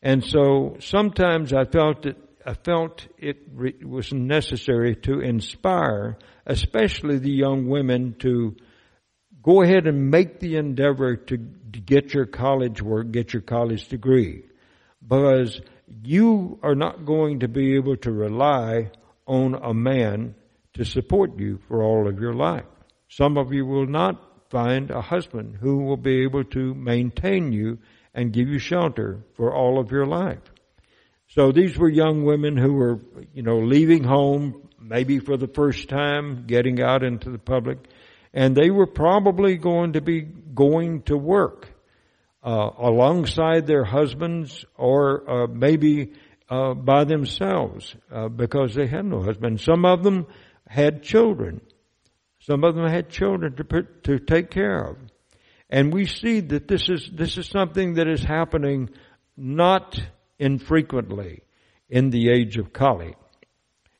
And 0.00 0.24
so 0.24 0.76
sometimes 0.78 1.52
I 1.52 1.64
felt 1.64 2.02
that 2.02 2.16
I 2.46 2.54
felt 2.54 3.06
it 3.18 3.38
re- 3.52 3.74
was 3.84 4.12
necessary 4.12 4.94
to 5.02 5.20
inspire, 5.20 6.16
especially 6.46 7.18
the 7.18 7.30
young 7.30 7.68
women, 7.68 8.14
to 8.20 8.56
go 9.42 9.62
ahead 9.62 9.86
and 9.86 10.10
make 10.10 10.40
the 10.40 10.56
endeavor 10.56 11.16
to, 11.16 11.36
to 11.36 11.80
get 11.80 12.14
your 12.14 12.24
college 12.24 12.80
work, 12.80 13.10
get 13.10 13.32
your 13.34 13.42
college 13.42 13.88
degree. 13.88 14.44
Because 15.06 15.60
you 16.02 16.58
are 16.62 16.74
not 16.74 17.04
going 17.04 17.40
to 17.40 17.48
be 17.48 17.74
able 17.74 17.96
to 17.98 18.12
rely 18.12 18.92
on 19.26 19.54
a 19.54 19.74
man 19.74 20.34
to 20.74 20.84
support 20.84 21.38
you 21.38 21.58
for 21.68 21.82
all 21.82 22.08
of 22.08 22.20
your 22.20 22.34
life. 22.34 22.64
Some 23.08 23.36
of 23.36 23.52
you 23.52 23.66
will 23.66 23.86
not 23.86 24.22
find 24.50 24.90
a 24.90 25.00
husband 25.00 25.56
who 25.60 25.84
will 25.84 25.96
be 25.96 26.22
able 26.22 26.44
to 26.44 26.74
maintain 26.74 27.52
you 27.52 27.78
and 28.14 28.32
give 28.32 28.48
you 28.48 28.58
shelter 28.58 29.24
for 29.34 29.54
all 29.54 29.78
of 29.78 29.90
your 29.90 30.06
life. 30.06 30.40
So 31.28 31.52
these 31.52 31.76
were 31.76 31.90
young 31.90 32.24
women 32.24 32.56
who 32.56 32.72
were, 32.72 33.00
you 33.34 33.42
know, 33.42 33.58
leaving 33.58 34.04
home 34.04 34.68
maybe 34.80 35.18
for 35.18 35.36
the 35.36 35.48
first 35.48 35.88
time, 35.88 36.44
getting 36.46 36.80
out 36.80 37.02
into 37.02 37.30
the 37.30 37.38
public, 37.38 37.78
and 38.32 38.56
they 38.56 38.70
were 38.70 38.86
probably 38.86 39.56
going 39.56 39.94
to 39.94 40.00
be 40.00 40.22
going 40.22 41.02
to 41.02 41.16
work 41.16 41.68
uh, 42.42 42.70
alongside 42.78 43.66
their 43.66 43.84
husbands 43.84 44.64
or 44.76 45.28
uh, 45.28 45.46
maybe 45.46 46.12
uh, 46.48 46.72
by 46.74 47.04
themselves 47.04 47.94
uh, 48.10 48.28
because 48.28 48.74
they 48.74 48.86
had 48.86 49.04
no 49.04 49.22
husband. 49.22 49.60
Some 49.60 49.84
of 49.84 50.02
them 50.02 50.26
had 50.68 51.02
children. 51.02 51.60
Some 52.40 52.62
of 52.62 52.74
them 52.74 52.86
had 52.86 53.08
children 53.08 53.56
to 53.56 53.64
put, 53.64 54.04
to 54.04 54.18
take 54.18 54.50
care 54.50 54.78
of. 54.78 54.96
And 55.70 55.92
we 55.92 56.06
see 56.06 56.40
that 56.40 56.68
this 56.68 56.88
is, 56.88 57.10
this 57.12 57.36
is 57.36 57.46
something 57.46 57.94
that 57.94 58.08
is 58.08 58.22
happening 58.22 58.90
not 59.36 60.00
infrequently 60.38 61.42
in 61.88 62.10
the 62.10 62.30
age 62.30 62.56
of 62.56 62.72
Kali. 62.72 63.14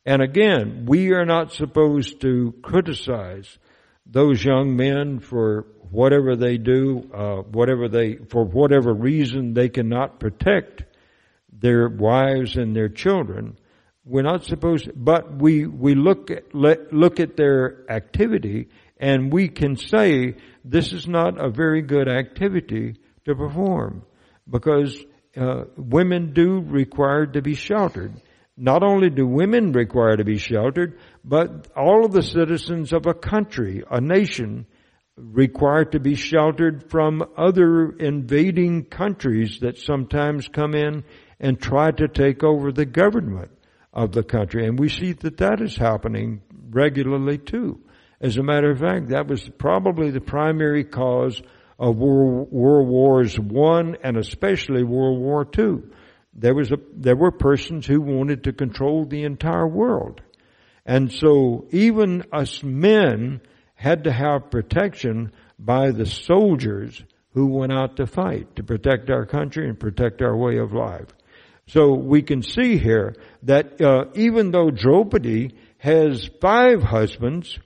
And 0.07 0.23
again, 0.23 0.87
we 0.87 1.12
are 1.12 1.27
not 1.27 1.53
supposed 1.53 2.23
to 2.23 2.55
criticize 2.62 3.59
those 4.07 4.43
young 4.43 4.75
men 4.77 5.21
for 5.21 5.66
whatever 5.91 6.37
they 6.37 6.57
do, 6.57 7.11
uh, 7.12 7.37
whatever 7.43 7.89
they, 7.89 8.16
for 8.16 8.45
whatever 8.45 8.95
reason 8.95 9.53
they 9.53 9.69
cannot 9.69 10.19
protect 10.19 10.85
their 11.53 11.89
wives 11.89 12.57
and 12.57 12.75
their 12.75 12.89
children. 12.89 13.58
We're 14.09 14.23
not 14.23 14.45
supposed, 14.45 14.89
but 14.97 15.37
we, 15.39 15.67
we 15.67 15.95
look 15.95 16.31
at, 16.31 16.55
look 16.55 17.21
at 17.21 17.37
their 17.37 17.85
activity 17.91 18.69
and 18.97 19.31
we 19.31 19.49
can 19.49 19.77
say 19.77 20.37
this 20.65 20.95
is 20.95 21.07
not 21.07 21.39
a 21.39 21.51
very 21.51 21.83
good 21.83 22.09
activity 22.09 22.97
to 23.27 23.35
perform 23.35 24.03
because 24.49 24.99
uh, 25.37 25.65
women 25.77 26.33
do 26.33 26.61
require 26.61 27.27
to 27.27 27.43
be 27.43 27.55
sheltered. 27.55 28.15
Not 28.57 28.83
only 28.83 29.11
do 29.11 29.27
women 29.27 29.73
require 29.73 30.17
to 30.17 30.25
be 30.25 30.39
sheltered, 30.39 30.99
but 31.23 31.69
all 31.77 32.07
of 32.07 32.13
the 32.13 32.23
citizens 32.23 32.95
of 32.95 33.05
a 33.05 33.13
country, 33.13 33.85
a 33.91 34.01
nation, 34.01 34.65
require 35.19 35.85
to 35.85 36.01
be 36.01 36.15
sheltered 36.15 36.91
from 36.91 37.23
other 37.37 37.91
invading 37.91 38.87
countries 38.87 39.59
that 39.61 39.77
sometimes 39.77 40.49
come 40.49 40.75
in 40.75 41.05
and 41.39 41.61
try 41.61 41.91
to 41.91 42.09
take 42.09 42.43
over 42.43 42.73
the 42.73 42.87
government 42.87 43.51
of 43.99 44.12
the 44.12 44.22
country. 44.22 44.64
And 44.64 44.78
we 44.78 44.88
see 44.88 45.12
that 45.12 45.38
that 45.38 45.61
is 45.61 45.76
happening 45.76 46.40
regularly 46.70 47.36
too. 47.36 47.80
As 48.20 48.36
a 48.36 48.44
matter 48.44 48.70
of 48.70 48.78
fact, 48.78 49.09
that 49.09 49.26
was 49.26 49.49
probably 49.59 50.11
the 50.11 50.20
primary 50.20 50.84
cause 50.84 51.42
of 51.80 51.96
World, 51.96 52.49
Wars 52.53 53.38
One 53.38 53.96
and 54.05 54.16
especially 54.16 54.84
World 54.84 55.20
War 55.20 55.44
Two. 55.44 55.90
There 56.32 56.55
was 56.55 56.70
a, 56.70 56.76
there 56.94 57.16
were 57.16 57.32
persons 57.32 57.86
who 57.86 58.01
wanted 58.01 58.44
to 58.44 58.53
control 58.53 59.05
the 59.05 59.24
entire 59.24 59.66
world. 59.66 60.20
And 60.86 61.12
so 61.12 61.66
even 61.70 62.24
us 62.32 62.62
men 62.62 63.40
had 63.74 64.05
to 64.05 64.12
have 64.12 64.51
protection 64.51 65.32
by 65.59 65.90
the 65.90 66.07
soldiers 66.07 67.03
who 67.32 67.46
went 67.46 67.72
out 67.72 67.96
to 67.96 68.07
fight 68.07 68.55
to 68.57 68.62
protect 68.62 69.11
our 69.11 69.26
country 69.26 69.68
and 69.68 69.78
protect 69.78 70.22
our 70.22 70.36
way 70.36 70.59
of 70.59 70.72
life. 70.72 71.09
So 71.69 71.93
we 71.95 72.23
can 72.23 72.43
see 72.43 72.79
here 72.79 73.14
that 73.43 73.81
uh, 73.81 74.07
even 74.14 74.51
though 74.51 74.71
Draupadi 74.71 75.55
has 75.79 76.29
five 76.41 76.83
husbands, 76.83 77.59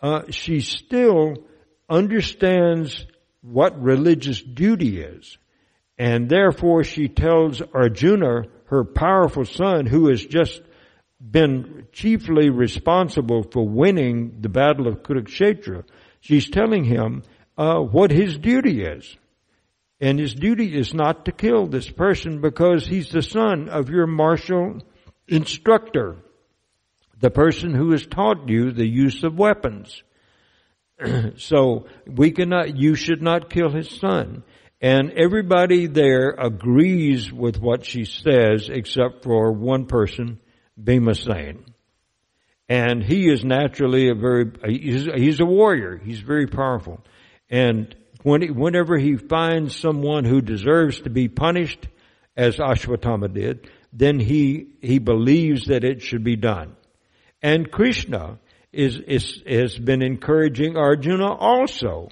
uh, 0.00 0.22
she 0.30 0.60
still 0.60 1.36
understands 1.88 3.06
what 3.42 3.80
religious 3.80 4.42
duty 4.42 5.00
is. 5.00 5.38
And 5.96 6.28
therefore 6.28 6.82
she 6.82 7.08
tells 7.08 7.62
Arjuna, 7.62 8.42
her 8.66 8.84
powerful 8.84 9.44
son, 9.44 9.86
who 9.86 10.08
has 10.08 10.24
just 10.24 10.60
been 11.20 11.86
chiefly 11.92 12.50
responsible 12.50 13.44
for 13.44 13.66
winning 13.66 14.38
the 14.40 14.48
battle 14.48 14.88
of 14.88 15.02
Kurukshetra, 15.02 15.84
she's 16.20 16.50
telling 16.50 16.84
him 16.84 17.22
uh, 17.56 17.78
what 17.78 18.10
his 18.10 18.36
duty 18.36 18.82
is. 18.82 19.16
And 20.04 20.18
his 20.18 20.34
duty 20.34 20.76
is 20.76 20.92
not 20.92 21.24
to 21.24 21.32
kill 21.32 21.66
this 21.66 21.88
person 21.88 22.42
because 22.42 22.86
he's 22.86 23.08
the 23.08 23.22
son 23.22 23.70
of 23.70 23.88
your 23.88 24.06
martial 24.06 24.82
instructor, 25.26 26.16
the 27.18 27.30
person 27.30 27.72
who 27.72 27.92
has 27.92 28.04
taught 28.04 28.46
you 28.46 28.70
the 28.70 28.86
use 28.86 29.24
of 29.24 29.38
weapons. 29.38 30.02
so 31.36 31.86
we 32.06 32.32
cannot, 32.32 32.76
you 32.76 32.96
should 32.96 33.22
not 33.22 33.48
kill 33.48 33.70
his 33.70 33.88
son. 33.98 34.42
And 34.78 35.10
everybody 35.12 35.86
there 35.86 36.32
agrees 36.32 37.32
with 37.32 37.58
what 37.58 37.86
she 37.86 38.04
says 38.04 38.68
except 38.68 39.22
for 39.24 39.52
one 39.52 39.86
person, 39.86 40.38
Bhimasen. 40.78 41.64
And 42.68 43.02
he 43.02 43.30
is 43.30 43.42
naturally 43.42 44.10
a 44.10 44.14
very, 44.14 44.50
he's, 44.66 45.06
he's 45.06 45.40
a 45.40 45.46
warrior. 45.46 45.96
He's 45.96 46.20
very 46.20 46.46
powerful. 46.46 47.02
And 47.48 47.96
whenever 48.24 48.98
he 48.98 49.16
finds 49.16 49.76
someone 49.76 50.24
who 50.24 50.40
deserves 50.40 51.00
to 51.02 51.10
be 51.10 51.28
punished, 51.28 51.86
as 52.36 52.56
Ashwatthama 52.56 53.32
did, 53.32 53.68
then 53.92 54.18
he, 54.18 54.66
he 54.80 54.98
believes 54.98 55.66
that 55.66 55.84
it 55.84 56.02
should 56.02 56.24
be 56.24 56.36
done. 56.36 56.74
And 57.42 57.70
Krishna 57.70 58.38
is, 58.72 58.98
is, 58.98 59.42
has 59.46 59.78
been 59.78 60.02
encouraging 60.02 60.76
Arjuna 60.76 61.32
also 61.32 62.08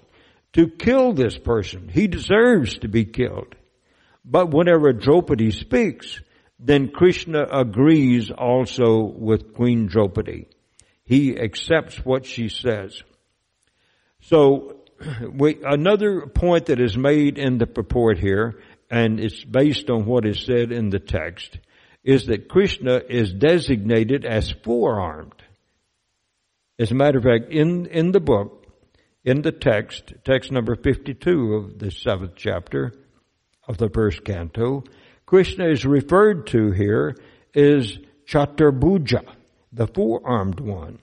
to 0.52 0.68
kill 0.68 1.12
this 1.12 1.36
person. 1.36 1.88
He 1.88 2.06
deserves 2.06 2.78
to 2.78 2.88
be 2.88 3.04
killed. 3.04 3.54
But 4.24 4.52
whenever 4.52 4.92
Draupadi 4.92 5.50
speaks, 5.50 6.20
then 6.60 6.90
Krishna 6.90 7.44
agrees 7.50 8.30
also 8.30 9.02
with 9.02 9.54
Queen 9.54 9.86
Draupadi. 9.86 10.46
He 11.04 11.36
accepts 11.36 11.96
what 12.04 12.24
she 12.24 12.48
says. 12.48 13.02
So, 14.20 14.81
we, 15.32 15.58
another 15.64 16.26
point 16.26 16.66
that 16.66 16.80
is 16.80 16.96
made 16.96 17.38
in 17.38 17.58
the 17.58 17.66
purport 17.66 18.18
here, 18.18 18.60
and 18.90 19.20
it's 19.20 19.44
based 19.44 19.90
on 19.90 20.04
what 20.04 20.26
is 20.26 20.40
said 20.40 20.72
in 20.72 20.90
the 20.90 20.98
text, 20.98 21.58
is 22.04 22.26
that 22.26 22.48
Krishna 22.48 23.00
is 23.08 23.32
designated 23.32 24.24
as 24.24 24.50
four-armed. 24.64 25.42
As 26.78 26.90
a 26.90 26.94
matter 26.94 27.18
of 27.18 27.24
fact, 27.24 27.52
in, 27.52 27.86
in 27.86 28.12
the 28.12 28.20
book, 28.20 28.66
in 29.24 29.42
the 29.42 29.52
text, 29.52 30.12
text 30.24 30.50
number 30.50 30.74
52 30.74 31.54
of 31.54 31.78
the 31.78 31.90
seventh 31.90 32.32
chapter 32.34 32.92
of 33.68 33.78
the 33.78 33.88
first 33.88 34.24
canto, 34.24 34.82
Krishna 35.26 35.68
is 35.68 35.86
referred 35.86 36.48
to 36.48 36.72
here 36.72 37.16
as 37.54 37.98
Chaturbhuja, 38.26 39.24
the 39.72 39.86
four-armed 39.86 40.60
one, 40.60 40.98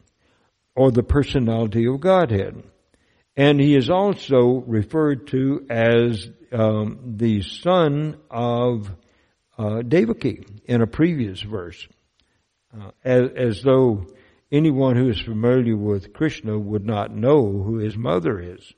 or 0.75 0.91
the 0.91 1.03
personality 1.03 1.87
of 1.87 2.01
Godhead. 2.01 2.61
And 3.39 3.57
he 3.57 3.73
is 3.73 3.89
also 3.89 4.65
referred 4.67 5.27
to 5.27 5.65
as 5.69 6.29
um, 6.51 7.15
the 7.15 7.41
son 7.41 8.17
of 8.29 8.91
uh, 9.57 9.81
Devaki 9.81 10.45
in 10.65 10.81
a 10.81 10.87
previous 10.87 11.39
verse, 11.39 11.87
uh, 12.77 12.91
as, 13.01 13.29
as 13.37 13.61
though 13.61 14.07
anyone 14.51 14.97
who 14.97 15.07
is 15.07 15.21
familiar 15.21 15.77
with 15.77 16.11
Krishna 16.11 16.59
would 16.59 16.85
not 16.85 17.15
know 17.15 17.63
who 17.63 17.77
his 17.77 17.95
mother 17.95 18.41
is. 18.41 18.73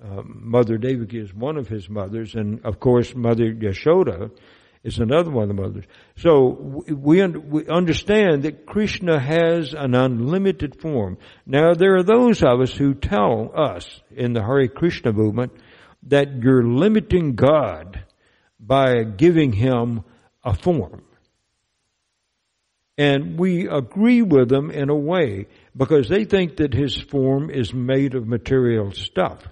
Uh, 0.00 0.22
Mother 0.24 0.78
Devaki 0.78 1.18
is 1.18 1.34
one 1.34 1.56
of 1.56 1.66
his 1.66 1.90
mothers, 1.90 2.36
and 2.36 2.64
of 2.64 2.78
course, 2.78 3.16
Mother 3.16 3.52
Yashoda 3.52 4.30
is 4.84 4.98
another 4.98 5.30
one 5.30 5.44
of 5.44 5.48
the 5.48 5.62
mothers. 5.62 5.84
So 6.18 6.48
we, 6.50 7.26
we 7.26 7.66
understand 7.66 8.42
that 8.42 8.66
Krishna 8.66 9.18
has 9.18 9.72
an 9.72 9.94
unlimited 9.94 10.80
form. 10.80 11.16
Now 11.46 11.72
there 11.72 11.96
are 11.96 12.02
those 12.02 12.42
of 12.42 12.60
us 12.60 12.72
who 12.72 12.94
tell 12.94 13.50
us 13.56 14.02
in 14.14 14.34
the 14.34 14.42
Hare 14.44 14.68
Krishna 14.68 15.12
movement 15.12 15.52
that 16.04 16.42
you're 16.42 16.62
limiting 16.62 17.34
God 17.34 18.04
by 18.60 19.04
giving 19.04 19.52
him 19.52 20.04
a 20.44 20.54
form. 20.54 21.02
And 22.96 23.38
we 23.38 23.66
agree 23.66 24.22
with 24.22 24.48
them 24.48 24.70
in 24.70 24.90
a 24.90 24.94
way 24.94 25.48
because 25.76 26.08
they 26.08 26.24
think 26.24 26.58
that 26.58 26.74
his 26.74 26.94
form 26.96 27.50
is 27.50 27.74
made 27.74 28.14
of 28.14 28.28
material 28.28 28.92
stuff. 28.92 29.42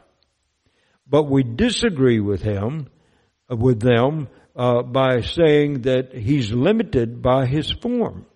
But 1.09 1.25
we 1.25 1.43
disagree 1.43 2.21
with 2.21 2.43
him, 2.43 2.89
with 3.49 3.81
them, 3.81 4.29
uh, 4.55 4.83
by 4.83 5.21
saying 5.21 5.83
that 5.83 6.15
he's 6.15 6.53
limited 6.53 7.23
by 7.23 7.47
his 7.47 7.71
form. 7.71 8.27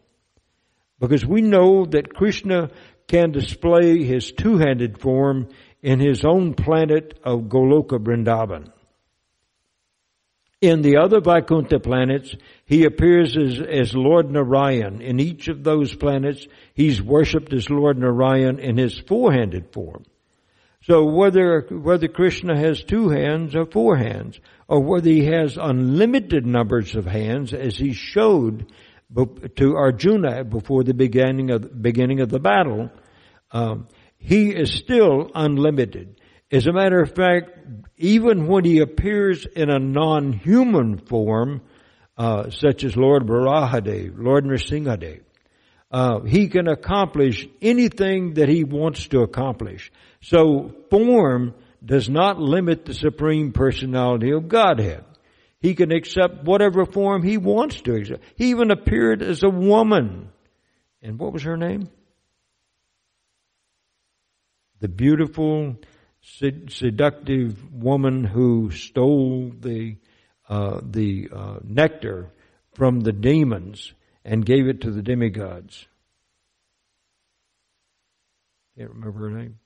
Because 0.99 1.25
we 1.25 1.43
know 1.43 1.85
that 1.87 2.14
Krishna 2.14 2.71
can 3.07 3.33
display 3.33 4.03
his 4.03 4.33
two-handed 4.33 5.01
form 5.01 5.49
in 5.83 6.01
his 6.01 6.25
own 6.25 6.55
planet 6.55 7.19
of 7.23 7.43
Goloka 7.43 7.99
Vrindavan. 7.99 8.73
In 10.62 10.81
the 10.81 10.97
other 10.97 11.21
Vaikuntha 11.21 11.79
planets, 11.79 12.35
he 12.64 12.85
appears 12.85 13.37
as, 13.37 13.61
as 13.61 13.95
Lord 13.95 14.31
Narayan. 14.31 15.03
In 15.03 15.21
each 15.21 15.49
of 15.49 15.62
those 15.62 15.95
planets, 15.95 16.47
he's 16.73 17.01
worshipped 17.03 17.53
as 17.53 17.69
Lord 17.69 17.99
Narayan 17.99 18.59
in 18.59 18.79
his 18.79 18.99
four-handed 18.99 19.73
form. 19.73 20.05
So 20.83 21.05
whether, 21.05 21.62
whether 21.70 22.09
Krishna 22.09 22.57
has 22.57 22.83
two 22.83 23.09
hands 23.09 23.57
or 23.57 23.66
four 23.66 23.97
hands, 23.97 24.39
or 24.68 24.81
whether 24.81 25.11
he 25.11 25.24
has 25.27 25.57
unlimited 25.57 26.47
numbers 26.47 26.95
of 26.95 27.07
hands, 27.07 27.53
as 27.53 27.77
he 27.77 27.93
showed 27.93 28.72
to 29.57 29.77
Arjuna 29.77 30.45
before 30.45 30.85
the 30.85 30.95
beginning 30.95 31.51
of, 31.51 31.83
beginning 31.83 32.20
of 32.20 32.29
the 32.29 32.41
battle, 32.41 32.91
um, 33.53 33.89
he 34.18 34.51
is 34.51 34.72
still 34.72 35.31
unlimited. 35.35 36.20
As 36.51 36.66
a 36.66 36.72
matter 36.72 37.01
of 37.01 37.14
fact, 37.14 37.51
even 37.97 38.47
when 38.47 38.64
he 38.64 38.81
appears 38.81 39.47
in 39.47 39.70
a 39.70 39.79
non-human 39.79 40.99
form, 40.99 41.62
uh, 42.16 42.51
such 42.51 42.85
as 42.85 42.97
Lord 42.97 43.27
Varahadev, 43.27 44.14
Lord 44.16 44.45
Nrsimhadev, 44.45 45.22
uh, 45.91 46.20
he 46.20 46.49
can 46.49 46.68
accomplish 46.68 47.47
anything 47.62 48.35
that 48.35 48.49
he 48.49 48.64
wants 48.64 49.09
to 49.09 49.20
accomplish. 49.20 49.93
So 50.27 50.74
form 50.91 51.55
does 51.85 52.11
not 52.11 52.41
limit 52.41 52.85
the 52.85 52.95
supreme 52.95 53.53
personality 53.53 54.33
of 54.33 54.49
Godhead. 54.49 55.05
He 55.61 55.77
can 55.77 55.93
accept 55.93 56.43
whatever 56.43 56.85
form 56.85 57.22
he 57.22 57.37
wants 57.37 57.81
to 57.83 57.95
accept. 57.95 58.24
He 58.35 58.51
even 58.51 58.72
appeared 58.72 59.22
as 59.22 59.45
a 59.45 59.49
woman. 59.49 60.31
And 61.01 61.16
what 61.16 61.33
was 61.33 61.45
her 61.45 61.57
name? 61.57 61.89
The 64.81 64.89
beautiful, 64.89 65.77
seductive 66.20 67.72
woman 67.72 68.24
who 68.24 68.72
stole 68.72 69.53
the 69.57 69.97
uh, 70.49 70.81
the 70.83 71.29
uh, 71.33 71.59
nectar 71.62 72.33
from 72.74 73.01
the 73.01 73.12
demons 73.12 73.93
and 74.24 74.45
gave 74.45 74.66
it 74.66 74.81
to 74.81 74.91
the 74.91 75.03
demigods. 75.03 75.87
Can't 78.77 78.91
remember 78.91 79.31
her 79.31 79.39
name. 79.39 79.59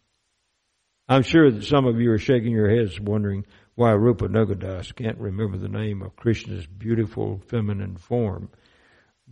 I'm 1.11 1.25
sure 1.25 1.51
that 1.51 1.65
some 1.65 1.87
of 1.87 2.01
you 2.01 2.13
are 2.13 2.19
shaking 2.19 2.53
your 2.53 2.71
heads 2.71 3.01
wondering 3.01 3.45
why 3.75 3.91
Rupanuga 3.91 4.57
Das 4.57 4.93
can't 4.93 5.19
remember 5.19 5.59
the 5.59 5.69
name 5.69 6.03
of 6.03 6.15
Krishna's 6.15 6.65
beautiful 6.67 7.43
feminine 7.49 7.97
form 7.97 8.49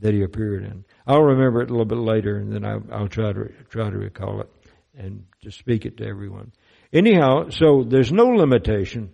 that 0.01 0.12
he 0.12 0.24
appeared 0.24 0.64
in. 0.64 0.85
I'll 1.07 1.22
remember 1.22 1.62
it 1.62 1.70
a 1.70 1.72
little 1.72 1.85
bit 1.85 1.99
later 1.99 2.37
and 2.37 2.53
then 2.53 2.64
I'll, 2.64 2.83
I'll 2.93 3.09
try 3.09 3.33
to 3.33 3.53
try 3.70 3.91
to 3.91 3.97
recall 3.97 4.41
it 4.41 4.51
and 4.97 5.26
to 5.43 5.53
speak 5.53 5.87
it 5.87 5.99
to 5.99 6.05
everyone. 6.05 6.51
Anyhow, 6.93 7.51
so 7.51 7.85
there's 7.87 8.11
no 8.11 8.24
limitation 8.24 9.12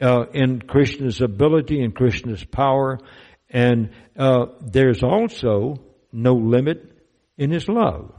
uh, 0.00 0.24
in 0.34 0.60
Krishna's 0.60 1.20
ability 1.20 1.84
and 1.84 1.94
Krishna's 1.94 2.42
power, 2.42 2.98
and 3.48 3.90
uh, 4.18 4.46
there's 4.60 5.04
also 5.04 5.76
no 6.10 6.34
limit 6.34 7.00
in 7.38 7.52
his 7.52 7.68
love 7.68 8.12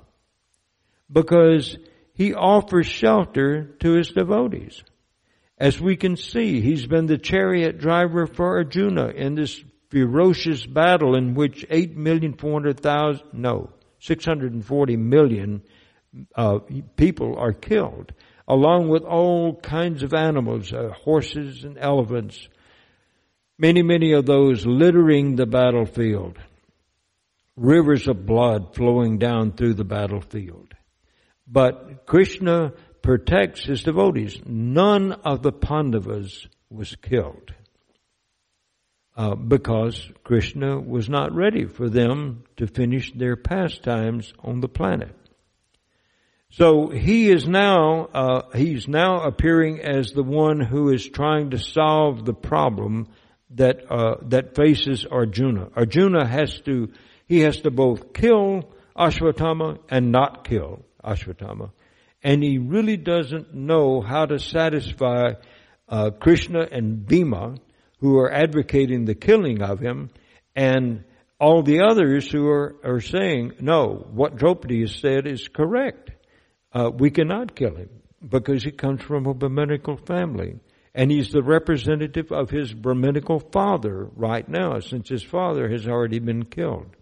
because 1.12 1.78
he 2.14 2.34
offers 2.34 2.88
shelter 2.88 3.76
to 3.80 3.94
his 3.94 4.10
devotees. 4.10 4.84
As 5.58 5.80
we 5.80 5.96
can 5.96 6.16
see, 6.16 6.62
he's 6.62 6.86
been 6.86 7.06
the 7.06 7.18
chariot 7.18 7.80
driver 7.80 8.28
for 8.28 8.58
Arjuna 8.58 9.10
in 9.10 9.36
this 9.36 9.64
ferocious 9.90 10.66
battle 10.66 11.16
in 11.16 11.36
which 11.36 11.66
8,400,000, 11.70 13.34
no, 13.34 13.70
640 14.00 14.98
million 14.98 15.64
uh, 16.36 16.60
people 16.96 17.38
are 17.38 17.54
killed, 17.54 18.12
along 18.48 18.90
with 18.90 19.04
all 19.04 19.56
kinds 19.56 20.04
of 20.04 20.14
animals, 20.14 20.74
uh, 20.74 20.90
horses 21.04 21.64
and 21.64 21.78
elephants, 21.78 22.48
many, 23.58 23.82
many 23.82 24.14
of 24.14 24.26
those 24.26 24.66
littering 24.66 25.36
the 25.36 25.46
battlefield, 25.46 26.38
rivers 27.56 28.08
of 28.08 28.26
blood 28.26 28.76
flowing 28.76 29.18
down 29.18 29.52
through 29.52 29.76
the 29.76 29.84
battlefield. 29.84 30.74
But 31.48 32.06
Krishna 32.06 32.74
protects 33.02 33.66
his 33.66 33.84
devotees. 33.84 34.40
None 34.46 35.12
of 35.12 35.44
the 35.44 35.52
Pandavas 35.52 36.48
was 36.70 36.96
killed. 36.96 37.54
Uh, 39.16 39.36
because 39.36 40.10
Krishna 40.24 40.80
was 40.80 41.08
not 41.08 41.36
ready 41.36 41.66
for 41.66 41.88
them 41.88 42.46
to 42.58 42.66
finish 42.66 43.12
their 43.14 43.36
pastimes 43.36 44.34
on 44.40 44.60
the 44.60 44.68
planet. 44.68 45.16
So 46.50 46.90
he 46.90 47.30
is 47.30 47.48
now, 47.48 48.06
uh, 48.06 48.42
he's 48.56 48.88
now 48.88 49.22
appearing 49.22 49.82
as 49.82 50.12
the 50.12 50.24
one 50.24 50.60
who 50.60 50.92
is 50.92 51.08
trying 51.08 51.52
to 51.52 51.60
solve 51.60 52.26
the 52.26 52.34
problem 52.34 53.08
that, 53.52 53.92
uh, 53.92 54.16
that 54.30 54.56
faces 54.56 55.06
Arjuna. 55.06 55.70
Arjuna 55.76 56.28
has 56.28 56.60
to, 56.62 56.92
he 57.28 57.42
has 57.42 57.62
to 57.62 57.72
both 57.72 58.14
kill 58.14 58.72
Ashwatthama 58.98 59.78
and 59.90 60.12
not 60.12 60.48
kill 60.48 60.86
Ashwatthama. 61.04 61.72
And 62.24 62.44
he 62.44 62.58
really 62.58 62.98
doesn't 62.98 63.54
know 63.54 64.02
how 64.02 64.26
to 64.26 64.40
satisfy 64.40 65.34
uh, 65.90 66.12
Krishna 66.12 66.68
and 66.72 67.06
Bhima, 67.06 67.56
who 68.00 68.18
are 68.18 68.32
advocating 68.32 69.06
the 69.06 69.16
killing 69.16 69.62
of 69.62 69.80
him, 69.80 70.10
and 70.56 71.04
all 71.40 71.64
the 71.64 71.82
others 71.82 72.32
who 72.32 72.48
are, 72.48 72.76
are 72.84 73.02
saying, 73.02 73.54
no, 73.60 74.08
what 74.12 74.38
Draupadi 74.38 74.82
has 74.82 74.96
said 74.96 75.28
is 75.28 75.48
correct 75.48 76.12
uh, 76.74 76.90
we 76.94 77.12
cannot 77.12 77.56
kill 77.56 77.76
him 77.76 77.90
because 78.28 78.64
he 78.64 78.72
comes 78.72 79.02
from 79.04 79.26
a 79.26 79.34
Brahminical 79.34 79.98
family. 79.98 80.56
And 80.96 81.12
he's 81.12 81.32
the 81.32 81.42
representative 81.42 82.32
of 82.32 82.50
his 82.50 82.72
Brahminical 82.72 83.40
father 83.40 84.10
right 84.16 84.48
now, 84.48 84.80
since 84.80 85.10
his 85.10 85.24
father 85.24 85.68
has 85.70 85.88
already 85.88 86.20
been 86.20 86.46
killed. 86.46 86.96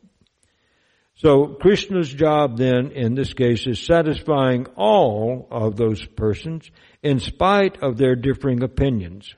So 1.16 1.48
Krishna's 1.48 2.12
job 2.12 2.58
then, 2.58 2.92
in 2.92 3.14
this 3.14 3.34
case, 3.34 3.68
is 3.68 3.86
satisfying 3.86 4.66
all 4.76 5.48
of 5.52 5.76
those 5.76 6.04
persons 6.04 6.72
in 7.04 7.20
spite 7.20 7.84
of 7.84 7.98
their 7.98 8.16
differing 8.16 8.64
opinions. 8.64 9.36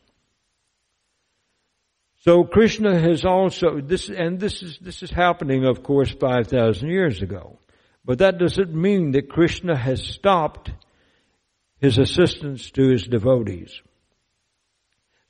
So 2.21 2.45
Krishna 2.45 2.97
has 2.97 3.26
also, 3.26 3.82
this, 3.82 4.07
and 4.07 4.39
this 4.39 4.63
is, 4.63 4.80
this 4.80 5.03
is 5.03 5.11
happening, 5.11 5.65
of 5.65 5.84
course, 5.84 6.09
5,000 6.11 6.88
years 6.88 7.21
ago. 7.21 7.59
But 8.05 8.19
that 8.19 8.38
doesn't 8.38 8.74
mean 8.74 9.11
that 9.11 9.30
Krishna 9.30 9.76
has 9.76 10.01
stopped 10.01 10.71
his 11.82 11.97
assistance 11.97 12.71
to 12.71 12.89
his 12.89 13.05
devotees. 13.05 13.82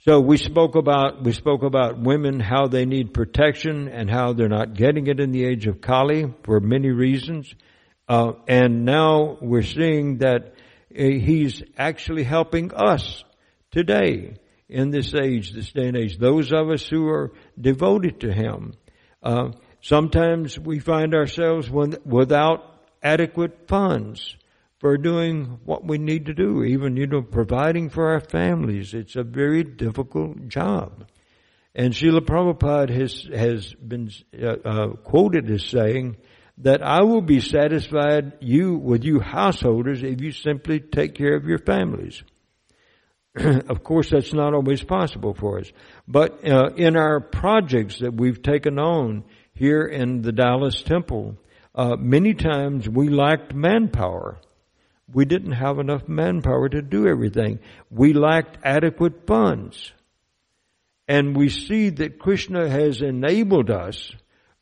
So 0.06 0.20
we 0.20 0.38
spoke 0.38 0.76
about, 0.76 1.24
we 1.24 1.32
spoke 1.32 1.64
about 1.64 2.00
women, 2.00 2.40
how 2.40 2.68
they 2.68 2.86
need 2.86 3.14
protection 3.14 3.88
and 3.88 4.10
how 4.10 4.34
they're 4.34 4.50
not 4.50 4.74
getting 4.74 5.08
it 5.08 5.20
in 5.20 5.32
the 5.32 5.46
age 5.46 5.66
of 5.66 5.82
Kali 5.82 6.34
for 6.44 6.60
many 6.60 6.90
reasons. 6.90 7.54
Uh, 8.08 8.34
and 8.48 8.84
now 8.84 9.38
we're 9.42 9.62
seeing 9.62 10.18
that 10.18 10.56
uh, 10.92 11.04
he's 11.04 11.64
actually 11.78 12.24
helping 12.24 12.74
us 12.74 13.24
today 13.72 14.36
in 14.68 14.92
this 14.92 15.14
age, 15.14 15.52
this 15.52 15.72
day 15.72 15.88
and 15.88 15.98
age. 15.98 16.18
Those 16.18 16.52
of 16.52 16.70
us 16.70 16.86
who 16.86 17.08
are 17.08 17.32
devoted 17.60 18.22
to 18.22 18.34
him. 18.34 18.74
Uh, 19.22 19.52
Sometimes 19.84 20.58
we 20.58 20.80
find 20.80 21.14
ourselves 21.14 21.70
without 21.70 22.64
adequate 23.04 23.68
funds 23.68 24.38
for 24.84 24.98
doing 24.98 25.60
what 25.64 25.88
we 25.88 25.98
need 25.98 26.26
to 26.26 26.34
do, 26.34 26.62
even, 26.62 26.98
you 26.98 27.08
know, 27.08 27.22
providing 27.22 27.90
for 27.90 28.10
our 28.10 28.20
families. 28.20 28.94
It's 28.94 29.16
a 29.16 29.24
very 29.24 29.64
difficult 29.64 30.50
job. 30.50 31.06
And 31.74 31.94
Srila 31.94 32.20
Prabhupada 32.20 32.90
has, 32.90 33.26
has 33.34 33.74
been 33.76 34.12
uh, 34.38 34.46
uh, 34.46 34.88
quoted 34.98 35.50
as 35.50 35.64
saying 35.64 36.18
that 36.58 36.84
I 36.84 37.04
will 37.04 37.22
be 37.22 37.40
satisfied 37.40 38.34
you 38.42 38.76
with 38.76 39.06
you 39.06 39.22
householders 39.22 40.04
if 40.04 40.20
you 40.20 40.34
simply 40.34 40.82
take 40.82 41.16
care 41.16 41.38
of 41.38 41.46
your 41.46 41.60
families. 41.60 42.22
of 43.38 43.86
course, 43.86 44.10
that's 44.10 44.34
not 44.34 44.54
always 44.54 44.84
possible 44.84 45.34
for 45.34 45.60
us. 45.60 45.72
But 46.10 46.46
uh, 46.46 46.72
in 46.76 46.98
our 46.98 47.22
projects 47.22 48.00
that 48.00 48.14
we've 48.14 48.44
taken 48.44 48.80
on 48.80 49.24
here 49.54 49.84
in 49.86 50.24
the 50.24 50.34
Dallas 50.34 50.84
Temple, 50.84 51.38
uh, 51.74 51.96
many 51.98 52.34
times 52.34 52.90
we 52.90 53.08
lacked 53.08 53.54
manpower. 53.54 54.42
We 55.12 55.26
didn't 55.26 55.54
have 55.54 55.80
enough 55.80 56.08
manpower 56.08 56.70
to 56.70 56.82
do 56.82 57.08
everything. 57.08 57.60
We 57.90 58.14
lacked 58.14 58.58
adequate 58.64 59.28
funds. 59.28 59.92
And 61.08 61.36
we 61.36 61.50
see 61.50 61.90
that 61.90 62.20
Krishna 62.20 62.70
has 62.70 63.02
enabled 63.02 63.70
us 63.70 64.14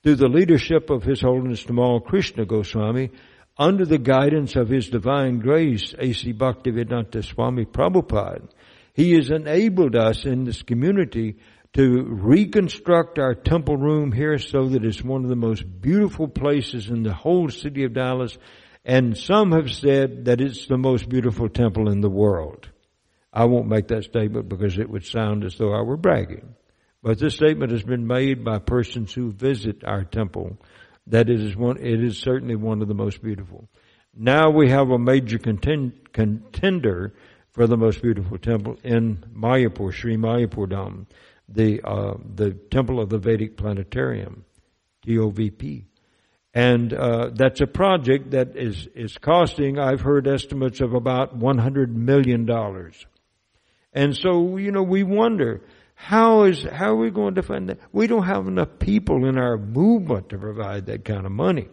through 0.04 0.16
the 0.16 0.28
leadership 0.28 0.90
of 0.90 1.04
His 1.04 1.22
Holiness 1.22 1.64
Tamal 1.64 2.04
Krishna 2.04 2.46
Goswami 2.46 3.12
under 3.58 3.86
the 3.86 4.00
guidance 4.00 4.56
of 4.56 4.70
His 4.70 4.90
Divine 4.90 5.40
Grace, 5.40 5.94
A.C. 5.98 6.34
Bhaktivedanta 6.34 7.24
Swami 7.24 7.66
Prabhupada. 7.66 8.50
He 8.94 9.14
has 9.14 9.30
enabled 9.30 9.96
us 9.96 10.26
in 10.26 10.46
this 10.46 10.64
community 10.64 11.38
to 11.74 12.04
reconstruct 12.04 13.18
our 13.20 13.34
temple 13.34 13.78
room 13.78 14.12
here 14.12 14.38
so 14.38 14.68
that 14.70 14.84
it's 14.84 15.04
one 15.04 15.24
of 15.24 15.30
the 15.30 15.36
most 15.36 15.64
beautiful 15.82 16.28
places 16.28 16.90
in 16.90 17.04
the 17.04 17.14
whole 17.14 17.50
city 17.50 17.84
of 17.86 17.94
Dallas. 17.94 18.38
And 18.84 19.18
some 19.18 19.52
have 19.52 19.72
said 19.72 20.26
that 20.26 20.42
it's 20.42 20.66
the 20.68 20.78
most 20.78 21.08
beautiful 21.08 21.50
temple 21.50 21.90
in 21.90 22.02
the 22.02 22.10
world. 22.10 22.70
I 23.32 23.46
won't 23.46 23.68
make 23.68 23.88
that 23.90 24.04
statement 24.04 24.50
because 24.50 24.78
it 24.78 24.90
would 24.90 25.06
sound 25.06 25.44
as 25.44 25.56
though 25.58 25.74
I 25.74 25.82
were 25.82 25.98
bragging. 25.98 26.56
But 27.04 27.20
this 27.20 27.36
statement 27.36 27.72
has 27.72 27.84
been 27.84 28.06
made 28.06 28.44
by 28.44 28.60
persons 28.60 29.14
who 29.14 29.32
visit 29.32 29.84
our 29.84 30.04
temple 30.04 30.58
that 31.08 31.30
it 31.30 31.40
is 31.40 31.56
one, 31.56 31.78
it 31.78 32.04
is 32.04 32.20
certainly 32.20 32.56
one 32.56 32.82
of 32.82 32.88
the 32.88 32.94
most 32.94 33.24
beautiful. 33.24 33.68
Now 34.16 34.50
we 34.50 34.70
have 34.70 34.90
a 34.90 35.00
major 35.00 35.38
contend, 35.38 36.12
contender 36.12 37.14
for 37.52 37.68
the 37.68 37.78
most 37.78 38.02
beautiful 38.02 38.38
temple 38.38 38.78
in 38.84 39.24
Mayapur, 39.34 39.94
Sri 39.94 40.16
Mayapur 40.16 40.68
Dham, 40.68 41.06
the, 41.48 41.82
uh, 41.84 42.16
the 42.36 42.52
temple 42.52 43.00
of 43.00 43.10
the 43.10 43.18
Vedic 43.18 43.58
Planetarium, 43.58 44.46
TOVP. 45.06 45.86
And 46.54 46.94
uh, 46.94 47.30
that's 47.34 47.62
a 47.62 47.68
project 47.68 48.32
that 48.32 48.58
is, 48.58 48.88
is 48.94 49.18
costing, 49.18 49.80
I've 49.80 50.02
heard 50.02 50.28
estimates 50.28 50.82
of 50.82 50.94
about 50.94 51.40
$100 51.40 51.88
million. 51.90 52.50
And 53.94 54.16
so, 54.16 54.58
you 54.58 54.72
know, 54.72 54.84
we 54.84 55.04
wonder, 55.04 55.62
how 55.96 56.44
is, 56.44 56.64
how 56.64 56.92
are 56.92 56.98
we 56.98 57.10
going 57.10 57.36
to 57.36 57.44
fund 57.44 57.70
that? 57.70 57.80
We 57.94 58.08
don't 58.08 58.26
have 58.26 58.48
enough 58.48 58.80
people 58.80 59.26
in 59.30 59.38
our 59.38 59.58
movement 59.58 60.30
to 60.30 60.38
provide 60.38 60.88
that 60.88 61.06
kind 61.06 61.26
of 61.26 61.32
money. 61.32 61.70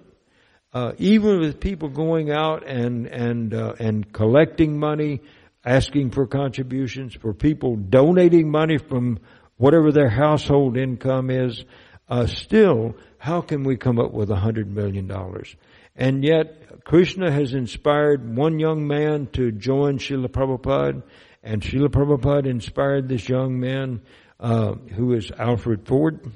Uh, 0.72 0.93
even 0.99 1.41
with 1.41 1.59
people 1.59 1.89
going 1.89 2.31
out 2.31 2.64
and, 2.66 3.07
and, 3.07 3.55
uh, 3.55 3.72
and 3.81 4.12
collecting 4.12 4.79
money, 4.79 5.22
asking 5.64 6.11
for 6.11 6.26
contributions, 6.26 7.14
for 7.14 7.33
people 7.35 7.74
donating 7.74 8.51
money 8.51 8.79
from 8.79 9.18
whatever 9.57 9.91
their 9.91 10.11
household 10.11 10.76
income 10.76 11.31
is, 11.31 11.64
uh, 12.09 12.26
still, 12.26 12.95
how 13.29 13.43
can 13.43 13.62
we 13.62 13.76
come 13.76 13.99
up 13.99 14.11
with 14.11 14.31
a 14.31 14.37
hundred 14.37 14.74
million 14.74 15.07
dollars? 15.07 15.55
And 15.95 16.24
yet, 16.24 16.83
Krishna 16.85 17.31
has 17.31 17.53
inspired 17.53 18.35
one 18.35 18.59
young 18.59 18.87
man 18.87 19.29
to 19.35 19.53
join 19.53 19.99
Srila 19.99 20.29
Prabhupada, 20.29 21.03
and 21.43 21.61
Srila 21.61 21.89
Prabhupada 21.89 22.47
inspired 22.47 23.07
this 23.07 23.29
young 23.29 23.61
man, 23.61 24.01
uh, 24.41 24.72
who 24.97 25.12
is 25.12 25.31
Alfred 25.31 25.87
Ford, 25.87 26.33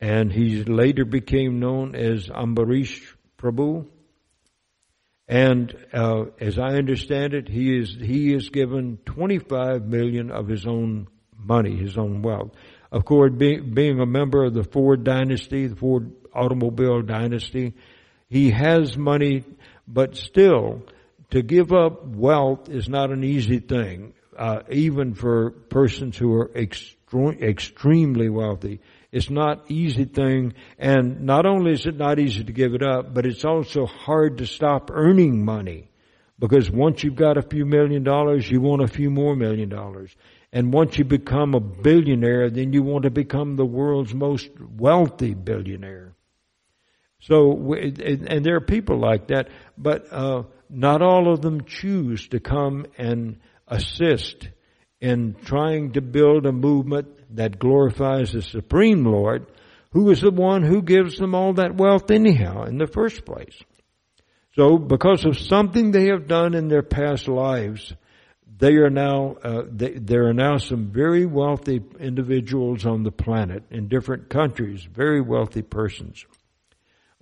and 0.00 0.32
he 0.32 0.64
later 0.64 1.04
became 1.04 1.60
known 1.60 1.94
as 1.94 2.28
Ambarish 2.28 3.02
Prabhu. 3.36 3.86
And 5.28 5.76
uh, 5.92 6.26
as 6.40 6.58
I 6.58 6.76
understand 6.76 7.34
it, 7.34 7.46
he 7.46 7.76
is 7.76 7.94
he 8.00 8.32
is 8.32 8.48
given 8.48 8.98
25 9.04 9.84
million 9.84 10.30
of 10.30 10.48
his 10.48 10.66
own 10.66 11.08
money, 11.36 11.76
his 11.76 11.98
own 11.98 12.22
wealth. 12.22 12.52
Of 12.90 13.04
course, 13.04 13.32
being, 13.36 13.74
being 13.74 14.00
a 14.00 14.06
member 14.06 14.44
of 14.44 14.54
the 14.54 14.64
Ford 14.64 15.04
dynasty, 15.04 15.66
the 15.66 15.76
Ford 15.76 16.12
automobile 16.32 17.02
dynasty, 17.02 17.74
he 18.28 18.50
has 18.50 18.96
money, 18.96 19.44
but 19.86 20.16
still, 20.16 20.82
to 21.30 21.42
give 21.42 21.72
up 21.72 22.06
wealth 22.06 22.68
is 22.68 22.88
not 22.88 23.10
an 23.10 23.24
easy 23.24 23.58
thing, 23.58 24.14
uh, 24.36 24.60
even 24.70 25.14
for 25.14 25.50
persons 25.50 26.16
who 26.16 26.32
are 26.34 26.48
extre- 26.48 27.40
extremely 27.42 28.28
wealthy. 28.28 28.80
It's 29.12 29.30
not 29.30 29.70
easy 29.70 30.04
thing, 30.04 30.54
and 30.78 31.22
not 31.22 31.46
only 31.46 31.72
is 31.72 31.86
it 31.86 31.96
not 31.96 32.18
easy 32.18 32.44
to 32.44 32.52
give 32.52 32.74
it 32.74 32.82
up, 32.82 33.14
but 33.14 33.24
it's 33.24 33.44
also 33.44 33.86
hard 33.86 34.38
to 34.38 34.46
stop 34.46 34.90
earning 34.92 35.44
money. 35.44 35.90
Because 36.38 36.70
once 36.70 37.02
you've 37.02 37.16
got 37.16 37.38
a 37.38 37.42
few 37.42 37.64
million 37.64 38.02
dollars, 38.02 38.50
you 38.50 38.60
want 38.60 38.82
a 38.82 38.88
few 38.88 39.10
more 39.10 39.34
million 39.34 39.70
dollars. 39.70 40.14
And 40.56 40.72
once 40.72 40.96
you 40.96 41.04
become 41.04 41.54
a 41.54 41.60
billionaire, 41.60 42.48
then 42.48 42.72
you 42.72 42.82
want 42.82 43.02
to 43.02 43.10
become 43.10 43.56
the 43.56 43.66
world's 43.66 44.14
most 44.14 44.48
wealthy 44.58 45.34
billionaire. 45.34 46.14
So, 47.20 47.74
and 47.74 48.42
there 48.42 48.56
are 48.56 48.62
people 48.62 48.98
like 48.98 49.26
that, 49.26 49.50
but 49.76 50.10
uh, 50.10 50.44
not 50.70 51.02
all 51.02 51.30
of 51.30 51.42
them 51.42 51.64
choose 51.66 52.28
to 52.28 52.40
come 52.40 52.86
and 52.96 53.38
assist 53.68 54.48
in 54.98 55.36
trying 55.44 55.92
to 55.92 56.00
build 56.00 56.46
a 56.46 56.52
movement 56.52 57.36
that 57.36 57.58
glorifies 57.58 58.32
the 58.32 58.40
Supreme 58.40 59.04
Lord, 59.04 59.46
who 59.90 60.08
is 60.08 60.22
the 60.22 60.30
one 60.30 60.62
who 60.62 60.80
gives 60.80 61.18
them 61.18 61.34
all 61.34 61.52
that 61.52 61.76
wealth 61.76 62.10
anyhow 62.10 62.64
in 62.64 62.78
the 62.78 62.86
first 62.86 63.26
place. 63.26 63.62
So, 64.54 64.78
because 64.78 65.26
of 65.26 65.36
something 65.36 65.90
they 65.90 66.06
have 66.06 66.26
done 66.26 66.54
in 66.54 66.68
their 66.68 66.82
past 66.82 67.28
lives, 67.28 67.92
they 68.58 68.76
are 68.76 68.90
now 68.90 69.36
uh, 69.42 69.62
they, 69.70 69.92
there 69.92 70.28
are 70.28 70.34
now 70.34 70.56
some 70.56 70.86
very 70.90 71.26
wealthy 71.26 71.82
individuals 72.00 72.86
on 72.86 73.02
the 73.02 73.10
planet 73.10 73.64
in 73.70 73.88
different 73.88 74.28
countries, 74.28 74.84
very 74.84 75.20
wealthy 75.20 75.62
persons. 75.62 76.24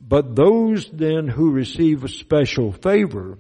But 0.01 0.37
those 0.37 0.89
then 0.93 1.29
who 1.29 1.51
receive 1.51 2.05
a 2.05 2.09
special 2.09 2.73
favor, 2.73 3.39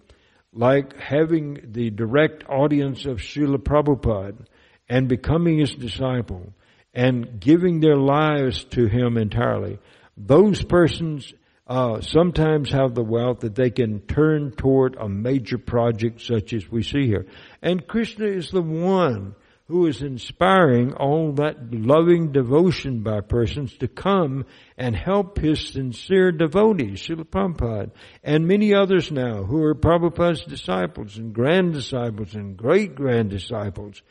like 0.52 0.98
having 0.98 1.72
the 1.72 1.90
direct 1.90 2.44
audience 2.48 3.06
of 3.06 3.18
Srila 3.18 3.58
Prabhupada 3.58 4.46
and 4.88 5.08
becoming 5.08 5.58
his 5.58 5.74
disciple 5.74 6.52
and 6.94 7.40
giving 7.40 7.80
their 7.80 7.96
lives 7.96 8.64
to 8.64 8.86
him 8.86 9.18
entirely, 9.18 9.78
those 10.16 10.62
persons 10.62 11.32
uh, 11.66 12.00
sometimes 12.00 12.70
have 12.70 12.94
the 12.94 13.04
wealth 13.04 13.40
that 13.40 13.54
they 13.54 13.70
can 13.70 14.00
turn 14.00 14.52
toward 14.52 14.96
a 14.96 15.08
major 15.08 15.58
project 15.58 16.20
such 16.20 16.52
as 16.52 16.70
we 16.70 16.82
see 16.82 17.06
here. 17.06 17.26
And 17.62 17.86
Krishna 17.86 18.26
is 18.26 18.50
the 18.50 18.62
one 18.62 19.34
who 19.66 19.86
is 19.86 20.02
inspiring 20.02 20.92
all 20.92 21.32
that 21.32 21.72
loving 21.72 22.32
devotion 22.32 23.02
by 23.02 23.22
persons 23.22 23.74
to 23.78 23.88
come 23.88 24.44
and 24.76 24.94
help 24.94 25.38
his 25.38 25.68
sincere 25.68 26.30
devotees, 26.32 27.00
Srila 27.00 27.24
Prabhupada, 27.24 27.90
and 28.22 28.46
many 28.46 28.74
others 28.74 29.10
now 29.10 29.42
who 29.44 29.62
are 29.62 29.74
Prabhupada's 29.74 30.44
disciples 30.44 31.16
and 31.16 31.32
grand 31.32 31.72
disciples 31.72 32.34
and 32.34 32.58
great 32.58 32.94
grand 32.94 33.30
disciples. 33.30 34.02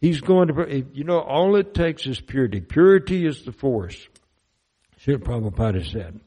He's 0.00 0.22
going 0.22 0.48
to, 0.48 0.84
you 0.94 1.04
know, 1.04 1.20
all 1.20 1.56
it 1.56 1.74
takes 1.74 2.06
is 2.06 2.18
purity. 2.18 2.62
Purity 2.62 3.26
is 3.26 3.44
the 3.44 3.52
force, 3.52 4.08
Srila 5.04 5.18
Prabhupada 5.18 5.84
said. 5.84 6.20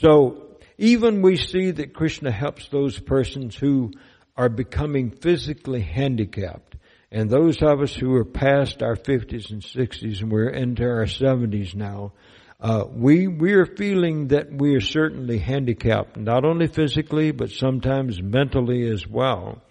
So 0.00 0.56
even 0.78 1.20
we 1.20 1.36
see 1.36 1.72
that 1.72 1.92
Krishna 1.92 2.30
helps 2.30 2.68
those 2.68 2.98
persons 2.98 3.54
who 3.54 3.92
are 4.34 4.48
becoming 4.48 5.10
physically 5.10 5.82
handicapped. 5.82 6.76
And 7.12 7.28
those 7.28 7.58
of 7.60 7.82
us 7.82 7.94
who 7.94 8.14
are 8.14 8.24
past 8.24 8.82
our 8.82 8.96
50s 8.96 9.50
and 9.50 9.62
60s 9.62 10.22
and 10.22 10.32
we're 10.32 10.48
into 10.48 10.84
our 10.84 11.04
70s 11.04 11.74
now, 11.74 12.12
uh, 12.60 12.84
we 12.90 13.26
we 13.26 13.54
are 13.54 13.66
feeling 13.66 14.28
that 14.28 14.52
we 14.52 14.74
are 14.74 14.82
certainly 14.82 15.38
handicapped, 15.38 16.16
not 16.16 16.44
only 16.44 16.66
physically 16.66 17.30
but 17.32 17.50
sometimes 17.50 18.22
mentally 18.22 18.88
as 18.88 19.06
well. 19.06 19.62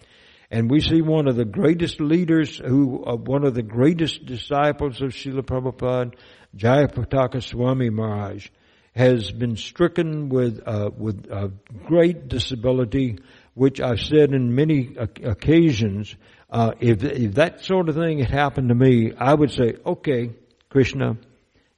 And 0.50 0.68
we 0.68 0.80
see 0.80 1.00
one 1.00 1.28
of 1.28 1.36
the 1.36 1.44
greatest 1.44 2.00
leaders, 2.00 2.58
who 2.58 3.04
uh, 3.04 3.14
one 3.14 3.44
of 3.44 3.54
the 3.54 3.62
greatest 3.62 4.26
disciples 4.26 5.00
of 5.00 5.10
Srila 5.10 5.42
Prabhupada, 5.42 6.14
Jayapataka 6.56 7.42
Swami 7.42 7.90
Maharaj, 7.90 8.48
has 8.94 9.30
been 9.30 9.56
stricken 9.56 10.28
with 10.28 10.60
uh, 10.66 10.90
with 10.96 11.26
a 11.30 11.52
great 11.86 12.28
disability, 12.28 13.18
which 13.54 13.80
I've 13.80 14.00
said 14.00 14.32
in 14.32 14.54
many 14.54 14.96
occasions. 14.96 16.14
Uh, 16.48 16.72
if 16.80 17.04
if 17.04 17.34
that 17.34 17.60
sort 17.62 17.88
of 17.88 17.94
thing 17.94 18.18
had 18.18 18.30
happened 18.30 18.68
to 18.70 18.74
me, 18.74 19.12
I 19.16 19.32
would 19.32 19.52
say, 19.52 19.76
okay, 19.86 20.30
Krishna, 20.68 21.16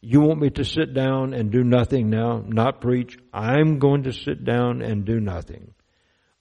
you 0.01 0.21
want 0.21 0.41
me 0.41 0.51
to 0.51 0.65
sit 0.65 0.95
down 0.95 1.35
and 1.35 1.51
do 1.51 1.63
nothing 1.63 2.11
now, 2.11 2.43
not 2.47 2.81
preach. 2.81 3.19
I'm 3.33 3.79
going 3.79 4.05
to 4.05 4.13
sit 4.13 4.45
down 4.45 4.83
and 4.83 5.05
do 5.05 5.21
nothing. 5.21 5.75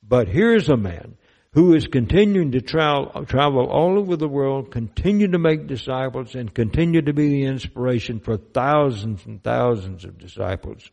But 0.02 0.28
here's 0.28 0.68
a 0.70 0.78
man 0.78 1.18
who 1.54 1.74
is 1.74 1.88
continuing 1.88 2.52
to 2.52 2.62
travel, 2.62 3.26
travel 3.26 3.68
all 3.68 3.99
over 3.99 4.16
the 4.16 4.28
world, 4.28 4.72
continue 4.72 5.28
to 5.28 5.38
make 5.38 5.68
disciples, 5.68 6.34
and 6.34 6.54
continue 6.54 7.02
to 7.02 7.14
be 7.14 7.30
the 7.30 7.43
inspiration 7.43 8.20
for 8.22 8.38
thousands 8.38 9.26
and 9.26 9.43
thousands 9.43 10.06
of 10.06 10.18
disciples. 10.18 10.89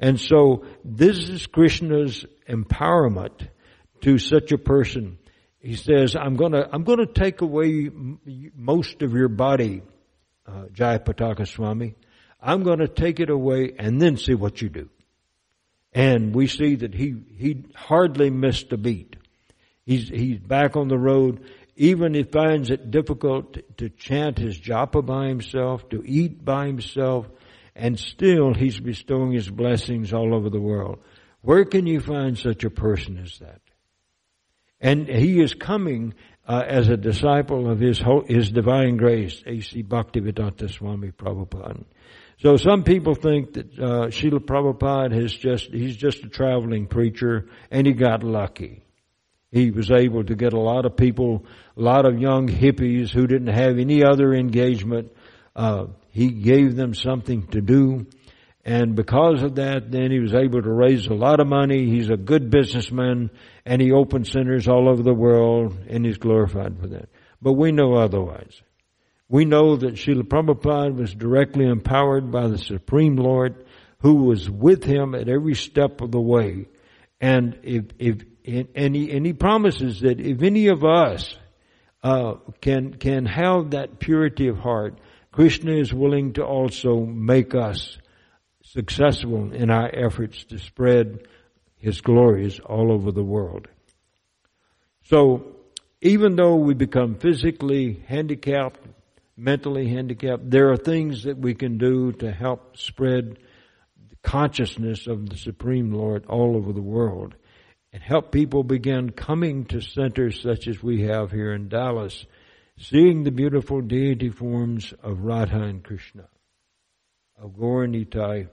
And 0.00 0.20
so 0.20 0.64
this 0.84 1.28
is 1.28 1.46
Krishna's 1.46 2.26
empowerment 2.48 3.48
to 4.02 4.18
such 4.18 4.52
a 4.52 4.58
person. 4.58 5.18
he 5.60 5.76
says, 5.76 6.16
I'm 6.16 6.34
gonna, 6.34 6.68
I'm 6.72 6.82
gonna 6.82 7.06
take 7.06 7.40
away 7.40 7.88
most 8.54 9.02
of 9.02 9.12
your 9.12 9.28
body, 9.28 9.82
uh, 10.46 10.64
Jayapataka 10.72 11.46
Swami. 11.46 11.94
I'm 12.40 12.64
gonna 12.64 12.88
take 12.88 13.20
it 13.20 13.30
away 13.30 13.74
and 13.78 14.00
then 14.00 14.16
see 14.16 14.34
what 14.34 14.60
you 14.60 14.68
do. 14.68 14.90
And 15.92 16.34
we 16.34 16.46
see 16.46 16.74
that 16.76 16.92
he, 16.92 17.14
he 17.38 17.64
hardly 17.74 18.30
missed 18.30 18.72
a 18.72 18.76
beat. 18.76 19.15
He's, 19.86 20.08
he's 20.08 20.40
back 20.40 20.76
on 20.76 20.88
the 20.88 20.98
road. 20.98 21.44
Even 21.76 22.14
he 22.14 22.24
finds 22.24 22.70
it 22.70 22.90
difficult 22.90 23.56
to 23.78 23.88
chant 23.88 24.38
his 24.38 24.58
japa 24.58 25.04
by 25.04 25.28
himself, 25.28 25.88
to 25.90 26.02
eat 26.04 26.44
by 26.44 26.66
himself, 26.66 27.28
and 27.74 27.98
still 27.98 28.52
he's 28.52 28.80
bestowing 28.80 29.32
his 29.32 29.48
blessings 29.48 30.12
all 30.12 30.34
over 30.34 30.50
the 30.50 30.60
world. 30.60 30.98
Where 31.42 31.64
can 31.64 31.86
you 31.86 32.00
find 32.00 32.36
such 32.36 32.64
a 32.64 32.70
person 32.70 33.18
as 33.18 33.38
that? 33.38 33.60
And 34.80 35.06
he 35.06 35.40
is 35.40 35.54
coming 35.54 36.14
uh, 36.48 36.64
as 36.66 36.88
a 36.88 36.96
disciple 36.96 37.70
of 37.70 37.78
his, 37.78 38.02
his 38.26 38.50
divine 38.50 38.96
grace, 38.96 39.42
A.C. 39.46 39.82
Bhaktivedanta 39.82 40.70
Swami 40.70 41.12
Prabhupada. 41.12 41.84
So 42.38 42.56
some 42.56 42.82
people 42.82 43.14
think 43.14 43.54
that 43.54 43.78
uh, 43.78 44.06
Srila 44.08 44.40
Prabhupada 44.40 45.20
has 45.20 45.34
just, 45.34 45.70
he's 45.70 45.96
just 45.96 46.24
a 46.24 46.28
traveling 46.28 46.86
preacher 46.86 47.48
and 47.70 47.86
he 47.86 47.92
got 47.92 48.22
lucky. 48.22 48.85
He 49.52 49.70
was 49.70 49.90
able 49.90 50.24
to 50.24 50.34
get 50.34 50.52
a 50.52 50.60
lot 50.60 50.84
of 50.84 50.96
people, 50.96 51.46
a 51.76 51.80
lot 51.80 52.06
of 52.06 52.18
young 52.20 52.48
hippies 52.48 53.10
who 53.10 53.26
didn't 53.26 53.54
have 53.54 53.78
any 53.78 54.04
other 54.04 54.34
engagement. 54.34 55.12
Uh, 55.54 55.86
he 56.10 56.30
gave 56.30 56.76
them 56.76 56.94
something 56.94 57.46
to 57.48 57.60
do. 57.60 58.06
And 58.64 58.96
because 58.96 59.44
of 59.44 59.54
that, 59.56 59.92
then 59.92 60.10
he 60.10 60.18
was 60.18 60.34
able 60.34 60.60
to 60.60 60.72
raise 60.72 61.06
a 61.06 61.14
lot 61.14 61.38
of 61.38 61.46
money. 61.46 61.88
He's 61.88 62.10
a 62.10 62.16
good 62.16 62.50
businessman 62.50 63.30
and 63.64 63.80
he 63.80 63.92
opened 63.92 64.26
centers 64.26 64.66
all 64.66 64.88
over 64.88 65.02
the 65.02 65.14
world 65.14 65.78
and 65.88 66.04
he's 66.04 66.18
glorified 66.18 66.80
for 66.80 66.88
that. 66.88 67.08
But 67.40 67.52
we 67.52 67.70
know 67.70 67.94
otherwise. 67.94 68.60
We 69.28 69.44
know 69.44 69.76
that 69.76 69.94
Srila 69.94 70.22
Prabhupada 70.22 70.94
was 70.94 71.14
directly 71.14 71.66
empowered 71.66 72.32
by 72.32 72.48
the 72.48 72.58
Supreme 72.58 73.16
Lord 73.16 73.64
who 73.98 74.24
was 74.24 74.50
with 74.50 74.84
him 74.84 75.14
at 75.14 75.28
every 75.28 75.54
step 75.54 76.00
of 76.00 76.10
the 76.10 76.20
way. 76.20 76.66
And 77.20 77.58
if, 77.62 77.84
if, 77.98 78.24
and 78.46 78.94
he, 78.94 79.10
and 79.10 79.26
he 79.26 79.32
promises 79.32 80.00
that 80.00 80.20
if 80.20 80.42
any 80.42 80.68
of 80.68 80.84
us, 80.84 81.36
uh, 82.06 82.34
can, 82.60 82.94
can 82.94 83.26
have 83.26 83.70
that 83.70 83.98
purity 83.98 84.46
of 84.46 84.58
heart, 84.58 84.98
Krishna 85.32 85.72
is 85.72 85.92
willing 85.92 86.34
to 86.34 86.44
also 86.44 87.00
make 87.00 87.54
us 87.54 87.98
successful 88.62 89.52
in 89.52 89.70
our 89.70 89.90
efforts 89.92 90.44
to 90.44 90.58
spread 90.58 91.26
His 91.78 92.00
glories 92.00 92.60
all 92.60 92.92
over 92.92 93.10
the 93.10 93.24
world. 93.24 93.66
So, 95.04 95.56
even 96.00 96.36
though 96.36 96.56
we 96.56 96.74
become 96.74 97.16
physically 97.16 98.04
handicapped, 98.06 98.80
mentally 99.36 99.88
handicapped, 99.88 100.48
there 100.48 100.70
are 100.70 100.76
things 100.76 101.24
that 101.24 101.38
we 101.38 101.54
can 101.54 101.78
do 101.78 102.12
to 102.12 102.30
help 102.30 102.76
spread 102.76 103.38
the 104.08 104.16
consciousness 104.22 105.06
of 105.06 105.28
the 105.28 105.36
Supreme 105.36 105.92
Lord 105.92 106.26
all 106.26 106.56
over 106.56 106.72
the 106.72 106.82
world 106.82 107.34
and 107.96 108.04
help 108.04 108.30
people 108.30 108.62
begin 108.62 109.08
coming 109.08 109.64
to 109.64 109.80
centers 109.80 110.42
such 110.42 110.68
as 110.68 110.82
we 110.82 111.04
have 111.04 111.30
here 111.32 111.54
in 111.54 111.66
Dallas, 111.66 112.26
seeing 112.76 113.22
the 113.22 113.30
beautiful 113.30 113.80
deity 113.80 114.28
forms 114.28 114.92
of 115.02 115.20
Radha 115.20 115.62
and 115.62 115.82
Krishna, 115.82 116.28
of 117.40 117.52
Gauranitai, 117.52 118.48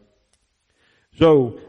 so 1.19 1.59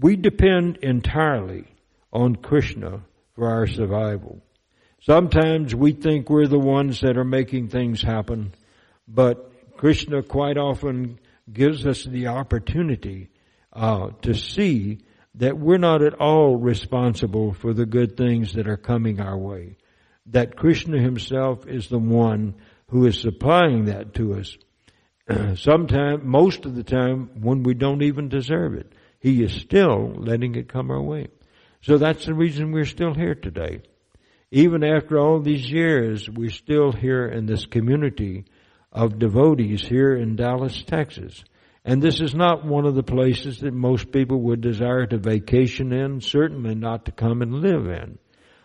we 0.00 0.16
depend 0.16 0.78
entirely 0.78 1.66
on 2.12 2.34
Krishna 2.34 3.02
for 3.36 3.48
our 3.48 3.68
survival. 3.68 4.42
Sometimes 5.00 5.76
we 5.76 5.92
think 5.92 6.28
we're 6.28 6.48
the 6.48 6.58
ones 6.58 7.02
that 7.02 7.16
are 7.16 7.24
making 7.24 7.68
things 7.68 8.02
happen, 8.02 8.52
but 9.06 9.76
Krishna 9.76 10.24
quite 10.24 10.58
often 10.58 11.20
gives 11.52 11.86
us 11.86 12.02
the 12.02 12.26
opportunity 12.26 13.30
uh, 13.72 14.08
to 14.22 14.34
see 14.34 14.98
that 15.36 15.58
we're 15.58 15.78
not 15.78 16.02
at 16.02 16.14
all 16.14 16.56
responsible 16.56 17.52
for 17.54 17.72
the 17.72 17.86
good 17.86 18.16
things 18.16 18.54
that 18.54 18.68
are 18.68 18.76
coming 18.76 19.20
our 19.20 19.36
way. 19.36 19.76
That 20.26 20.56
Krishna 20.56 20.98
himself 20.98 21.66
is 21.66 21.88
the 21.88 21.98
one 21.98 22.54
who 22.88 23.06
is 23.06 23.20
supplying 23.20 23.86
that 23.86 24.14
to 24.14 24.34
us. 24.34 24.56
Sometimes, 25.60 26.22
most 26.22 26.66
of 26.66 26.74
the 26.74 26.84
time, 26.84 27.40
when 27.40 27.62
we 27.62 27.74
don't 27.74 28.02
even 28.02 28.28
deserve 28.28 28.74
it. 28.74 28.92
He 29.22 29.42
is 29.42 29.52
still 29.52 30.12
letting 30.16 30.56
it 30.56 30.68
come 30.68 30.90
our 30.90 31.00
way. 31.00 31.28
So 31.80 31.96
that's 31.96 32.26
the 32.26 32.34
reason 32.34 32.72
we're 32.72 32.84
still 32.84 33.14
here 33.14 33.36
today. 33.36 33.82
Even 34.50 34.84
after 34.84 35.18
all 35.18 35.40
these 35.40 35.70
years, 35.70 36.28
we're 36.28 36.50
still 36.50 36.92
here 36.92 37.26
in 37.26 37.46
this 37.46 37.64
community 37.64 38.44
of 38.92 39.18
devotees 39.18 39.82
here 39.82 40.14
in 40.14 40.36
Dallas, 40.36 40.82
Texas. 40.82 41.44
And 41.84 42.00
this 42.00 42.20
is 42.20 42.34
not 42.34 42.64
one 42.64 42.86
of 42.86 42.94
the 42.94 43.02
places 43.02 43.58
that 43.58 43.74
most 43.74 44.12
people 44.12 44.40
would 44.42 44.60
desire 44.60 45.04
to 45.06 45.18
vacation 45.18 45.92
in, 45.92 46.20
certainly 46.20 46.74
not 46.74 47.06
to 47.06 47.12
come 47.12 47.42
and 47.42 47.54
live 47.54 47.86
in. 47.86 48.18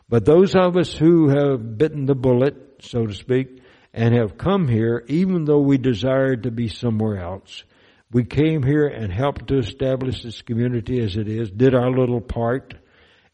But 0.07 0.23
those 0.23 0.55
of 0.55 0.77
us 0.77 0.93
who 0.93 1.29
have 1.29 1.77
bitten 1.77 2.05
the 2.05 2.15
bullet, 2.15 2.55
so 2.81 3.07
to 3.07 3.13
speak, 3.13 3.61
and 3.93 4.13
have 4.13 4.37
come 4.37 4.67
here, 4.67 5.03
even 5.07 5.45
though 5.45 5.59
we 5.59 5.77
desired 5.77 6.43
to 6.43 6.51
be 6.51 6.67
somewhere 6.67 7.17
else. 7.17 7.63
We 8.11 8.23
came 8.23 8.63
here 8.63 8.87
and 8.87 9.11
helped 9.11 9.47
to 9.47 9.57
establish 9.57 10.23
this 10.23 10.41
community 10.41 11.01
as 11.01 11.17
it 11.17 11.27
is, 11.27 11.49
did 11.49 11.73
our 11.73 11.91
little 11.91 12.21
part, 12.21 12.75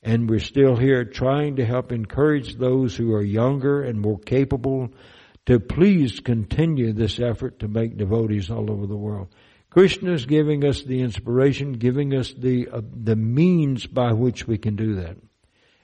and 0.01 0.29
we're 0.29 0.39
still 0.39 0.75
here 0.75 1.03
trying 1.03 1.57
to 1.57 1.65
help 1.65 1.91
encourage 1.91 2.55
those 2.55 2.95
who 2.95 3.13
are 3.13 3.23
younger 3.23 3.83
and 3.83 3.99
more 3.99 4.19
capable 4.19 4.89
to 5.45 5.59
please 5.59 6.21
continue 6.21 6.93
this 6.93 7.19
effort 7.19 7.59
to 7.59 7.67
make 7.67 7.97
devotees 7.97 8.49
all 8.49 8.71
over 8.71 8.87
the 8.87 8.97
world. 8.97 9.27
Krishna 9.73 10.13
is 10.13 10.25
giving 10.25 10.63
us 10.65 10.83
the 10.83 11.01
inspiration, 11.01 11.73
giving 11.73 12.15
us 12.15 12.31
the 12.31 12.69
uh, 12.71 12.81
the 12.81 13.15
means 13.15 13.85
by 13.87 14.13
which 14.13 14.47
we 14.47 14.57
can 14.57 14.75
do 14.75 14.95
that. 14.95 15.17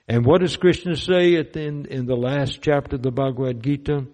And 0.08 0.24
what 0.24 0.40
does 0.40 0.56
Krishna 0.56 0.96
say 0.96 1.36
at 1.36 1.52
the, 1.52 1.62
in, 1.62 1.86
in 1.86 2.06
the 2.06 2.16
last 2.16 2.60
chapter 2.62 2.96
of 2.96 3.02
the 3.02 3.10
Bhagavad 3.10 3.62
Gita? 3.62 4.06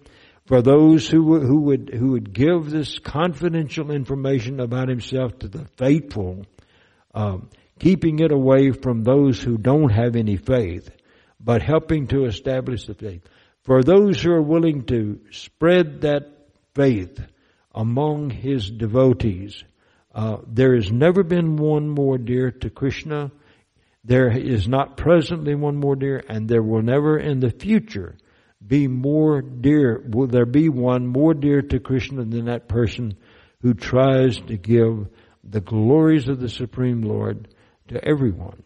for 0.47 0.61
those 0.61 1.07
who, 1.07 1.39
who 1.41 1.61
would, 1.61 1.91
who 1.93 2.11
would 2.11 2.33
give 2.33 2.69
this 2.69 2.99
confidential 2.99 3.91
information 3.91 4.61
about 4.61 4.87
himself 4.87 5.37
to 5.39 5.49
the 5.49 5.65
faithful, 5.75 6.45
um, 7.13 7.49
keeping 7.79 8.19
it 8.19 8.31
away 8.31 8.71
from 8.71 9.03
those 9.03 9.41
who 9.41 9.57
don't 9.57 9.89
have 9.89 10.15
any 10.15 10.37
faith, 10.37 10.89
but 11.39 11.61
helping 11.61 12.07
to 12.07 12.23
establish 12.23 12.85
the 12.85 12.93
faith. 12.93 13.21
For 13.63 13.83
those 13.83 14.21
who 14.21 14.31
are 14.31 14.41
willing 14.41 14.85
to 14.85 15.19
spread 15.31 16.01
that 16.01 16.31
faith 16.73 17.19
among 17.77 18.31
his 18.31 18.71
devotees, 18.71 19.63
uh, 20.13 20.37
there 20.47 20.75
has 20.75 20.91
never 20.91 21.21
been 21.21 21.57
one 21.57 21.87
more 21.87 22.17
dear 22.17 22.49
to 22.49 22.71
Krishna. 22.71 23.31
There 24.03 24.35
is 24.35 24.67
not 24.67 24.97
presently 24.97 25.53
one 25.53 25.75
more 25.75 25.95
dear, 25.95 26.23
and 26.27 26.47
there 26.49 26.63
will 26.63 26.81
never 26.81 27.19
in 27.19 27.39
the 27.39 27.51
future 27.51 28.17
be 28.65 28.87
more 28.87 29.43
dear, 29.43 30.03
will 30.09 30.25
there 30.25 30.47
be 30.47 30.69
one 30.69 31.05
more 31.05 31.35
dear 31.35 31.61
to 31.61 31.79
Krishna 31.79 32.25
than 32.25 32.45
that 32.45 32.67
person 32.67 33.15
who 33.61 33.75
tries 33.75 34.37
to 34.39 34.57
give 34.57 35.07
the 35.43 35.61
glories 35.61 36.27
of 36.27 36.39
the 36.39 36.49
Supreme 36.49 37.03
Lord 37.03 37.47
to 37.89 38.03
everyone 38.03 38.63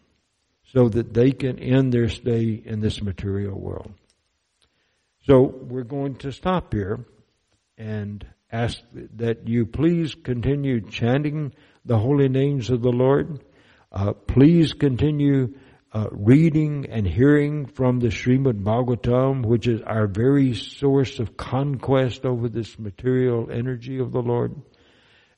so 0.72 0.88
that 0.88 1.12
they 1.12 1.32
can 1.32 1.58
end 1.58 1.92
their 1.92 2.08
stay 2.08 2.62
in 2.64 2.80
this 2.80 3.02
material 3.02 3.60
world. 3.60 3.92
So 5.26 5.42
we're 5.42 5.82
going 5.82 6.16
to 6.16 6.32
stop 6.32 6.72
here 6.72 7.04
and 7.76 8.26
ask 8.52 8.78
that 9.16 9.48
you 9.48 9.64
please 9.64 10.14
continue 10.14 10.82
chanting 10.82 11.52
the 11.86 11.98
holy 11.98 12.28
names 12.28 12.68
of 12.68 12.82
the 12.82 12.92
Lord. 12.92 13.42
Uh, 13.90 14.12
please 14.12 14.74
continue 14.74 15.54
uh, 15.92 16.08
reading 16.10 16.86
and 16.90 17.06
hearing 17.06 17.66
from 17.66 17.98
the 17.98 18.08
Srimad 18.08 18.62
Bhagavatam, 18.62 19.44
which 19.44 19.66
is 19.66 19.80
our 19.82 20.06
very 20.06 20.54
source 20.54 21.18
of 21.18 21.36
conquest 21.36 22.24
over 22.24 22.48
this 22.48 22.78
material 22.78 23.48
energy 23.50 23.98
of 23.98 24.12
the 24.12 24.22
Lord. 24.22 24.54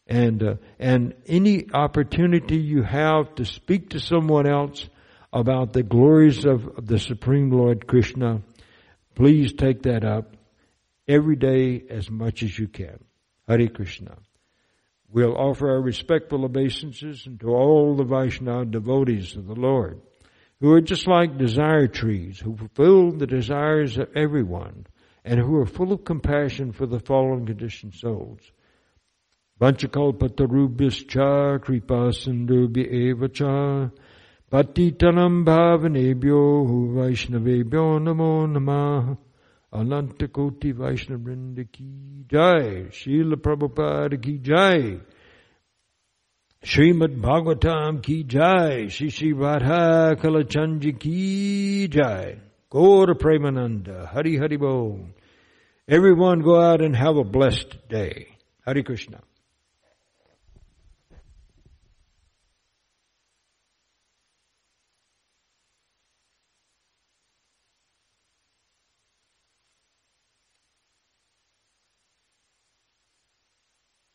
And, 0.06 0.42
uh, 0.42 0.54
and 0.78 1.14
any 1.26 1.66
opportunity 1.72 2.58
you 2.58 2.82
have 2.82 3.34
to 3.36 3.44
speak 3.44 3.90
to 3.90 4.00
someone 4.00 4.46
else 4.46 4.88
about 5.32 5.72
the 5.72 5.82
glories 5.82 6.44
of 6.44 6.86
the 6.86 6.98
Supreme 6.98 7.50
Lord 7.50 7.86
Krishna, 7.86 8.42
please 9.14 9.52
take 9.52 9.82
that 9.82 10.04
up 10.04 10.33
every 11.08 11.36
day 11.36 11.84
as 11.90 12.10
much 12.10 12.42
as 12.42 12.58
you 12.58 12.68
can. 12.68 12.98
Hare 13.48 13.68
Krishna. 13.68 14.16
We'll 15.10 15.36
offer 15.36 15.70
our 15.70 15.80
respectful 15.80 16.44
obeisances 16.44 17.28
to 17.40 17.48
all 17.48 17.94
the 17.94 18.04
Vaishnava 18.04 18.64
devotees 18.64 19.36
of 19.36 19.46
the 19.46 19.54
Lord 19.54 20.00
who 20.64 20.72
are 20.72 20.80
just 20.80 21.06
like 21.06 21.36
desire 21.36 21.86
trees, 21.86 22.40
who 22.40 22.56
fulfill 22.56 23.12
the 23.12 23.26
desires 23.26 23.98
of 23.98 24.08
everyone, 24.16 24.86
and 25.22 25.38
who 25.38 25.56
are 25.56 25.66
full 25.66 25.92
of 25.92 26.04
compassion 26.04 26.72
for 26.72 26.86
the 26.86 27.00
fallen 27.00 27.44
conditioned 27.44 27.94
souls. 27.94 28.40
Vanchakalpatarubhyascha 29.60 31.60
kripa 31.60 32.12
sindhubhya 32.12 32.90
evacha 32.92 33.92
Patitanam 34.50 35.44
bhavanebhyo 35.44 36.94
Vaishnavebhyo 36.94 38.00
namo 38.00 38.46
namah 38.46 39.18
Ananta 39.74 40.28
Koti 40.28 40.72
Vaishnavrinda 40.72 41.64
ki 41.72 42.24
jai 42.30 42.88
Srila 42.90 43.34
Prabhupada 43.34 44.22
ki 44.22 44.38
jai 44.38 45.00
Srimad 46.64 47.20
Bhagavatam 47.20 48.02
ki 48.02 48.22
jai 48.22 48.88
Shri 48.88 49.32
Radha 49.32 50.14
Kalachandji 50.16 50.98
ki 50.98 51.88
jai 51.88 52.40
Gaura 52.70 53.14
Premananda 53.14 54.06
Hari 54.06 54.36
Hari 54.36 54.56
Bo 54.56 55.00
Everyone 55.86 56.40
go 56.40 56.58
out 56.58 56.80
and 56.80 56.96
have 56.96 57.16
a 57.16 57.24
blessed 57.24 57.76
day. 57.90 58.28
Hari 58.64 58.82
Krishna. 58.84 59.20